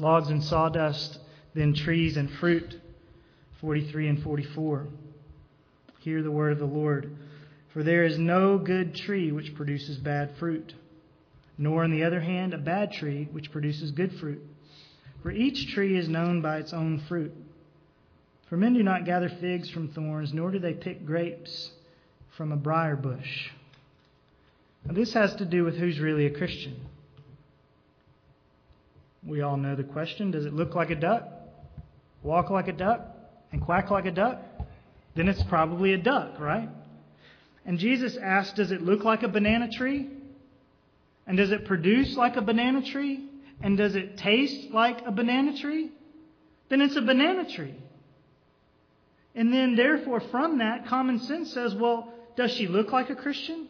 Logs 0.00 0.28
and 0.28 0.42
sawdust, 0.42 1.20
then 1.54 1.72
trees 1.72 2.16
and 2.16 2.28
fruit. 2.32 2.80
43 3.60 4.08
and 4.08 4.22
44. 4.22 4.86
Hear 6.06 6.22
the 6.22 6.30
word 6.30 6.52
of 6.52 6.60
the 6.60 6.66
Lord. 6.66 7.16
For 7.72 7.82
there 7.82 8.04
is 8.04 8.16
no 8.16 8.58
good 8.58 8.94
tree 8.94 9.32
which 9.32 9.56
produces 9.56 9.96
bad 9.96 10.36
fruit, 10.38 10.72
nor, 11.58 11.82
on 11.82 11.90
the 11.90 12.04
other 12.04 12.20
hand, 12.20 12.54
a 12.54 12.58
bad 12.58 12.92
tree 12.92 13.28
which 13.32 13.50
produces 13.50 13.90
good 13.90 14.12
fruit. 14.20 14.40
For 15.24 15.32
each 15.32 15.74
tree 15.74 15.98
is 15.98 16.08
known 16.08 16.42
by 16.42 16.58
its 16.58 16.72
own 16.72 17.02
fruit. 17.08 17.34
For 18.48 18.56
men 18.56 18.74
do 18.74 18.84
not 18.84 19.04
gather 19.04 19.28
figs 19.28 19.68
from 19.68 19.88
thorns, 19.88 20.32
nor 20.32 20.52
do 20.52 20.60
they 20.60 20.74
pick 20.74 21.04
grapes 21.04 21.72
from 22.36 22.52
a 22.52 22.56
briar 22.56 22.94
bush. 22.94 23.50
Now, 24.84 24.94
this 24.94 25.12
has 25.14 25.34
to 25.34 25.44
do 25.44 25.64
with 25.64 25.76
who's 25.76 25.98
really 25.98 26.26
a 26.26 26.38
Christian. 26.38 26.86
We 29.26 29.40
all 29.40 29.56
know 29.56 29.74
the 29.74 29.82
question 29.82 30.30
Does 30.30 30.46
it 30.46 30.52
look 30.52 30.76
like 30.76 30.90
a 30.90 30.94
duck, 30.94 31.24
walk 32.22 32.50
like 32.50 32.68
a 32.68 32.72
duck, 32.72 33.00
and 33.50 33.60
quack 33.60 33.90
like 33.90 34.06
a 34.06 34.12
duck? 34.12 34.40
Then 35.16 35.28
it's 35.28 35.42
probably 35.44 35.92
a 35.94 35.98
duck, 35.98 36.38
right? 36.38 36.68
And 37.64 37.78
Jesus 37.78 38.16
asked, 38.16 38.56
Does 38.56 38.70
it 38.70 38.82
look 38.82 39.02
like 39.02 39.22
a 39.22 39.28
banana 39.28 39.70
tree? 39.70 40.08
And 41.26 41.36
does 41.36 41.50
it 41.50 41.64
produce 41.64 42.16
like 42.16 42.36
a 42.36 42.42
banana 42.42 42.82
tree? 42.82 43.28
And 43.60 43.76
does 43.76 43.96
it 43.96 44.18
taste 44.18 44.70
like 44.70 45.04
a 45.06 45.10
banana 45.10 45.58
tree? 45.58 45.90
Then 46.68 46.80
it's 46.80 46.96
a 46.96 47.02
banana 47.02 47.48
tree. 47.50 47.74
And 49.34 49.52
then, 49.52 49.76
therefore, 49.76 50.20
from 50.20 50.58
that, 50.58 50.86
common 50.86 51.18
sense 51.20 51.52
says, 51.52 51.74
well, 51.74 52.12
does 52.36 52.52
she 52.52 52.68
look 52.68 52.92
like 52.92 53.10
a 53.10 53.14
Christian? 53.14 53.68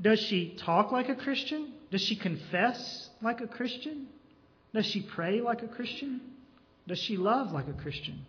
Does 0.00 0.20
she 0.20 0.56
talk 0.58 0.92
like 0.92 1.08
a 1.08 1.14
Christian? 1.14 1.72
Does 1.90 2.02
she 2.02 2.16
confess 2.16 3.08
like 3.22 3.40
a 3.40 3.46
Christian? 3.46 4.08
Does 4.74 4.86
she 4.86 5.00
pray 5.00 5.40
like 5.40 5.62
a 5.62 5.68
Christian? 5.68 6.20
Does 6.86 6.98
she 6.98 7.16
love 7.16 7.52
like 7.52 7.68
a 7.68 7.72
Christian? 7.72 8.26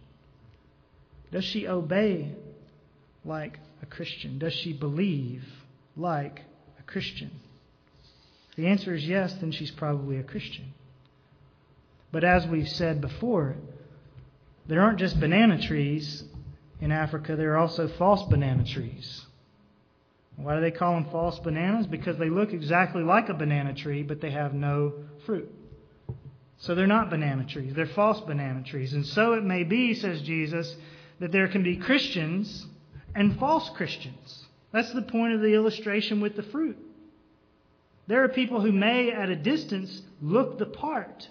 Does 1.31 1.43
she 1.43 1.67
obey 1.67 2.31
like 3.25 3.59
a 3.81 3.85
Christian? 3.85 4.39
Does 4.39 4.53
she 4.53 4.73
believe 4.73 5.43
like 5.95 6.41
a 6.79 6.83
Christian? 6.83 7.31
If 8.51 8.55
the 8.55 8.67
answer 8.67 8.93
is 8.93 9.05
yes, 9.07 9.33
then 9.35 9.51
she's 9.51 9.71
probably 9.71 10.17
a 10.17 10.23
Christian. 10.23 10.73
But 12.11 12.23
as 12.23 12.47
we've 12.47 12.69
said 12.69 13.01
before, 13.01 13.55
there 14.67 14.81
aren't 14.81 14.99
just 14.99 15.19
banana 15.19 15.61
trees 15.61 16.23
in 16.79 16.91
Africa, 16.91 17.35
there 17.35 17.53
are 17.53 17.57
also 17.57 17.87
false 17.87 18.23
banana 18.29 18.63
trees. 18.63 19.25
Why 20.35 20.53
do 20.55 20.61
they 20.61 20.71
call 20.71 20.93
them 20.93 21.09
false 21.09 21.39
bananas? 21.39 21.87
Because 21.87 22.17
they 22.17 22.29
look 22.29 22.53
exactly 22.53 23.01
like 23.01 23.29
a 23.29 23.33
banana 23.33 23.73
tree, 23.73 24.03
but 24.03 24.21
they 24.21 24.29
have 24.29 24.53
no 24.53 24.93
fruit. 25.25 25.51
So 26.59 26.75
they're 26.75 26.87
not 26.87 27.09
banana 27.09 27.45
trees, 27.45 27.73
they're 27.73 27.87
false 27.87 28.19
banana 28.21 28.63
trees. 28.63 28.93
And 28.93 29.05
so 29.05 29.33
it 29.33 29.43
may 29.43 29.63
be, 29.63 29.95
says 29.95 30.21
Jesus, 30.21 30.75
that 31.19 31.31
there 31.31 31.47
can 31.47 31.63
be 31.63 31.77
Christians 31.77 32.65
and 33.15 33.37
false 33.39 33.69
Christians. 33.71 34.45
That's 34.71 34.93
the 34.93 35.01
point 35.01 35.33
of 35.33 35.41
the 35.41 35.53
illustration 35.53 36.21
with 36.21 36.35
the 36.35 36.43
fruit. 36.43 36.77
There 38.07 38.23
are 38.23 38.29
people 38.29 38.61
who 38.61 38.71
may, 38.71 39.11
at 39.11 39.29
a 39.29 39.35
distance, 39.35 40.01
look 40.21 40.57
the 40.57 40.65
part. 40.65 41.27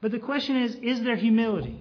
But 0.00 0.12
the 0.12 0.18
question 0.18 0.56
is 0.56 0.74
is 0.76 1.02
there 1.02 1.16
humility? 1.16 1.80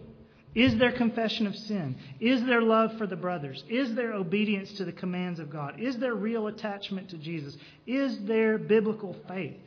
Is 0.55 0.77
there 0.77 0.91
confession 0.91 1.47
of 1.47 1.55
sin? 1.55 1.95
Is 2.19 2.43
there 2.43 2.61
love 2.61 2.97
for 2.97 3.07
the 3.07 3.15
brothers? 3.15 3.63
Is 3.67 3.95
there 3.95 4.13
obedience 4.13 4.71
to 4.73 4.85
the 4.85 4.91
commands 4.91 5.39
of 5.39 5.49
God? 5.49 5.79
Is 5.79 5.97
there 5.97 6.13
real 6.13 6.45
attachment 6.45 7.09
to 7.09 7.17
Jesus? 7.17 7.57
Is 7.87 8.19
there 8.25 8.59
biblical 8.59 9.15
faith? 9.27 9.59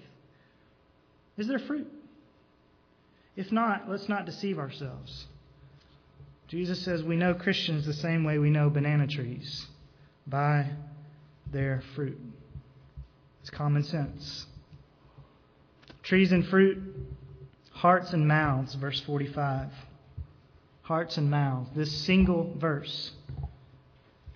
Is 1.36 1.48
there 1.48 1.58
fruit? 1.58 1.90
If 3.34 3.50
not, 3.50 3.90
let's 3.90 4.08
not 4.08 4.26
deceive 4.26 4.58
ourselves. 4.58 5.26
Jesus 6.48 6.80
says 6.82 7.02
we 7.02 7.16
know 7.16 7.34
Christians 7.34 7.86
the 7.86 7.92
same 7.92 8.22
way 8.22 8.38
we 8.38 8.50
know 8.50 8.70
banana 8.70 9.08
trees 9.08 9.66
by 10.26 10.66
their 11.50 11.82
fruit. 11.94 12.18
It's 13.40 13.50
common 13.50 13.82
sense. 13.82 14.46
Trees 16.04 16.30
and 16.30 16.46
fruit, 16.46 16.78
hearts 17.72 18.12
and 18.12 18.28
mouths, 18.28 18.74
verse 18.76 19.00
45. 19.00 19.70
Hearts 20.82 21.16
and 21.16 21.28
mouths. 21.28 21.70
This 21.74 21.90
single 21.90 22.54
verse 22.58 23.10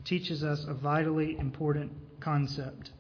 teaches 0.04 0.42
us 0.42 0.64
a 0.66 0.74
vitally 0.74 1.36
important 1.38 1.92
concept. 2.18 2.90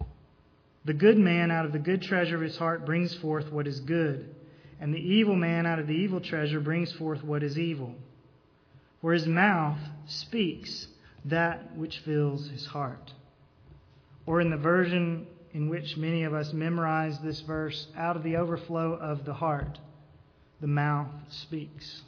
The 0.84 0.94
good 0.94 1.18
man 1.18 1.50
out 1.50 1.66
of 1.66 1.72
the 1.72 1.80
good 1.80 2.02
treasure 2.02 2.36
of 2.36 2.42
his 2.42 2.56
heart 2.56 2.86
brings 2.86 3.12
forth 3.14 3.50
what 3.50 3.66
is 3.66 3.80
good, 3.80 4.32
and 4.80 4.94
the 4.94 4.98
evil 4.98 5.34
man 5.34 5.66
out 5.66 5.80
of 5.80 5.88
the 5.88 5.94
evil 5.94 6.20
treasure 6.20 6.60
brings 6.60 6.92
forth 6.92 7.24
what 7.24 7.42
is 7.42 7.58
evil 7.58 7.96
for 9.00 9.12
his 9.12 9.26
mouth 9.26 9.78
speaks 10.06 10.86
that 11.24 11.76
which 11.76 11.98
fills 11.98 12.48
his 12.48 12.66
heart. 12.66 13.12
Or 14.26 14.40
in 14.40 14.50
the 14.50 14.56
version 14.56 15.26
in 15.52 15.68
which 15.68 15.96
many 15.96 16.22
of 16.24 16.34
us 16.34 16.52
memorize 16.52 17.18
this 17.20 17.40
verse, 17.40 17.88
out 17.96 18.16
of 18.16 18.22
the 18.22 18.36
overflow 18.36 18.92
of 18.94 19.24
the 19.24 19.34
heart, 19.34 19.78
the 20.60 20.66
mouth 20.66 21.08
speaks. 21.28 22.02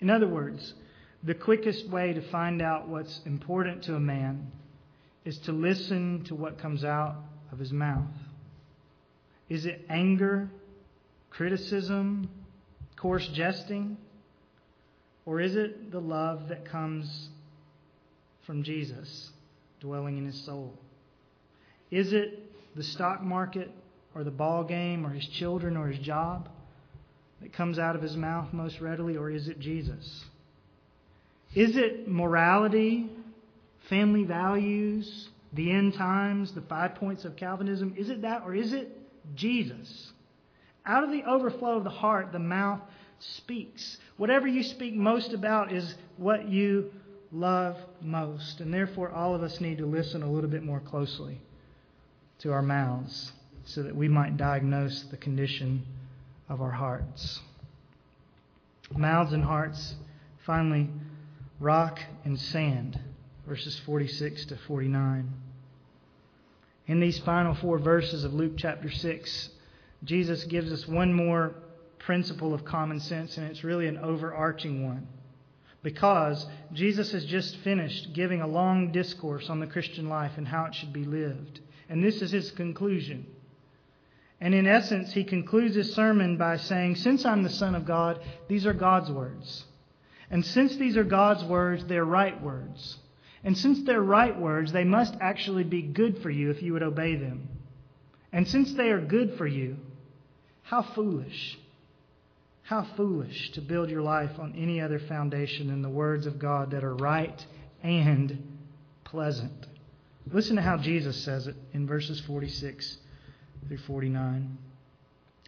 In 0.00 0.10
other 0.10 0.26
words, 0.26 0.74
the 1.22 1.34
quickest 1.34 1.88
way 1.88 2.12
to 2.14 2.22
find 2.30 2.62
out 2.62 2.88
what's 2.88 3.20
important 3.26 3.84
to 3.84 3.94
a 3.94 4.00
man 4.00 4.50
is 5.24 5.38
to 5.38 5.52
listen 5.52 6.24
to 6.24 6.34
what 6.34 6.58
comes 6.58 6.82
out 6.84 7.16
of 7.52 7.58
his 7.58 7.72
mouth. 7.72 8.08
Is 9.48 9.66
it 9.66 9.84
anger, 9.90 10.48
criticism, 11.28 12.30
coarse 12.96 13.28
jesting? 13.28 13.98
Or 15.30 15.40
is 15.40 15.54
it 15.54 15.92
the 15.92 16.00
love 16.00 16.48
that 16.48 16.64
comes 16.64 17.28
from 18.46 18.64
Jesus 18.64 19.30
dwelling 19.78 20.18
in 20.18 20.26
his 20.26 20.34
soul? 20.44 20.74
Is 21.88 22.12
it 22.12 22.42
the 22.74 22.82
stock 22.82 23.22
market 23.22 23.70
or 24.12 24.24
the 24.24 24.32
ball 24.32 24.64
game 24.64 25.06
or 25.06 25.10
his 25.10 25.24
children 25.28 25.76
or 25.76 25.86
his 25.86 26.00
job 26.00 26.48
that 27.40 27.52
comes 27.52 27.78
out 27.78 27.94
of 27.94 28.02
his 28.02 28.16
mouth 28.16 28.52
most 28.52 28.80
readily, 28.80 29.16
or 29.16 29.30
is 29.30 29.46
it 29.46 29.60
Jesus? 29.60 30.24
Is 31.54 31.76
it 31.76 32.08
morality, 32.08 33.08
family 33.88 34.24
values, 34.24 35.28
the 35.52 35.70
end 35.70 35.94
times, 35.94 36.50
the 36.54 36.62
five 36.62 36.96
points 36.96 37.24
of 37.24 37.36
Calvinism? 37.36 37.94
Is 37.96 38.10
it 38.10 38.22
that, 38.22 38.42
or 38.44 38.52
is 38.52 38.72
it 38.72 38.98
Jesus? 39.36 40.10
Out 40.84 41.04
of 41.04 41.12
the 41.12 41.22
overflow 41.22 41.76
of 41.76 41.84
the 41.84 41.90
heart, 41.90 42.32
the 42.32 42.40
mouth 42.40 42.80
speaks. 43.20 43.96
Whatever 44.20 44.46
you 44.46 44.62
speak 44.62 44.94
most 44.94 45.32
about 45.32 45.72
is 45.72 45.94
what 46.18 46.46
you 46.46 46.92
love 47.32 47.78
most. 48.02 48.60
And 48.60 48.72
therefore, 48.72 49.10
all 49.10 49.34
of 49.34 49.42
us 49.42 49.62
need 49.62 49.78
to 49.78 49.86
listen 49.86 50.22
a 50.22 50.30
little 50.30 50.50
bit 50.50 50.62
more 50.62 50.80
closely 50.80 51.40
to 52.40 52.52
our 52.52 52.60
mouths. 52.60 53.32
so 53.64 53.82
that 53.82 53.96
we 53.96 54.08
might 54.08 54.36
diagnose 54.36 55.04
the 55.04 55.16
condition 55.16 55.86
of 56.50 56.60
our 56.60 56.70
hearts. 56.70 57.40
Mouths 58.94 59.32
and 59.32 59.42
hearts, 59.44 59.94
finally, 60.44 60.90
rock 61.58 61.98
and 62.26 62.38
sand, 62.38 63.00
verses 63.46 63.78
46 63.86 64.44
to 64.46 64.56
49. 64.66 65.32
In 66.88 67.00
these 67.00 67.18
final 67.20 67.54
four 67.54 67.78
verses 67.78 68.24
of 68.24 68.34
Luke 68.34 68.54
chapter 68.58 68.90
6, 68.90 69.48
Jesus 70.04 70.44
gives 70.44 70.70
us 70.72 70.86
one 70.86 71.14
more 71.14 71.54
principle 72.00 72.52
of 72.52 72.64
common 72.64 73.00
sense, 73.00 73.36
and 73.36 73.46
it's 73.46 73.64
really 73.64 73.86
an 73.86 73.98
overarching 73.98 74.84
one. 74.84 75.06
Because 75.82 76.46
Jesus 76.72 77.12
has 77.12 77.24
just 77.24 77.56
finished 77.58 78.12
giving 78.12 78.42
a 78.42 78.46
long 78.46 78.92
discourse 78.92 79.48
on 79.48 79.60
the 79.60 79.66
Christian 79.66 80.08
life 80.08 80.32
and 80.36 80.46
how 80.46 80.66
it 80.66 80.74
should 80.74 80.92
be 80.92 81.04
lived. 81.04 81.60
And 81.88 82.04
this 82.04 82.20
is 82.20 82.30
his 82.30 82.50
conclusion. 82.50 83.26
And 84.40 84.54
in 84.54 84.66
essence, 84.66 85.12
he 85.12 85.24
concludes 85.24 85.74
his 85.74 85.94
sermon 85.94 86.36
by 86.36 86.56
saying, 86.56 86.96
Since 86.96 87.24
I'm 87.24 87.42
the 87.42 87.50
Son 87.50 87.74
of 87.74 87.86
God, 87.86 88.20
these 88.48 88.66
are 88.66 88.72
God's 88.72 89.10
words. 89.10 89.64
And 90.30 90.44
since 90.44 90.76
these 90.76 90.96
are 90.96 91.04
God's 91.04 91.44
words, 91.44 91.84
they're 91.86 92.04
right 92.04 92.40
words. 92.42 92.98
And 93.42 93.56
since 93.56 93.82
they're 93.82 94.02
right 94.02 94.38
words, 94.38 94.72
they 94.72 94.84
must 94.84 95.14
actually 95.20 95.64
be 95.64 95.82
good 95.82 96.22
for 96.22 96.30
you 96.30 96.50
if 96.50 96.62
you 96.62 96.72
would 96.74 96.82
obey 96.82 97.16
them. 97.16 97.48
And 98.32 98.46
since 98.46 98.72
they 98.74 98.90
are 98.90 99.00
good 99.00 99.36
for 99.36 99.46
you, 99.46 99.76
how 100.62 100.82
foolish, 100.82 101.58
how 102.70 102.86
foolish 102.96 103.50
to 103.50 103.60
build 103.60 103.90
your 103.90 104.00
life 104.00 104.38
on 104.38 104.54
any 104.56 104.80
other 104.80 105.00
foundation 105.00 105.66
than 105.66 105.82
the 105.82 105.88
words 105.88 106.24
of 106.24 106.38
God 106.38 106.70
that 106.70 106.84
are 106.84 106.94
right 106.94 107.44
and 107.82 108.40
pleasant. 109.02 109.66
Listen 110.32 110.54
to 110.54 110.62
how 110.62 110.76
Jesus 110.76 111.16
says 111.24 111.48
it 111.48 111.56
in 111.72 111.84
verses 111.84 112.20
46 112.28 112.96
through 113.66 113.76
49. 113.76 114.56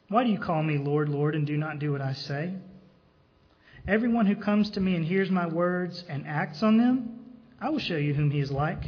Why 0.09 0.25
do 0.25 0.31
you 0.31 0.39
call 0.41 0.65
me 0.65 0.79
Lord, 0.79 1.09
Lord, 1.09 1.37
and 1.37 1.47
do 1.47 1.57
not 1.57 1.79
do 1.79 1.93
what 1.93 2.01
I 2.01 2.15
say? 2.15 2.55
Everyone 3.87 4.27
who 4.27 4.35
comes 4.35 4.71
to 4.71 4.81
me 4.81 4.97
and 4.97 5.05
hears 5.05 5.31
my 5.31 5.47
words 5.47 6.03
and 6.09 6.27
acts 6.27 6.65
on 6.65 6.77
them, 6.77 7.21
I 7.61 7.71
will 7.71 7.79
show 7.79 7.99
you 7.99 8.15
whom 8.15 8.33
he 8.33 8.41
is 8.41 8.51
like. 8.51 8.83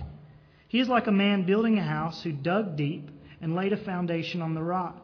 He 0.67 0.81
is 0.81 0.89
like 0.89 1.07
a 1.07 1.13
man 1.13 1.47
building 1.47 1.79
a 1.79 1.85
house 1.85 2.21
who 2.25 2.33
dug 2.33 2.75
deep 2.75 3.11
and 3.41 3.55
laid 3.55 3.73
a 3.73 3.85
foundation 3.85 4.43
on 4.43 4.55
the 4.55 4.63
rock. 4.63 5.04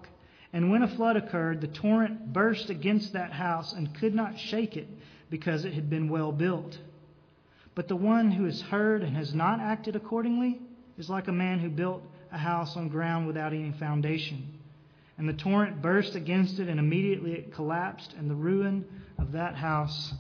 And 0.53 0.70
when 0.70 0.82
a 0.82 0.88
flood 0.88 1.16
occurred, 1.16 1.61
the 1.61 1.68
torrent 1.68 2.32
burst 2.32 2.70
against 2.70 3.12
that 3.12 3.32
house 3.32 3.72
and 3.72 3.94
could 3.94 4.14
not 4.14 4.38
shake 4.38 4.76
it 4.76 4.88
because 5.30 5.64
it 5.64 5.74
had 5.74 5.88
been 5.88 6.09
well 6.09 6.32
built. 6.32 6.78
But 7.74 7.88
the 7.88 7.96
one 7.96 8.32
who 8.32 8.44
has 8.44 8.61
heard 8.61 9.03
and 9.03 9.16
has 9.16 9.32
not 9.32 9.61
acted 9.61 9.94
accordingly 9.94 10.61
is 10.98 11.09
like 11.09 11.28
a 11.28 11.32
man 11.32 11.61
who 11.61 11.70
built 11.70 12.03
a 12.32 12.38
house 12.38 12.76
on 12.76 12.88
ground 12.88 13.26
without 13.26 13.53
any 13.53 13.72
foundation. 13.72 14.59
And 15.18 15.28
the 15.28 15.34
torrent 15.34 15.82
burst 15.82 16.14
against 16.14 16.59
it, 16.59 16.68
and 16.68 16.80
immediately 16.80 17.32
it 17.32 17.55
collapsed, 17.55 18.14
and 18.18 18.28
the 18.28 18.34
ruin 18.34 18.84
of 19.18 19.32
that 19.32 19.55
house 19.55 20.12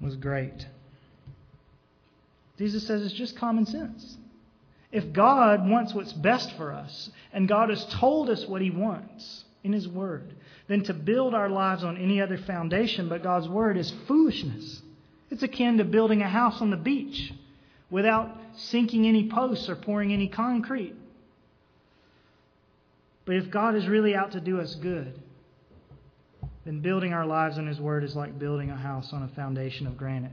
was 0.00 0.16
great. 0.16 0.66
Jesus 2.56 2.86
says 2.86 3.02
it's 3.02 3.14
just 3.14 3.36
common 3.36 3.66
sense. 3.66 4.16
If 4.94 5.12
God 5.12 5.68
wants 5.68 5.92
what's 5.92 6.12
best 6.12 6.56
for 6.56 6.72
us, 6.72 7.10
and 7.32 7.48
God 7.48 7.68
has 7.68 7.84
told 7.86 8.30
us 8.30 8.46
what 8.46 8.62
He 8.62 8.70
wants 8.70 9.44
in 9.64 9.72
His 9.72 9.88
Word, 9.88 10.32
then 10.68 10.84
to 10.84 10.94
build 10.94 11.34
our 11.34 11.48
lives 11.48 11.82
on 11.82 11.96
any 11.96 12.20
other 12.20 12.38
foundation 12.38 13.08
but 13.08 13.24
God's 13.24 13.48
Word 13.48 13.76
is 13.76 13.92
foolishness. 14.06 14.82
It's 15.32 15.42
akin 15.42 15.78
to 15.78 15.84
building 15.84 16.22
a 16.22 16.28
house 16.28 16.60
on 16.60 16.70
the 16.70 16.76
beach 16.76 17.32
without 17.90 18.38
sinking 18.54 19.04
any 19.08 19.28
posts 19.28 19.68
or 19.68 19.74
pouring 19.74 20.12
any 20.12 20.28
concrete. 20.28 20.94
But 23.24 23.34
if 23.34 23.50
God 23.50 23.74
is 23.74 23.88
really 23.88 24.14
out 24.14 24.30
to 24.32 24.40
do 24.40 24.60
us 24.60 24.76
good, 24.76 25.20
then 26.64 26.82
building 26.82 27.12
our 27.12 27.26
lives 27.26 27.58
on 27.58 27.66
His 27.66 27.80
Word 27.80 28.04
is 28.04 28.14
like 28.14 28.38
building 28.38 28.70
a 28.70 28.76
house 28.76 29.12
on 29.12 29.24
a 29.24 29.28
foundation 29.34 29.88
of 29.88 29.96
granite. 29.96 30.30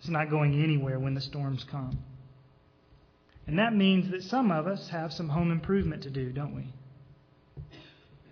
It's 0.00 0.08
not 0.08 0.30
going 0.30 0.60
anywhere 0.60 0.98
when 0.98 1.14
the 1.14 1.20
storms 1.20 1.62
come. 1.70 2.02
And 3.46 3.58
that 3.58 3.74
means 3.74 4.10
that 4.10 4.22
some 4.22 4.50
of 4.50 4.66
us 4.66 4.88
have 4.88 5.12
some 5.12 5.28
home 5.28 5.50
improvement 5.50 6.02
to 6.04 6.10
do, 6.10 6.30
don't 6.30 6.54
we? 6.54 6.66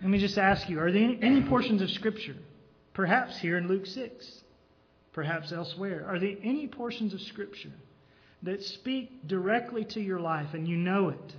Let 0.01 0.09
me 0.09 0.19
just 0.19 0.37
ask 0.37 0.69
you 0.69 0.79
are 0.79 0.91
there 0.91 1.15
any, 1.21 1.43
portions 1.43 1.81
of 1.81 1.91
Scripture, 1.91 2.35
perhaps 2.93 3.37
here 3.37 3.57
in 3.57 3.67
Luke 3.67 3.85
6, 3.85 4.41
perhaps 5.13 5.51
elsewhere, 5.51 6.05
are 6.07 6.17
there 6.17 6.35
any 6.43 6.67
portions 6.67 7.13
of 7.13 7.21
Scripture 7.21 7.71
that 8.43 8.63
speak 8.63 9.27
directly 9.27 9.85
to 9.85 10.01
your 10.01 10.19
life 10.19 10.53
and 10.53 10.67
you 10.67 10.77
know 10.77 11.09
it? 11.09 11.35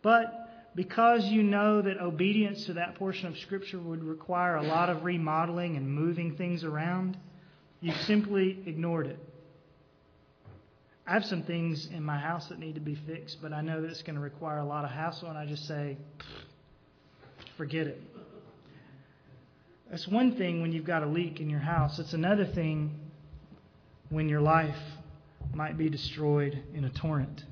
But 0.00 0.70
because 0.74 1.26
you 1.26 1.42
know 1.42 1.82
that 1.82 1.98
obedience 2.00 2.64
to 2.66 2.74
that 2.74 2.94
portion 2.94 3.26
of 3.26 3.36
Scripture 3.38 3.78
would 3.78 4.02
require 4.02 4.56
a 4.56 4.62
lot 4.62 4.88
of 4.88 5.04
remodeling 5.04 5.76
and 5.76 5.92
moving 5.92 6.36
things 6.36 6.64
around, 6.64 7.18
you 7.80 7.92
simply 8.06 8.62
ignored 8.66 9.08
it. 9.08 9.18
I 11.10 11.14
have 11.14 11.24
some 11.24 11.42
things 11.42 11.88
in 11.92 12.04
my 12.04 12.18
house 12.18 12.46
that 12.50 12.60
need 12.60 12.76
to 12.76 12.80
be 12.80 12.94
fixed, 12.94 13.42
but 13.42 13.52
I 13.52 13.62
know 13.62 13.82
that 13.82 13.90
it's 13.90 14.02
going 14.02 14.14
to 14.14 14.20
require 14.20 14.58
a 14.58 14.64
lot 14.64 14.84
of 14.84 14.92
hassle, 14.92 15.28
and 15.28 15.36
I 15.36 15.44
just 15.44 15.66
say, 15.66 15.96
forget 17.56 17.88
it. 17.88 18.00
That's 19.90 20.06
one 20.06 20.36
thing 20.36 20.62
when 20.62 20.70
you've 20.70 20.84
got 20.84 21.02
a 21.02 21.06
leak 21.06 21.40
in 21.40 21.50
your 21.50 21.58
house. 21.58 21.98
It's 21.98 22.12
another 22.12 22.46
thing 22.46 22.94
when 24.10 24.28
your 24.28 24.40
life 24.40 24.78
might 25.52 25.76
be 25.76 25.88
destroyed 25.88 26.62
in 26.74 26.84
a 26.84 26.90
torrent. 26.90 27.42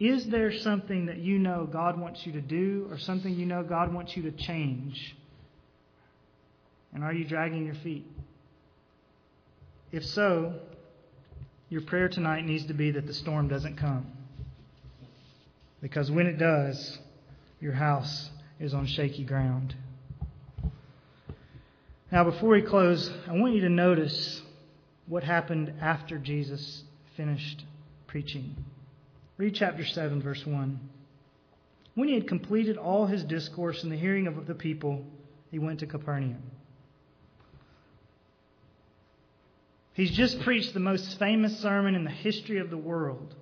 Is 0.00 0.26
there 0.26 0.52
something 0.52 1.06
that 1.06 1.18
you 1.18 1.38
know 1.38 1.68
God 1.70 2.00
wants 2.00 2.26
you 2.26 2.32
to 2.32 2.40
do, 2.40 2.88
or 2.90 2.98
something 2.98 3.32
you 3.32 3.46
know 3.46 3.62
God 3.62 3.94
wants 3.94 4.16
you 4.16 4.24
to 4.24 4.32
change? 4.32 5.14
And 6.92 7.04
are 7.04 7.12
you 7.14 7.26
dragging 7.28 7.64
your 7.64 7.76
feet? 7.76 8.10
If 9.92 10.04
so, 10.04 10.54
your 11.68 11.80
prayer 11.82 12.08
tonight 12.08 12.44
needs 12.44 12.66
to 12.66 12.74
be 12.74 12.92
that 12.92 13.06
the 13.06 13.14
storm 13.14 13.48
doesn't 13.48 13.76
come. 13.76 14.06
Because 15.80 16.10
when 16.10 16.26
it 16.26 16.38
does, 16.38 16.98
your 17.60 17.72
house 17.72 18.30
is 18.60 18.72
on 18.72 18.86
shaky 18.86 19.24
ground. 19.24 19.74
Now, 22.12 22.24
before 22.24 22.50
we 22.50 22.62
close, 22.62 23.10
I 23.28 23.32
want 23.32 23.54
you 23.54 23.62
to 23.62 23.68
notice 23.68 24.42
what 25.06 25.24
happened 25.24 25.72
after 25.80 26.18
Jesus 26.18 26.84
finished 27.16 27.64
preaching. 28.06 28.54
Read 29.36 29.54
chapter 29.54 29.84
7, 29.84 30.22
verse 30.22 30.46
1. 30.46 30.80
When 31.94 32.08
he 32.08 32.14
had 32.14 32.28
completed 32.28 32.76
all 32.76 33.06
his 33.06 33.24
discourse 33.24 33.82
in 33.82 33.90
the 33.90 33.96
hearing 33.96 34.26
of 34.26 34.46
the 34.46 34.54
people, 34.54 35.04
he 35.50 35.58
went 35.58 35.80
to 35.80 35.86
Capernaum. 35.86 36.42
He's 39.96 40.10
just 40.10 40.40
preached 40.40 40.74
the 40.74 40.80
most 40.80 41.18
famous 41.18 41.58
sermon 41.60 41.94
in 41.94 42.04
the 42.04 42.10
history 42.10 42.58
of 42.58 42.68
the 42.68 42.76
world. 42.76 43.34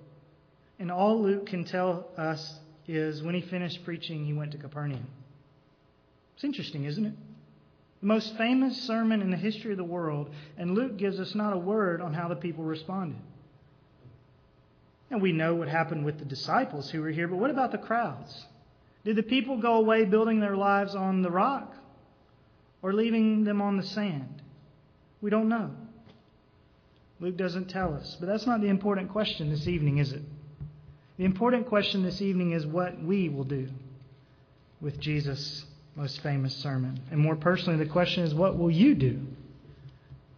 And 0.79 0.89
all 0.89 1.21
Luke 1.21 1.47
can 1.47 1.65
tell 1.65 2.07
us 2.17 2.59
is 2.87 3.21
when 3.21 3.35
he 3.35 3.41
finished 3.41 3.83
preaching, 3.83 4.25
he 4.25 4.31
went 4.31 4.53
to 4.53 4.57
Capernaum. 4.57 5.05
It's 6.35 6.45
interesting, 6.45 6.85
isn't 6.85 7.05
it? 7.05 7.13
The 7.99 8.07
most 8.07 8.37
famous 8.37 8.81
sermon 8.83 9.21
in 9.21 9.31
the 9.31 9.37
history 9.37 9.71
of 9.71 9.77
the 9.77 9.83
world, 9.83 10.29
and 10.57 10.75
Luke 10.75 10.95
gives 10.95 11.19
us 11.19 11.35
not 11.35 11.51
a 11.51 11.57
word 11.57 11.99
on 11.99 12.13
how 12.13 12.29
the 12.29 12.37
people 12.37 12.63
responded. 12.63 13.19
And 15.11 15.21
we 15.21 15.33
know 15.33 15.55
what 15.55 15.67
happened 15.67 16.05
with 16.05 16.19
the 16.19 16.25
disciples 16.25 16.89
who 16.89 17.01
were 17.01 17.09
here, 17.09 17.27
but 17.27 17.37
what 17.37 17.51
about 17.51 17.73
the 17.73 17.77
crowds? 17.77 18.45
Did 19.03 19.17
the 19.17 19.23
people 19.23 19.57
go 19.57 19.73
away 19.73 20.05
building 20.05 20.39
their 20.39 20.55
lives 20.55 20.95
on 20.95 21.21
the 21.21 21.29
rock 21.29 21.75
or 22.81 22.93
leaving 22.93 23.43
them 23.43 23.61
on 23.61 23.75
the 23.75 23.83
sand? 23.83 24.41
We 25.21 25.29
don't 25.29 25.49
know. 25.49 25.71
Luke 27.19 27.37
doesn't 27.37 27.69
tell 27.69 27.93
us. 27.93 28.17
But 28.19 28.27
that's 28.27 28.45
not 28.45 28.61
the 28.61 28.67
important 28.67 29.09
question 29.09 29.49
this 29.49 29.67
evening, 29.67 29.99
is 29.99 30.11
it? 30.11 30.21
The 31.17 31.25
important 31.25 31.67
question 31.67 32.03
this 32.03 32.21
evening 32.21 32.51
is 32.51 32.65
what 32.65 33.01
we 33.01 33.29
will 33.29 33.45
do 33.45 33.69
with 34.81 34.99
Jesus' 34.99 35.65
most 35.95 36.21
famous 36.21 36.55
sermon. 36.57 36.99
And 37.09 37.19
more 37.19 37.37
personally, 37.37 37.81
the 37.81 37.89
question 37.89 38.23
is 38.23 38.33
what 38.33 38.57
will 38.57 38.71
you 38.71 38.95
do 38.95 39.21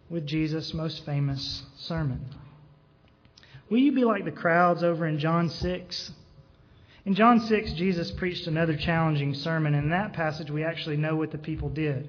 with 0.08 0.26
Jesus' 0.26 0.72
most 0.72 1.04
famous 1.04 1.64
sermon? 1.76 2.24
Will 3.68 3.78
you 3.78 3.92
be 3.92 4.04
like 4.04 4.24
the 4.24 4.30
crowds 4.30 4.82
over 4.82 5.06
in 5.06 5.18
John 5.18 5.50
6? 5.50 6.12
In 7.04 7.14
John 7.14 7.40
6, 7.40 7.72
Jesus 7.72 8.10
preached 8.12 8.46
another 8.46 8.76
challenging 8.76 9.34
sermon. 9.34 9.74
In 9.74 9.90
that 9.90 10.12
passage, 10.12 10.50
we 10.50 10.62
actually 10.62 10.96
know 10.96 11.16
what 11.16 11.32
the 11.32 11.38
people 11.38 11.68
did. 11.68 12.08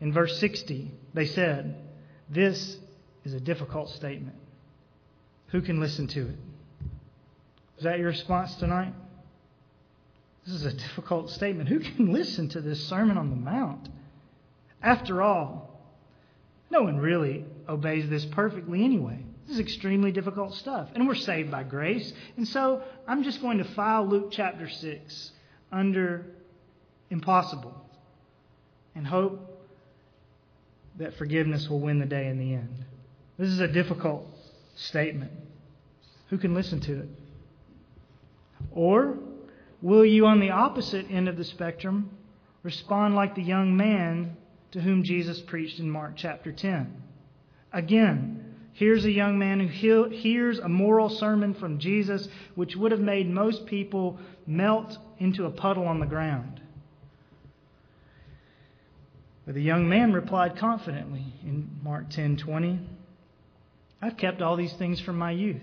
In 0.00 0.12
verse 0.12 0.38
60, 0.38 0.90
they 1.14 1.26
said, 1.26 1.76
This 2.28 2.78
is 3.24 3.34
a 3.34 3.40
difficult 3.40 3.90
statement. 3.90 4.36
Who 5.48 5.60
can 5.62 5.80
listen 5.80 6.06
to 6.08 6.20
it? 6.28 6.38
Is 7.78 7.84
that 7.84 7.98
your 7.98 8.08
response 8.08 8.54
tonight? 8.56 8.94
This 10.46 10.54
is 10.54 10.64
a 10.64 10.72
difficult 10.72 11.30
statement. 11.30 11.68
Who 11.68 11.80
can 11.80 12.12
listen 12.12 12.48
to 12.50 12.60
this 12.60 12.86
Sermon 12.88 13.16
on 13.16 13.30
the 13.30 13.36
Mount? 13.36 13.88
After 14.82 15.22
all, 15.22 15.80
no 16.70 16.82
one 16.82 16.98
really 16.98 17.44
obeys 17.68 18.08
this 18.08 18.24
perfectly 18.24 18.84
anyway. 18.84 19.18
This 19.46 19.54
is 19.56 19.60
extremely 19.60 20.12
difficult 20.12 20.54
stuff. 20.54 20.88
And 20.94 21.06
we're 21.06 21.14
saved 21.14 21.50
by 21.50 21.62
grace. 21.64 22.12
And 22.36 22.46
so 22.48 22.82
I'm 23.06 23.22
just 23.22 23.40
going 23.40 23.58
to 23.58 23.64
file 23.64 24.06
Luke 24.06 24.28
chapter 24.30 24.68
6 24.68 25.32
under 25.70 26.26
impossible 27.10 27.74
and 28.94 29.06
hope 29.06 29.48
that 30.96 31.14
forgiveness 31.14 31.68
will 31.68 31.80
win 31.80 31.98
the 31.98 32.06
day 32.06 32.28
in 32.28 32.38
the 32.38 32.54
end. 32.54 32.84
This 33.42 33.50
is 33.50 33.58
a 33.58 33.66
difficult 33.66 34.24
statement. 34.76 35.32
Who 36.28 36.38
can 36.38 36.54
listen 36.54 36.78
to 36.82 37.00
it? 37.00 37.08
Or 38.70 39.18
will 39.80 40.04
you, 40.04 40.26
on 40.26 40.38
the 40.38 40.50
opposite 40.50 41.10
end 41.10 41.28
of 41.28 41.36
the 41.36 41.42
spectrum, 41.42 42.10
respond 42.62 43.16
like 43.16 43.34
the 43.34 43.42
young 43.42 43.76
man 43.76 44.36
to 44.70 44.80
whom 44.80 45.02
Jesus 45.02 45.40
preached 45.40 45.80
in 45.80 45.90
Mark 45.90 46.12
chapter 46.14 46.52
10? 46.52 47.02
Again, 47.72 48.54
here's 48.74 49.04
a 49.06 49.10
young 49.10 49.40
man 49.40 49.58
who 49.58 50.04
hears 50.10 50.60
a 50.60 50.68
moral 50.68 51.08
sermon 51.08 51.52
from 51.52 51.80
Jesus, 51.80 52.28
which 52.54 52.76
would 52.76 52.92
have 52.92 53.00
made 53.00 53.28
most 53.28 53.66
people 53.66 54.20
melt 54.46 54.96
into 55.18 55.46
a 55.46 55.50
puddle 55.50 55.88
on 55.88 55.98
the 55.98 56.06
ground. 56.06 56.60
But 59.44 59.56
the 59.56 59.62
young 59.62 59.88
man 59.88 60.12
replied 60.12 60.56
confidently 60.56 61.24
in 61.42 61.80
Mark 61.82 62.08
10:20, 62.08 62.78
I've 64.02 64.16
kept 64.16 64.42
all 64.42 64.56
these 64.56 64.72
things 64.74 65.00
from 65.00 65.16
my 65.16 65.30
youth. 65.30 65.62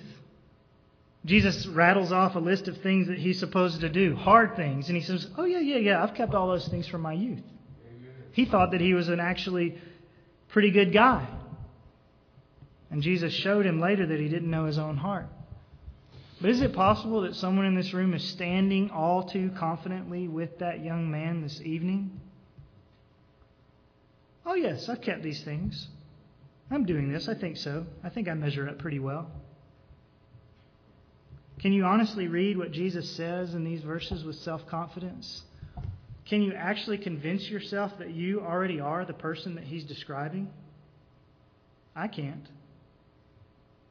Jesus 1.25 1.67
rattles 1.67 2.13
off 2.13 2.35
a 2.35 2.39
list 2.39 2.69
of 2.69 2.77
things 2.77 3.07
that 3.07 3.17
he's 3.17 3.37
supposed 3.37 3.81
to 3.81 3.89
do, 3.89 4.15
hard 4.15 4.55
things, 4.55 4.87
and 4.87 4.95
he 4.95 5.03
says, 5.03 5.27
"Oh 5.37 5.43
yeah, 5.43 5.59
yeah, 5.59 5.77
yeah, 5.77 6.01
I've 6.01 6.13
kept 6.13 6.33
all 6.33 6.47
those 6.47 6.67
things 6.69 6.87
from 6.87 7.01
my 7.01 7.13
youth." 7.13 7.43
He 8.31 8.45
thought 8.45 8.71
that 8.71 8.79
he 8.79 8.93
was 8.93 9.09
an 9.09 9.19
actually 9.19 9.77
pretty 10.47 10.71
good 10.71 10.93
guy. 10.93 11.27
And 12.89 13.03
Jesus 13.03 13.33
showed 13.33 13.65
him 13.65 13.81
later 13.81 14.05
that 14.05 14.19
he 14.19 14.29
didn't 14.29 14.49
know 14.49 14.65
his 14.65 14.79
own 14.79 14.95
heart. 14.95 15.27
But 16.39 16.51
is 16.51 16.61
it 16.61 16.73
possible 16.73 17.21
that 17.21 17.35
someone 17.35 17.65
in 17.65 17.75
this 17.75 17.93
room 17.93 18.13
is 18.13 18.23
standing 18.23 18.91
all 18.91 19.23
too 19.23 19.51
confidently 19.57 20.27
with 20.27 20.59
that 20.59 20.83
young 20.83 21.11
man 21.11 21.41
this 21.41 21.59
evening? 21.61 22.19
Oh, 24.45 24.55
yes, 24.55 24.87
I've 24.87 25.01
kept 25.01 25.21
these 25.21 25.43
things. 25.43 25.89
I'm 26.71 26.85
doing 26.85 27.11
this. 27.11 27.27
I 27.27 27.33
think 27.33 27.57
so. 27.57 27.85
I 28.03 28.09
think 28.09 28.27
I 28.27 28.33
measure 28.33 28.67
up 28.69 28.79
pretty 28.79 28.99
well. 28.99 29.29
Can 31.59 31.73
you 31.73 31.83
honestly 31.83 32.27
read 32.27 32.57
what 32.57 32.71
Jesus 32.71 33.09
says 33.11 33.53
in 33.53 33.63
these 33.63 33.81
verses 33.81 34.23
with 34.23 34.35
self 34.37 34.65
confidence? 34.67 35.43
Can 36.25 36.41
you 36.41 36.53
actually 36.53 36.99
convince 36.99 37.49
yourself 37.49 37.91
that 37.97 38.11
you 38.11 38.41
already 38.41 38.79
are 38.79 39.03
the 39.03 39.13
person 39.13 39.55
that 39.55 39.63
he's 39.63 39.83
describing? 39.83 40.49
I 41.95 42.07
can't. 42.07 42.47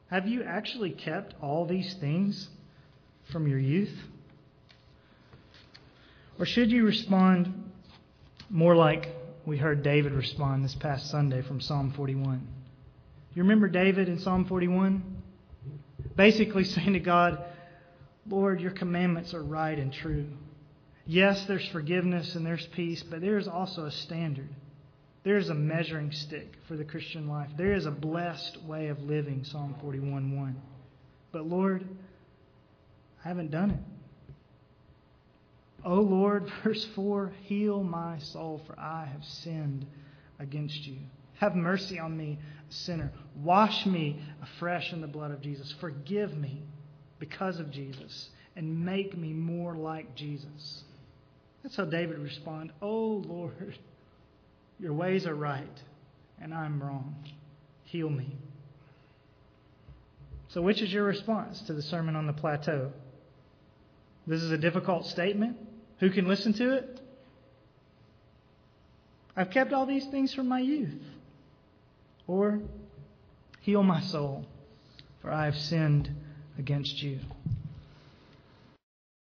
Have 0.09 0.27
you 0.27 0.43
actually 0.43 0.91
kept 0.91 1.35
all 1.41 1.65
these 1.67 1.93
things 1.95 2.49
from 3.31 3.47
your 3.47 3.59
youth? 3.59 3.93
Or 6.39 6.45
should 6.45 6.71
you 6.71 6.85
respond 6.85 7.71
more 8.49 8.75
like 8.75 9.09
we 9.45 9.57
heard 9.57 9.83
David 9.83 10.13
respond 10.13 10.63
this 10.63 10.75
past 10.75 11.09
Sunday 11.09 11.41
from 11.41 11.61
Psalm 11.61 11.93
41. 11.95 12.47
You 13.39 13.43
remember 13.43 13.69
David 13.69 14.09
in 14.09 14.19
Psalm 14.19 14.43
41? 14.43 15.01
Basically 16.17 16.65
saying 16.65 16.91
to 16.91 16.99
God, 16.99 17.41
Lord, 18.27 18.59
your 18.59 18.71
commandments 18.71 19.33
are 19.33 19.41
right 19.41 19.79
and 19.79 19.93
true. 19.93 20.27
Yes, 21.05 21.45
there's 21.45 21.65
forgiveness 21.69 22.35
and 22.35 22.45
there's 22.45 22.67
peace, 22.73 23.01
but 23.01 23.21
there 23.21 23.37
is 23.37 23.47
also 23.47 23.85
a 23.85 23.91
standard. 23.91 24.49
There 25.23 25.37
is 25.37 25.47
a 25.47 25.53
measuring 25.53 26.11
stick 26.11 26.57
for 26.67 26.75
the 26.75 26.83
Christian 26.83 27.29
life. 27.29 27.49
There 27.55 27.71
is 27.71 27.85
a 27.85 27.91
blessed 27.91 28.61
way 28.63 28.89
of 28.89 28.99
living, 29.03 29.45
Psalm 29.45 29.73
41 29.79 30.37
1. 30.37 30.61
But 31.31 31.47
Lord, 31.47 31.87
I 33.23 33.27
haven't 33.29 33.51
done 33.51 33.71
it. 33.71 33.79
O 35.85 36.01
Lord, 36.01 36.51
verse 36.65 36.85
4, 36.93 37.31
heal 37.43 37.83
my 37.83 38.19
soul, 38.19 38.61
for 38.67 38.77
I 38.77 39.05
have 39.05 39.23
sinned 39.23 39.85
against 40.39 40.85
you. 40.85 40.97
Have 41.35 41.55
mercy 41.55 41.97
on 41.99 42.17
me, 42.17 42.37
sinner. 42.69 43.11
Wash 43.41 43.85
me 43.85 44.21
afresh 44.41 44.93
in 44.93 45.01
the 45.01 45.07
blood 45.07 45.31
of 45.31 45.41
Jesus. 45.41 45.73
Forgive 45.79 46.37
me 46.37 46.61
because 47.19 47.59
of 47.59 47.71
Jesus, 47.71 48.29
and 48.55 48.85
make 48.85 49.17
me 49.17 49.33
more 49.33 49.75
like 49.75 50.15
Jesus. 50.15 50.83
That's 51.63 51.75
how 51.75 51.85
David 51.85 52.19
responded. 52.19 52.73
Oh 52.81 53.23
Lord, 53.27 53.77
your 54.79 54.93
ways 54.93 55.25
are 55.25 55.35
right, 55.35 55.81
and 56.41 56.53
I'm 56.53 56.81
wrong. 56.81 57.15
Heal 57.83 58.09
me. 58.09 58.35
So, 60.49 60.61
which 60.61 60.81
is 60.81 60.91
your 60.91 61.03
response 61.03 61.61
to 61.63 61.73
the 61.73 61.81
Sermon 61.81 62.15
on 62.15 62.25
the 62.25 62.33
Plateau? 62.33 62.91
This 64.25 64.41
is 64.41 64.51
a 64.51 64.57
difficult 64.57 65.05
statement. 65.05 65.57
Who 65.99 66.09
can 66.09 66.27
listen 66.27 66.53
to 66.53 66.73
it? 66.73 67.01
I've 69.35 69.51
kept 69.51 69.73
all 69.73 69.85
these 69.85 70.05
things 70.07 70.33
from 70.33 70.47
my 70.47 70.59
youth. 70.59 71.01
Or, 72.29 72.59
heal 73.59 73.81
my 73.81 74.01
soul, 74.01 74.45
for 75.19 75.31
I 75.31 75.45
have 75.45 75.57
sinned 75.57 76.11
against 76.59 77.01
you. 77.01 77.17